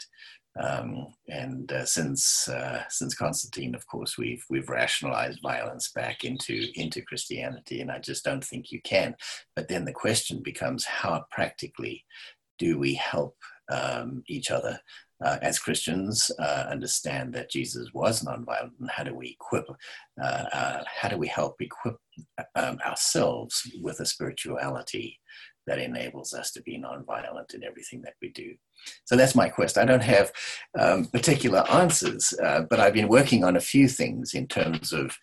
Um, 0.63 1.09
and 1.29 1.71
uh, 1.73 1.85
since 1.85 2.49
uh, 2.49 2.85
since 2.89 3.15
Constantine, 3.15 3.75
of 3.75 3.87
course, 3.87 4.17
we've 4.17 4.45
we've 4.49 4.69
rationalized 4.69 5.41
violence 5.43 5.91
back 5.91 6.25
into 6.25 6.69
into 6.75 7.03
Christianity, 7.03 7.81
and 7.81 7.91
I 7.91 7.99
just 7.99 8.25
don't 8.25 8.45
think 8.45 8.71
you 8.71 8.81
can. 8.83 9.17
But 9.57 9.69
then 9.69 9.85
the 9.85 9.93
question 9.93 10.43
becomes, 10.43 10.85
how 10.85 11.25
practically 11.31 12.05
do 12.59 12.79
we 12.79 12.95
help 12.95 13.37
um, 13.73 14.23
each 14.29 14.51
other 14.51 14.79
uh, 15.25 15.39
as 15.43 15.59
Christians 15.59 16.31
uh, 16.39 16.67
understand 16.69 17.33
that 17.35 17.51
Jesus 17.51 17.89
was 17.95 18.23
nonviolent, 18.23 18.73
and 18.81 18.91
how 18.91 19.05
do 19.05 19.15
we 19.15 19.37
equip, 19.41 19.67
uh, 20.23 20.45
uh, 20.53 20.85
how 20.87 21.09
do 21.09 21.17
we 21.17 21.29
help 21.29 21.61
equip 21.61 21.97
um, 22.55 22.79
ourselves 22.85 23.63
with 23.81 24.01
a 24.01 24.07
spirituality 24.07 25.19
that 25.67 25.79
enables 25.79 26.35
us 26.35 26.51
to 26.53 26.63
be 26.63 26.79
nonviolent 26.79 27.55
in 27.55 27.65
everything 27.65 28.03
that 28.03 28.15
we 28.21 28.31
do? 28.31 28.55
So 29.05 29.17
that's 29.17 29.35
my 29.35 29.49
quest. 29.49 29.79
I 29.79 29.85
don't 29.85 30.03
have 30.03 30.33
um, 30.79 31.07
particular 31.07 31.65
answers, 31.71 32.35
uh, 32.43 32.63
but 32.69 32.81
I've 32.81 32.93
been 32.93 33.09
working 33.09 33.45
on 33.45 33.57
a 33.57 33.61
few 33.61 33.89
things 33.89 34.35
in 34.35 34.47
terms 34.47 34.93
of 34.93 35.17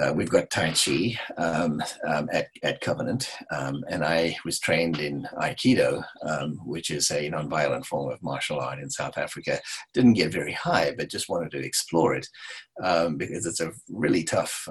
uh, 0.00 0.12
we've 0.12 0.30
got 0.30 0.50
Tai 0.50 0.72
Chi 0.72 1.18
um, 1.36 1.82
um, 2.06 2.28
at, 2.32 2.48
at 2.62 2.80
Covenant, 2.80 3.30
um, 3.50 3.84
and 3.88 4.04
I 4.04 4.36
was 4.44 4.58
trained 4.58 4.98
in 4.98 5.26
Aikido, 5.38 6.02
um, 6.26 6.58
which 6.64 6.90
is 6.90 7.10
a 7.10 7.28
non-violent 7.28 7.86
form 7.86 8.12
of 8.12 8.22
martial 8.22 8.60
art 8.60 8.78
in 8.78 8.90
South 8.90 9.18
Africa. 9.18 9.60
Didn't 9.94 10.14
get 10.14 10.32
very 10.32 10.52
high, 10.52 10.92
but 10.96 11.10
just 11.10 11.28
wanted 11.28 11.50
to 11.52 11.64
explore 11.64 12.14
it 12.14 12.26
um, 12.82 13.16
because 13.16 13.46
it's 13.46 13.60
a 13.60 13.72
really 13.88 14.24
tough 14.24 14.68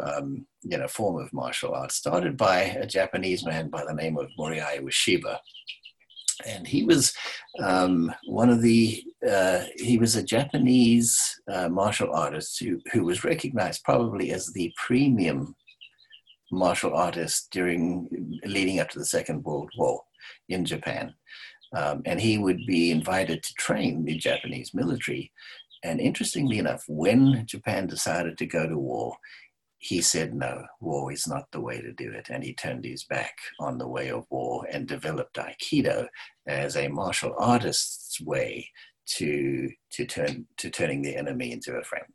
you 0.64 0.78
know, 0.78 0.88
form 0.88 1.22
of 1.22 1.34
martial 1.34 1.74
art. 1.74 1.92
Started 1.92 2.38
by 2.38 2.62
a 2.62 2.86
Japanese 2.86 3.46
man 3.46 3.70
by 3.70 3.84
the 3.86 3.94
name 3.94 4.18
of 4.18 4.28
Morihei 4.38 4.82
Ueshiba 4.82 5.40
and 6.46 6.68
he 6.68 6.84
was 6.84 7.14
um, 7.60 8.14
one 8.26 8.50
of 8.50 8.62
the 8.62 9.04
uh, 9.30 9.64
he 9.76 9.98
was 9.98 10.16
a 10.16 10.24
Japanese 10.24 11.42
uh, 11.52 11.68
martial 11.70 12.14
artist 12.14 12.60
who, 12.60 12.80
who 12.94 13.04
was 13.04 13.24
recognized 13.24 13.84
probably 13.84 14.32
as 14.32 14.48
the 14.48 14.72
premium 14.78 15.56
martial 16.52 16.96
artist 16.96 17.50
during 17.52 18.40
leading 18.46 18.80
up 18.80 18.90
to 18.90 19.00
the 19.00 19.06
Second 19.06 19.44
World 19.44 19.70
War 19.78 20.02
in 20.48 20.66
Japan. 20.66 21.14
Um, 21.76 22.02
and 22.06 22.20
he 22.20 22.38
would 22.40 22.66
be 22.66 22.90
invited 22.90 23.44
to 23.44 23.54
train 23.54 24.04
the 24.04 24.18
Japanese 24.18 24.74
military. 24.74 25.32
And 25.84 26.00
interestingly 26.00 26.58
enough, 26.58 26.84
when 26.88 27.46
Japan 27.46 27.88
decided 27.88 28.38
to 28.38 28.46
go 28.46 28.68
to 28.68 28.78
war, 28.78 29.16
he 29.78 30.02
said, 30.02 30.34
no, 30.34 30.66
war 30.82 31.12
is 31.12 31.26
not 31.26 31.46
the 31.52 31.62
way 31.62 31.82
to 31.82 31.94
do 31.94 32.12
it. 32.12 32.28
And 32.30 32.44
he 32.44 32.54
turned 32.54 32.84
his 32.84 33.06
back 33.06 33.36
on 33.62 33.78
the 33.78 33.88
way 33.88 34.10
of 34.10 34.26
war 34.30 34.68
and 34.70 34.86
developed 34.88 35.38
Aikido 35.38 36.08
as 36.48 36.76
a 36.76 36.90
martial 36.90 37.34
artist's 37.38 38.20
way 38.20 38.70
to, 39.18 39.70
to, 39.92 40.06
turn, 40.06 40.48
to 40.58 40.70
turning 40.70 41.02
the 41.02 41.16
enemy 41.16 41.54
into 41.54 41.74
a 41.76 41.84
friend. 41.84 42.14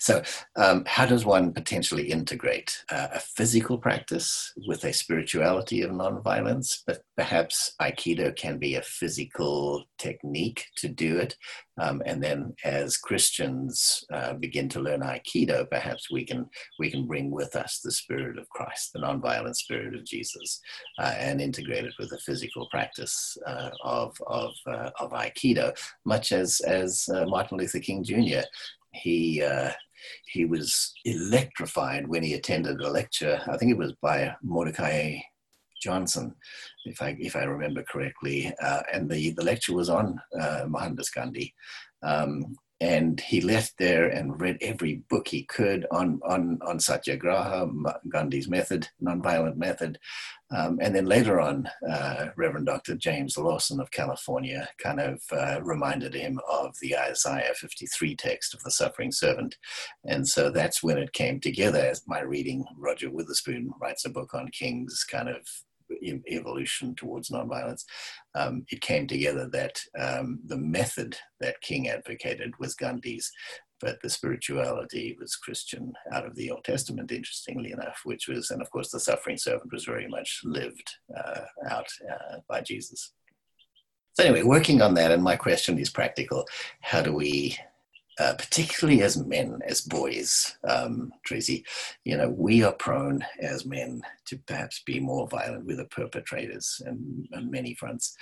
So, 0.00 0.22
um, 0.56 0.84
how 0.86 1.06
does 1.06 1.24
one 1.24 1.52
potentially 1.52 2.10
integrate 2.10 2.76
uh, 2.90 3.08
a 3.14 3.20
physical 3.20 3.78
practice 3.78 4.52
with 4.66 4.84
a 4.84 4.92
spirituality 4.92 5.82
of 5.82 5.90
nonviolence? 5.90 6.82
But 6.86 7.02
perhaps 7.16 7.74
Aikido 7.80 8.34
can 8.36 8.58
be 8.58 8.76
a 8.76 8.82
physical 8.82 9.84
technique 9.98 10.66
to 10.76 10.88
do 10.88 11.18
it. 11.18 11.36
Um, 11.80 12.02
and 12.06 12.22
then, 12.22 12.54
as 12.64 12.96
Christians 12.96 14.04
uh, 14.12 14.34
begin 14.34 14.68
to 14.70 14.80
learn 14.80 15.00
Aikido, 15.00 15.68
perhaps 15.70 16.10
we 16.10 16.24
can 16.24 16.48
we 16.78 16.90
can 16.90 17.06
bring 17.06 17.30
with 17.30 17.54
us 17.56 17.80
the 17.80 17.92
spirit 17.92 18.38
of 18.38 18.48
Christ, 18.48 18.92
the 18.92 19.00
nonviolent 19.00 19.56
spirit 19.56 19.94
of 19.94 20.04
Jesus, 20.04 20.60
uh, 20.98 21.14
and 21.18 21.40
integrate 21.40 21.84
it 21.84 21.94
with 21.98 22.12
a 22.12 22.18
physical 22.18 22.68
practice 22.70 23.36
uh, 23.46 23.70
of 23.82 24.16
of, 24.26 24.52
uh, 24.66 24.90
of 25.00 25.12
Aikido, 25.12 25.76
much 26.04 26.32
as 26.32 26.60
as 26.60 27.08
uh, 27.12 27.26
Martin 27.26 27.58
Luther 27.58 27.80
King 27.80 28.04
Jr 28.04 28.42
he 28.92 29.42
uh, 29.42 29.70
he 30.26 30.44
was 30.44 30.92
electrified 31.04 32.06
when 32.06 32.22
he 32.22 32.34
attended 32.34 32.80
a 32.80 32.90
lecture. 32.90 33.40
I 33.46 33.56
think 33.56 33.72
it 33.72 33.78
was 33.78 33.92
by 34.00 34.34
Mordecai 34.42 35.18
Johnson, 35.80 36.34
if 36.86 37.00
I 37.00 37.16
if 37.18 37.36
I 37.36 37.44
remember 37.44 37.82
correctly, 37.84 38.52
uh, 38.60 38.82
and 38.92 39.08
the 39.10 39.30
the 39.30 39.44
lecture 39.44 39.74
was 39.74 39.88
on 39.88 40.20
uh, 40.38 40.64
Mohandas 40.66 41.10
Gandhi. 41.10 41.54
Um, 42.02 42.56
and 42.80 43.20
he 43.20 43.40
left 43.40 43.76
there 43.78 44.08
and 44.08 44.40
read 44.40 44.58
every 44.60 45.02
book 45.08 45.28
he 45.28 45.42
could 45.44 45.86
on 45.90 46.20
on 46.24 46.58
on 46.62 46.78
satyagraha, 46.78 47.68
Gandhi's 48.08 48.48
method, 48.48 48.88
nonviolent 49.02 49.56
method, 49.56 49.98
um, 50.50 50.78
and 50.80 50.94
then 50.94 51.04
later 51.04 51.40
on, 51.40 51.68
uh, 51.90 52.28
Reverend 52.36 52.66
Dr. 52.66 52.94
James 52.94 53.36
Lawson 53.36 53.80
of 53.80 53.90
California 53.90 54.68
kind 54.82 55.00
of 55.00 55.20
uh, 55.32 55.60
reminded 55.62 56.14
him 56.14 56.40
of 56.50 56.74
the 56.80 56.96
Isaiah 56.96 57.52
53 57.54 58.16
text 58.16 58.54
of 58.54 58.62
the 58.62 58.70
suffering 58.70 59.12
servant, 59.12 59.56
and 60.04 60.26
so 60.26 60.50
that's 60.50 60.82
when 60.82 60.98
it 60.98 61.12
came 61.12 61.40
together. 61.40 61.80
As 61.80 62.02
my 62.06 62.20
reading, 62.20 62.64
Roger 62.76 63.10
Witherspoon 63.10 63.72
writes 63.80 64.04
a 64.04 64.10
book 64.10 64.34
on 64.34 64.48
King's 64.48 65.04
kind 65.04 65.28
of 65.28 65.46
evolution 66.30 66.94
towards 66.94 67.30
nonviolence, 67.30 67.84
um, 68.38 68.64
it 68.70 68.80
came 68.80 69.06
together 69.06 69.48
that 69.52 69.80
um, 69.98 70.40
the 70.46 70.56
method 70.56 71.16
that 71.40 71.60
King 71.60 71.88
advocated 71.88 72.52
was 72.58 72.74
Gandhi's, 72.74 73.30
but 73.80 73.98
the 74.02 74.10
spirituality 74.10 75.16
was 75.20 75.36
Christian 75.36 75.92
out 76.12 76.26
of 76.26 76.34
the 76.34 76.50
Old 76.50 76.64
Testament, 76.64 77.12
interestingly 77.12 77.72
enough, 77.72 78.00
which 78.04 78.28
was, 78.28 78.50
and 78.50 78.60
of 78.60 78.70
course, 78.70 78.90
the 78.90 79.00
suffering 79.00 79.38
servant 79.38 79.72
was 79.72 79.84
very 79.84 80.08
much 80.08 80.40
lived 80.44 80.96
uh, 81.16 81.42
out 81.70 81.86
uh, 82.10 82.38
by 82.48 82.60
Jesus. 82.60 83.12
So, 84.14 84.24
anyway, 84.24 84.42
working 84.42 84.82
on 84.82 84.94
that, 84.94 85.12
and 85.12 85.22
my 85.22 85.36
question 85.36 85.78
is 85.78 85.90
practical 85.90 86.44
how 86.80 87.02
do 87.02 87.12
we 87.12 87.56
uh, 88.18 88.34
particularly 88.34 89.02
as 89.02 89.16
men, 89.16 89.60
as 89.66 89.80
boys, 89.80 90.56
um, 90.68 91.12
Tracy, 91.24 91.64
you 92.04 92.16
know, 92.16 92.28
we 92.28 92.64
are 92.64 92.72
prone 92.72 93.24
as 93.40 93.64
men 93.64 94.02
to 94.26 94.38
perhaps 94.46 94.82
be 94.84 94.98
more 94.98 95.28
violent 95.28 95.66
with 95.66 95.76
the 95.76 95.84
perpetrators 95.86 96.80
and 96.84 97.28
on 97.34 97.50
many 97.50 97.74
fronts. 97.74 98.16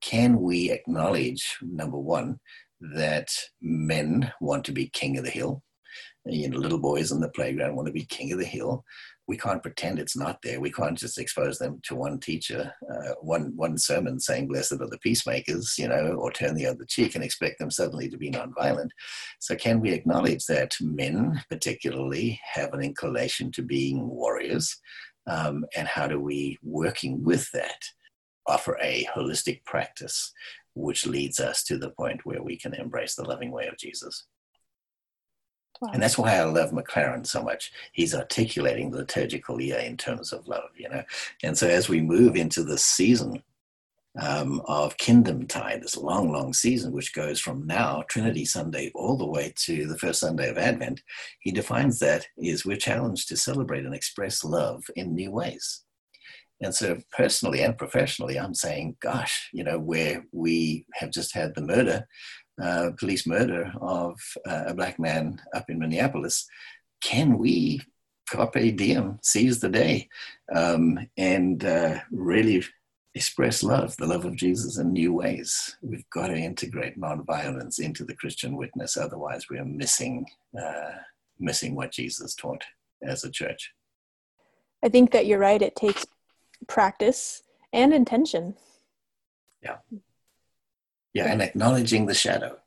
Can 0.00 0.40
we 0.40 0.70
acknowledge, 0.70 1.56
number 1.62 1.98
one, 1.98 2.38
that 2.80 3.28
men 3.60 4.32
want 4.40 4.64
to 4.64 4.72
be 4.72 4.88
king 4.88 5.18
of 5.18 5.24
the 5.24 5.30
hill? 5.30 5.62
You 6.24 6.50
know, 6.50 6.58
little 6.58 6.78
boys 6.78 7.12
on 7.12 7.20
the 7.20 7.30
playground 7.30 7.76
want 7.76 7.86
to 7.86 7.92
be 7.92 8.04
king 8.04 8.32
of 8.32 8.38
the 8.38 8.44
hill 8.44 8.84
we 9.28 9.36
can't 9.36 9.62
pretend 9.62 9.98
it's 9.98 10.16
not 10.16 10.40
there. 10.42 10.58
We 10.58 10.72
can't 10.72 10.96
just 10.96 11.18
expose 11.18 11.58
them 11.58 11.80
to 11.84 11.94
one 11.94 12.18
teacher, 12.18 12.72
uh, 12.90 13.12
one 13.20 13.52
one 13.54 13.76
sermon 13.76 14.18
saying 14.18 14.48
"Blessed 14.48 14.80
are 14.80 14.88
the 14.88 14.98
peacemakers," 14.98 15.76
you 15.78 15.86
know, 15.86 16.14
or 16.18 16.32
turn 16.32 16.54
the 16.54 16.66
other 16.66 16.86
cheek 16.88 17.14
and 17.14 17.22
expect 17.22 17.58
them 17.58 17.70
suddenly 17.70 18.08
to 18.08 18.16
be 18.16 18.30
nonviolent. 18.30 18.88
So, 19.38 19.54
can 19.54 19.80
we 19.80 19.92
acknowledge 19.92 20.46
that 20.46 20.74
men, 20.80 21.44
particularly, 21.50 22.40
have 22.42 22.72
an 22.72 22.80
inclination 22.80 23.52
to 23.52 23.62
being 23.62 24.08
warriors, 24.08 24.80
um, 25.26 25.66
and 25.76 25.86
how 25.86 26.08
do 26.08 26.18
we, 26.18 26.58
working 26.62 27.22
with 27.22 27.52
that, 27.52 27.84
offer 28.46 28.78
a 28.82 29.06
holistic 29.14 29.62
practice 29.66 30.32
which 30.74 31.06
leads 31.06 31.38
us 31.38 31.62
to 31.64 31.76
the 31.76 31.90
point 31.90 32.24
where 32.24 32.42
we 32.42 32.56
can 32.56 32.72
embrace 32.72 33.14
the 33.14 33.28
loving 33.28 33.50
way 33.50 33.66
of 33.66 33.76
Jesus? 33.76 34.26
Wow. 35.80 35.90
And 35.92 36.02
that's 36.02 36.18
why 36.18 36.34
I 36.36 36.42
love 36.44 36.70
McLaren 36.70 37.26
so 37.26 37.42
much. 37.42 37.72
He's 37.92 38.14
articulating 38.14 38.90
the 38.90 38.98
liturgical 38.98 39.60
year 39.60 39.78
in 39.78 39.96
terms 39.96 40.32
of 40.32 40.48
love, 40.48 40.70
you 40.76 40.88
know. 40.88 41.02
And 41.42 41.56
so 41.56 41.68
as 41.68 41.88
we 41.88 42.00
move 42.00 42.36
into 42.36 42.64
this 42.64 42.84
season 42.84 43.42
um, 44.20 44.60
of 44.66 44.96
Kingdom 44.96 45.46
Tide, 45.46 45.82
this 45.82 45.96
long, 45.96 46.32
long 46.32 46.52
season, 46.52 46.92
which 46.92 47.14
goes 47.14 47.38
from 47.38 47.66
now, 47.66 48.02
Trinity 48.08 48.44
Sunday, 48.44 48.90
all 48.94 49.16
the 49.16 49.26
way 49.26 49.52
to 49.56 49.86
the 49.86 49.98
first 49.98 50.20
Sunday 50.20 50.50
of 50.50 50.58
Advent, 50.58 51.02
he 51.40 51.52
defines 51.52 52.00
that 52.00 52.26
is 52.36 52.66
we're 52.66 52.76
challenged 52.76 53.28
to 53.28 53.36
celebrate 53.36 53.84
and 53.84 53.94
express 53.94 54.42
love 54.42 54.82
in 54.96 55.14
new 55.14 55.30
ways. 55.30 55.84
And 56.60 56.74
so, 56.74 56.98
personally 57.16 57.62
and 57.62 57.78
professionally, 57.78 58.38
I'm 58.38 58.54
saying, 58.54 58.96
gosh, 59.00 59.48
you 59.52 59.62
know, 59.62 59.78
where 59.78 60.24
we 60.32 60.86
have 60.94 61.12
just 61.12 61.32
had 61.32 61.54
the 61.54 61.62
murder 61.62 62.08
uh, 62.62 62.90
police 62.98 63.26
murder 63.26 63.72
of 63.80 64.18
uh, 64.46 64.64
a 64.66 64.74
black 64.74 64.98
man 64.98 65.40
up 65.54 65.68
in 65.68 65.78
Minneapolis, 65.78 66.46
can 67.00 67.38
we 67.38 67.80
carpe 68.28 68.76
diem, 68.76 69.18
seize 69.22 69.60
the 69.60 69.68
day, 69.68 70.08
um, 70.54 70.98
and 71.16 71.64
uh, 71.64 71.98
really 72.10 72.64
express 73.14 73.62
love, 73.62 73.96
the 73.96 74.06
love 74.06 74.24
of 74.24 74.36
Jesus 74.36 74.78
in 74.78 74.92
new 74.92 75.12
ways? 75.12 75.76
We've 75.82 76.08
got 76.10 76.28
to 76.28 76.36
integrate 76.36 77.00
nonviolence 77.00 77.78
into 77.78 78.04
the 78.04 78.14
Christian 78.14 78.56
witness. 78.56 78.96
Otherwise, 78.96 79.46
we 79.50 79.58
are 79.58 79.64
missing 79.64 80.26
uh, 80.60 80.92
missing 81.38 81.74
what 81.74 81.92
Jesus 81.92 82.34
taught 82.34 82.64
as 83.02 83.24
a 83.24 83.30
church. 83.30 83.72
I 84.82 84.88
think 84.88 85.12
that 85.12 85.26
you're 85.26 85.38
right. 85.38 85.62
It 85.62 85.76
takes 85.76 86.06
practice 86.66 87.42
and 87.72 87.92
intention. 87.92 88.56
Yeah. 89.62 89.76
Yeah, 91.18 91.32
and 91.32 91.42
acknowledging 91.42 92.06
the 92.06 92.14
shadow 92.14 92.60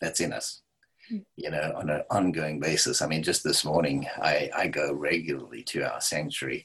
that's 0.00 0.20
in 0.20 0.32
us. 0.32 0.62
You 1.08 1.50
know, 1.50 1.72
on 1.76 1.90
an 1.90 2.02
ongoing 2.10 2.60
basis. 2.60 3.02
I 3.02 3.06
mean, 3.06 3.22
just 3.22 3.44
this 3.44 3.64
morning, 3.64 4.06
I, 4.20 4.50
I 4.56 4.66
go 4.68 4.92
regularly 4.92 5.62
to 5.64 5.82
our 5.82 6.00
sanctuary, 6.00 6.64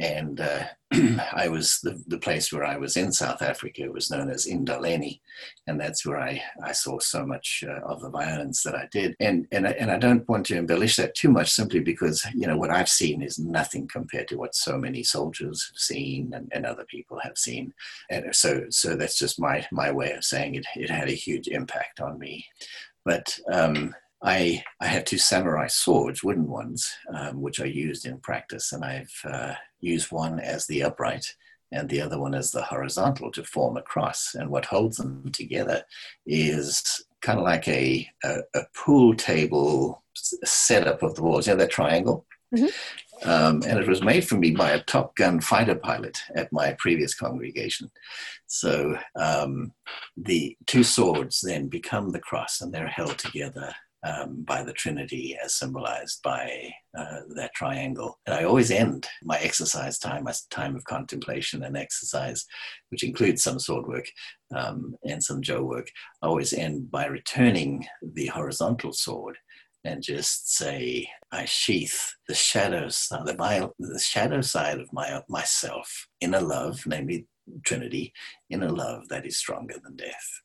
and 0.00 0.40
uh, 0.40 0.64
I 1.32 1.48
was 1.48 1.80
the, 1.80 2.02
the 2.06 2.18
place 2.18 2.52
where 2.52 2.64
I 2.64 2.76
was 2.76 2.96
in 2.96 3.12
South 3.12 3.42
Africa 3.42 3.90
was 3.90 4.10
known 4.10 4.30
as 4.30 4.46
Indaleni, 4.46 5.20
and 5.66 5.80
that's 5.80 6.06
where 6.06 6.20
I, 6.20 6.40
I 6.62 6.72
saw 6.72 6.98
so 6.98 7.26
much 7.26 7.64
uh, 7.66 7.80
of 7.84 8.00
the 8.00 8.10
violence 8.10 8.62
that 8.62 8.74
I 8.74 8.88
did. 8.92 9.16
And 9.20 9.46
and 9.52 9.66
I, 9.66 9.70
and 9.72 9.90
I 9.90 9.98
don't 9.98 10.28
want 10.28 10.46
to 10.46 10.56
embellish 10.56 10.96
that 10.96 11.14
too 11.14 11.30
much, 11.30 11.50
simply 11.50 11.80
because 11.80 12.24
you 12.34 12.46
know 12.46 12.56
what 12.56 12.70
I've 12.70 12.88
seen 12.88 13.20
is 13.22 13.38
nothing 13.38 13.88
compared 13.88 14.28
to 14.28 14.36
what 14.36 14.54
so 14.54 14.78
many 14.78 15.02
soldiers 15.02 15.68
have 15.70 15.78
seen 15.78 16.32
and, 16.34 16.50
and 16.52 16.64
other 16.64 16.84
people 16.84 17.18
have 17.20 17.36
seen. 17.36 17.74
And 18.10 18.34
so 18.34 18.64
so 18.70 18.94
that's 18.96 19.18
just 19.18 19.40
my 19.40 19.66
my 19.72 19.90
way 19.90 20.12
of 20.12 20.24
saying 20.24 20.54
it. 20.54 20.66
It 20.76 20.90
had 20.90 21.08
a 21.08 21.12
huge 21.12 21.48
impact 21.48 22.00
on 22.00 22.18
me, 22.18 22.46
but. 23.06 23.38
Um, 23.50 23.94
I, 24.22 24.64
I 24.80 24.86
have 24.86 25.04
two 25.04 25.18
samurai 25.18 25.66
swords, 25.68 26.24
wooden 26.24 26.48
ones, 26.48 26.90
um, 27.14 27.42
which 27.42 27.60
are 27.60 27.66
used 27.66 28.06
in 28.06 28.18
practice, 28.18 28.72
and 28.72 28.82
I've 28.82 29.12
uh, 29.24 29.52
used 29.78 30.10
one 30.10 30.40
as 30.40 30.66
the 30.66 30.82
upright 30.82 31.26
and 31.70 31.88
the 31.88 32.00
other 32.00 32.18
one 32.18 32.34
as 32.34 32.50
the 32.50 32.62
horizontal 32.62 33.30
to 33.32 33.44
form 33.44 33.76
a 33.76 33.82
cross. 33.82 34.34
And 34.34 34.50
what 34.50 34.64
holds 34.64 34.96
them 34.96 35.30
together 35.32 35.84
is 36.24 36.82
kind 37.20 37.38
of 37.38 37.44
like 37.44 37.68
a, 37.68 38.08
a, 38.24 38.38
a 38.54 38.62
pool 38.74 39.14
table 39.14 40.02
setup 40.14 41.02
of 41.02 41.14
the 41.14 41.22
walls. 41.22 41.46
You 41.46 41.52
know 41.52 41.58
that 41.58 41.70
triangle? 41.70 42.24
Mm-hmm. 42.54 42.66
Um, 43.24 43.62
and 43.66 43.78
it 43.78 43.88
was 43.88 44.02
made 44.02 44.26
for 44.26 44.36
me 44.36 44.50
by 44.50 44.70
a 44.72 44.82
Top 44.82 45.16
Gun 45.16 45.40
fighter 45.40 45.74
pilot 45.74 46.18
at 46.34 46.52
my 46.52 46.76
previous 46.78 47.14
congregation. 47.14 47.90
So 48.46 48.98
um, 49.18 49.72
the 50.16 50.56
two 50.66 50.84
swords 50.84 51.40
then 51.40 51.68
become 51.68 52.10
the 52.10 52.20
cross, 52.20 52.60
and 52.60 52.72
they're 52.72 52.86
held 52.86 53.18
together 53.18 53.72
um, 54.06 54.42
by 54.44 54.62
the 54.62 54.72
Trinity 54.72 55.36
as 55.42 55.54
symbolized 55.54 56.22
by 56.22 56.70
uh, 56.96 57.20
that 57.34 57.54
triangle. 57.54 58.18
And 58.26 58.34
I 58.34 58.44
always 58.44 58.70
end 58.70 59.06
my 59.22 59.38
exercise 59.38 59.98
time, 59.98 60.24
my 60.24 60.34
time 60.50 60.76
of 60.76 60.84
contemplation 60.84 61.64
and 61.64 61.76
exercise, 61.76 62.44
which 62.90 63.02
includes 63.02 63.42
some 63.42 63.58
sword 63.58 63.86
work 63.86 64.06
um, 64.54 64.94
and 65.04 65.22
some 65.22 65.42
jo 65.42 65.62
work, 65.62 65.90
I 66.22 66.26
always 66.26 66.52
end 66.52 66.90
by 66.90 67.06
returning 67.06 67.86
the 68.02 68.26
horizontal 68.26 68.92
sword 68.92 69.38
and 69.86 70.02
just 70.02 70.56
say, 70.56 71.08
I 71.32 71.44
sheath 71.44 72.14
the 72.28 72.34
shadows, 72.34 73.06
the, 73.10 73.70
the 73.78 73.98
shadow 73.98 74.40
side 74.40 74.80
of 74.80 74.92
my 74.92 75.22
myself 75.28 76.08
in 76.20 76.34
a 76.34 76.40
love, 76.40 76.82
namely 76.86 77.26
Trinity, 77.64 78.12
in 78.50 78.62
a 78.62 78.72
love 78.72 79.08
that 79.08 79.26
is 79.26 79.38
stronger 79.38 79.76
than 79.82 79.96
death. 79.96 80.42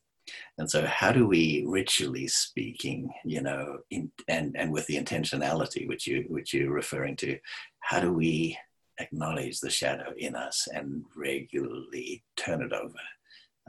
And 0.58 0.70
so, 0.70 0.86
how 0.86 1.12
do 1.12 1.26
we, 1.26 1.64
ritually 1.66 2.28
speaking, 2.28 3.10
you 3.24 3.42
know, 3.42 3.78
in, 3.90 4.10
and 4.28 4.56
and 4.56 4.72
with 4.72 4.86
the 4.86 4.96
intentionality 4.96 5.88
which 5.88 6.06
you 6.06 6.24
which 6.28 6.54
you're 6.54 6.72
referring 6.72 7.16
to, 7.16 7.38
how 7.80 8.00
do 8.00 8.12
we 8.12 8.56
acknowledge 9.00 9.60
the 9.60 9.70
shadow 9.70 10.12
in 10.16 10.36
us 10.36 10.68
and 10.72 11.04
regularly 11.16 12.22
turn 12.36 12.62
it 12.62 12.72
over 12.72 12.94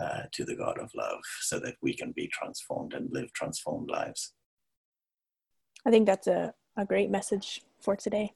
uh, 0.02 0.24
to 0.32 0.46
the 0.46 0.56
God 0.56 0.78
of 0.78 0.92
love, 0.96 1.22
so 1.42 1.60
that 1.60 1.76
we 1.82 1.96
can 1.96 2.12
be 2.12 2.28
transformed 2.28 2.94
and 2.94 3.12
live 3.12 3.34
transformed 3.34 3.90
lives? 3.90 4.34
I 5.86 5.92
think 5.92 6.06
that's 6.06 6.28
a 6.28 6.54
a 6.76 6.86
great 6.86 7.12
message 7.12 7.62
for 7.80 7.96
today. 7.96 8.34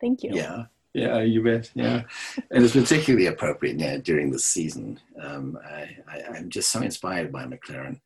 Thank 0.00 0.22
you. 0.22 0.30
Yeah. 0.32 0.66
Yeah, 0.94 1.20
you 1.20 1.44
bet. 1.44 1.70
Yeah, 1.74 2.02
and 2.50 2.64
it's 2.64 2.72
particularly 2.72 3.26
appropriate 3.26 3.78
yeah, 3.78 3.98
during 3.98 4.32
the 4.32 4.38
season. 4.38 4.98
Um, 5.22 5.56
I, 5.64 5.96
I, 6.08 6.22
I'm 6.34 6.48
just 6.48 6.72
so 6.72 6.80
inspired 6.80 7.30
by 7.30 7.44
McLaren 7.44 8.00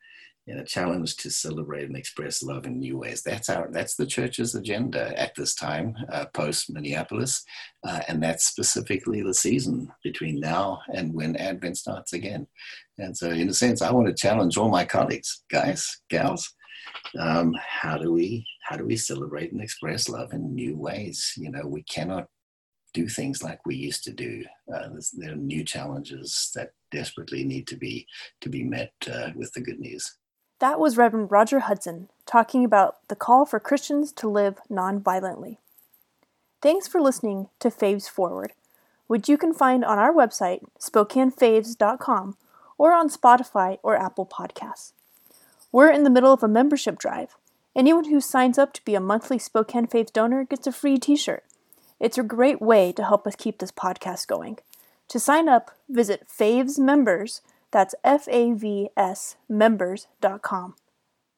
you 0.46 0.58
a 0.58 0.64
challenge 0.64 1.16
to 1.16 1.30
celebrate 1.30 1.84
and 1.84 1.96
express 1.96 2.42
love 2.42 2.66
in 2.66 2.78
new 2.78 2.98
ways. 2.98 3.22
That's 3.22 3.48
our 3.48 3.68
that's 3.70 3.94
the 3.94 4.06
church's 4.06 4.54
agenda 4.54 5.18
at 5.18 5.34
this 5.36 5.54
time, 5.54 5.94
uh, 6.10 6.26
post 6.34 6.70
Minneapolis, 6.70 7.44
uh, 7.86 8.00
and 8.08 8.22
that's 8.22 8.46
specifically 8.46 9.22
the 9.22 9.34
season 9.34 9.92
between 10.02 10.40
now 10.40 10.80
and 10.92 11.14
when 11.14 11.36
Advent 11.36 11.78
starts 11.78 12.12
again. 12.12 12.46
And 12.98 13.16
so, 13.16 13.30
in 13.30 13.48
a 13.48 13.54
sense, 13.54 13.82
I 13.82 13.92
want 13.92 14.08
to 14.08 14.14
challenge 14.14 14.56
all 14.56 14.68
my 14.68 14.84
colleagues, 14.84 15.44
guys, 15.50 16.00
gals. 16.10 16.52
Um, 17.18 17.54
how 17.60 17.98
do 17.98 18.12
we 18.12 18.46
how 18.62 18.76
do 18.76 18.84
we 18.84 18.96
celebrate 18.96 19.52
and 19.52 19.60
express 19.60 20.08
love 20.08 20.32
in 20.32 20.54
new 20.54 20.76
ways? 20.76 21.34
You 21.36 21.50
know, 21.50 21.66
we 21.66 21.82
cannot 21.82 22.28
do 22.92 23.08
things 23.08 23.42
like 23.42 23.64
we 23.66 23.74
used 23.74 24.04
to 24.04 24.12
do. 24.12 24.44
Uh, 24.72 24.88
there 25.14 25.32
are 25.32 25.36
new 25.36 25.64
challenges 25.64 26.50
that 26.54 26.70
desperately 26.90 27.44
need 27.44 27.66
to 27.66 27.76
be 27.76 28.06
to 28.40 28.48
be 28.48 28.62
met 28.62 28.92
uh, 29.10 29.30
with 29.34 29.52
the 29.52 29.60
good 29.60 29.80
news. 29.80 30.16
That 30.60 30.78
was 30.78 30.96
Reverend 30.96 31.30
Roger 31.32 31.60
Hudson 31.60 32.08
talking 32.24 32.64
about 32.64 33.08
the 33.08 33.16
call 33.16 33.44
for 33.44 33.58
Christians 33.58 34.12
to 34.12 34.28
live 34.28 34.60
nonviolently. 34.70 35.58
Thanks 36.60 36.86
for 36.86 37.00
listening 37.00 37.48
to 37.58 37.68
FāVS 37.68 38.08
Forward, 38.08 38.52
which 39.08 39.28
you 39.28 39.36
can 39.36 39.52
find 39.52 39.84
on 39.84 39.98
our 39.98 40.12
website, 40.12 40.60
SpokaneFāVS.com, 40.78 42.36
or 42.78 42.92
on 42.92 43.10
Spotify 43.10 43.78
or 43.82 43.96
Apple 43.96 44.24
Podcasts. 44.26 44.92
We're 45.72 45.90
in 45.90 46.04
the 46.04 46.10
middle 46.10 46.32
of 46.32 46.42
a 46.42 46.48
membership 46.48 46.98
drive. 46.98 47.34
Anyone 47.74 48.04
who 48.04 48.20
signs 48.20 48.58
up 48.58 48.72
to 48.74 48.84
be 48.84 48.94
a 48.94 49.00
monthly 49.00 49.38
Spokane 49.38 49.86
Faith 49.86 50.12
donor 50.12 50.44
gets 50.44 50.66
a 50.66 50.72
free 50.72 50.98
t 50.98 51.16
shirt. 51.16 51.44
It's 51.98 52.18
a 52.18 52.22
great 52.22 52.60
way 52.60 52.92
to 52.92 53.04
help 53.04 53.26
us 53.26 53.34
keep 53.36 53.58
this 53.58 53.72
podcast 53.72 54.26
going. 54.26 54.58
To 55.08 55.18
sign 55.18 55.48
up, 55.48 55.70
visit 55.88 56.28
FāVS 56.28 56.78
Members 56.78 57.40
that's 57.72 57.94
F 58.04 58.28
A 58.28 58.52
V 58.52 58.90
S 58.96 59.36
members.com. 59.48 60.76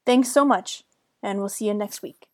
Thanks 0.04 0.30
so 0.30 0.44
much, 0.44 0.84
and 1.22 1.38
we'll 1.38 1.48
see 1.48 1.68
you 1.68 1.74
next 1.74 2.02
week. 2.02 2.28